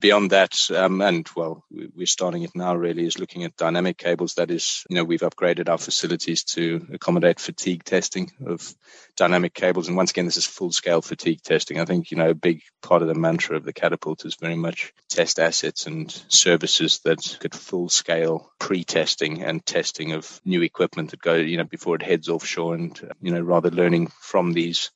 beyond 0.00 0.30
that, 0.30 0.70
um, 0.70 1.00
and 1.02 1.28
well, 1.36 1.64
we're 1.70 2.06
starting 2.06 2.42
it 2.42 2.50
now. 2.54 2.74
Really, 2.74 3.06
is 3.06 3.18
looking 3.18 3.44
at 3.44 3.56
dynamic 3.56 3.98
cables. 3.98 4.34
That 4.34 4.50
is, 4.50 4.84
you 4.88 4.96
know, 4.96 5.04
we've 5.04 5.20
upgraded 5.20 5.68
our 5.68 5.78
facilities 5.78 6.44
to 6.44 6.86
accommodate 6.92 7.38
fatigue 7.38 7.84
testing 7.84 8.32
of 8.46 8.74
dynamic 9.16 9.54
cables. 9.54 9.88
And 9.88 9.96
once 9.96 10.10
again, 10.10 10.24
this 10.24 10.36
is 10.36 10.46
full-scale 10.46 11.02
fatigue 11.02 11.42
testing. 11.42 11.78
I 11.78 11.84
think 11.84 12.10
you 12.10 12.16
know 12.16 12.30
a 12.30 12.34
big 12.34 12.62
part 12.82 13.02
of 13.02 13.08
the 13.08 13.14
mantra 13.14 13.56
of 13.56 13.64
the 13.64 13.72
catapult 13.72 14.24
is 14.24 14.36
very 14.36 14.56
much 14.56 14.92
test 15.08 15.38
assets 15.38 15.86
and 15.86 16.10
services 16.28 17.00
that 17.04 17.36
could 17.40 17.54
full-scale 17.54 18.50
pre-testing 18.58 19.42
and 19.42 19.64
testing 19.64 20.12
of 20.12 20.40
new 20.44 20.62
equipment 20.62 21.10
that 21.10 21.20
go, 21.20 21.34
you 21.34 21.58
know, 21.58 21.64
before 21.64 21.96
it 21.96 22.02
heads 22.02 22.28
offshore, 22.28 22.74
and 22.74 22.98
you 23.20 23.32
know, 23.32 23.40
rather 23.40 23.70
learning 23.70 24.08
from 24.20 24.52
these 24.52 24.90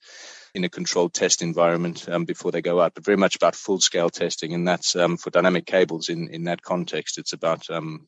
in 0.55 0.65
a 0.65 0.69
controlled 0.69 1.13
test 1.13 1.43
environment 1.43 2.09
um, 2.09 2.25
before 2.25 2.53
they 2.53 2.63
go 2.63 2.81
out, 2.81 2.95
but 2.95 3.05
very 3.05 3.17
much 3.17 3.37
about 3.37 3.57
full 3.57 3.81
scale 3.81 4.09
testing. 4.09 4.55
And 4.55 4.67
that's 4.67 4.95
um, 4.95 5.17
for 5.17 5.31
dynamic 5.31 5.67
cables 5.67 6.09
in, 6.09 6.29
in 6.29 6.45
that 6.45 6.63
context. 6.63 7.19
It's 7.19 7.33
about 7.33 7.69
um, 7.71 8.07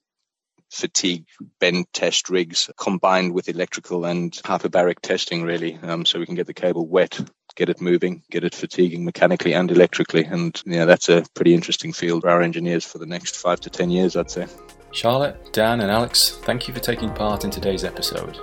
fatigue 0.71 1.27
bend 1.61 1.87
test 1.93 2.29
rigs 2.29 2.71
combined 2.79 3.35
with 3.35 3.49
electrical 3.49 4.05
and 4.05 4.33
hyperbaric 4.33 5.01
testing, 5.01 5.43
really. 5.43 5.79
Um, 5.83 6.05
so 6.05 6.19
we 6.19 6.27
can 6.27 6.35
get 6.35 6.47
the 6.47 6.55
cable 6.55 6.87
wet, 6.87 7.19
get 7.57 7.69
it 7.69 7.81
moving, 7.81 8.23
get 8.31 8.45
it 8.45 8.55
fatiguing 8.55 9.05
mechanically 9.05 9.55
and 9.55 9.71
electrically. 9.71 10.25
And 10.25 10.61
yeah, 10.67 10.85
that's 10.85 11.09
a 11.09 11.25
pretty 11.35 11.55
interesting 11.55 11.93
field 11.93 12.23
for 12.23 12.31
our 12.31 12.43
engineers 12.43 12.85
for 12.85 12.99
the 12.99 13.07
next 13.07 13.37
five 13.37 13.61
to 13.61 13.71
10 13.71 13.91
years, 13.91 14.17
I'd 14.17 14.31
say. 14.31 14.47
Charlotte, 14.93 15.53
Dan, 15.53 15.81
and 15.81 15.91
Alex, 15.91 16.39
thank 16.45 16.69
you 16.69 16.75
for 16.75 16.81
taking 16.81 17.13
part 17.13 17.45
in 17.45 17.51
today's 17.51 17.85
episode. 17.85 18.39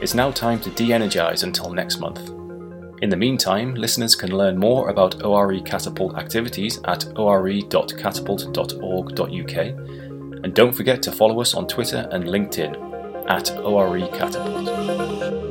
It's 0.00 0.14
now 0.14 0.30
time 0.30 0.60
to 0.60 0.70
de 0.70 0.92
energize 0.92 1.42
until 1.42 1.72
next 1.72 2.00
month. 2.00 2.39
In 3.02 3.08
the 3.08 3.16
meantime, 3.16 3.74
listeners 3.74 4.14
can 4.14 4.36
learn 4.36 4.58
more 4.58 4.90
about 4.90 5.24
ORE 5.24 5.58
Catapult 5.60 6.16
activities 6.16 6.80
at 6.84 7.06
ore.catapult.org.uk 7.18 9.56
and 10.42 10.54
don't 10.54 10.72
forget 10.72 11.02
to 11.02 11.12
follow 11.12 11.40
us 11.40 11.54
on 11.54 11.66
Twitter 11.66 12.08
and 12.12 12.24
LinkedIn 12.24 13.30
at 13.30 13.50
ORE 13.58 14.08
Catapult. 14.08 15.49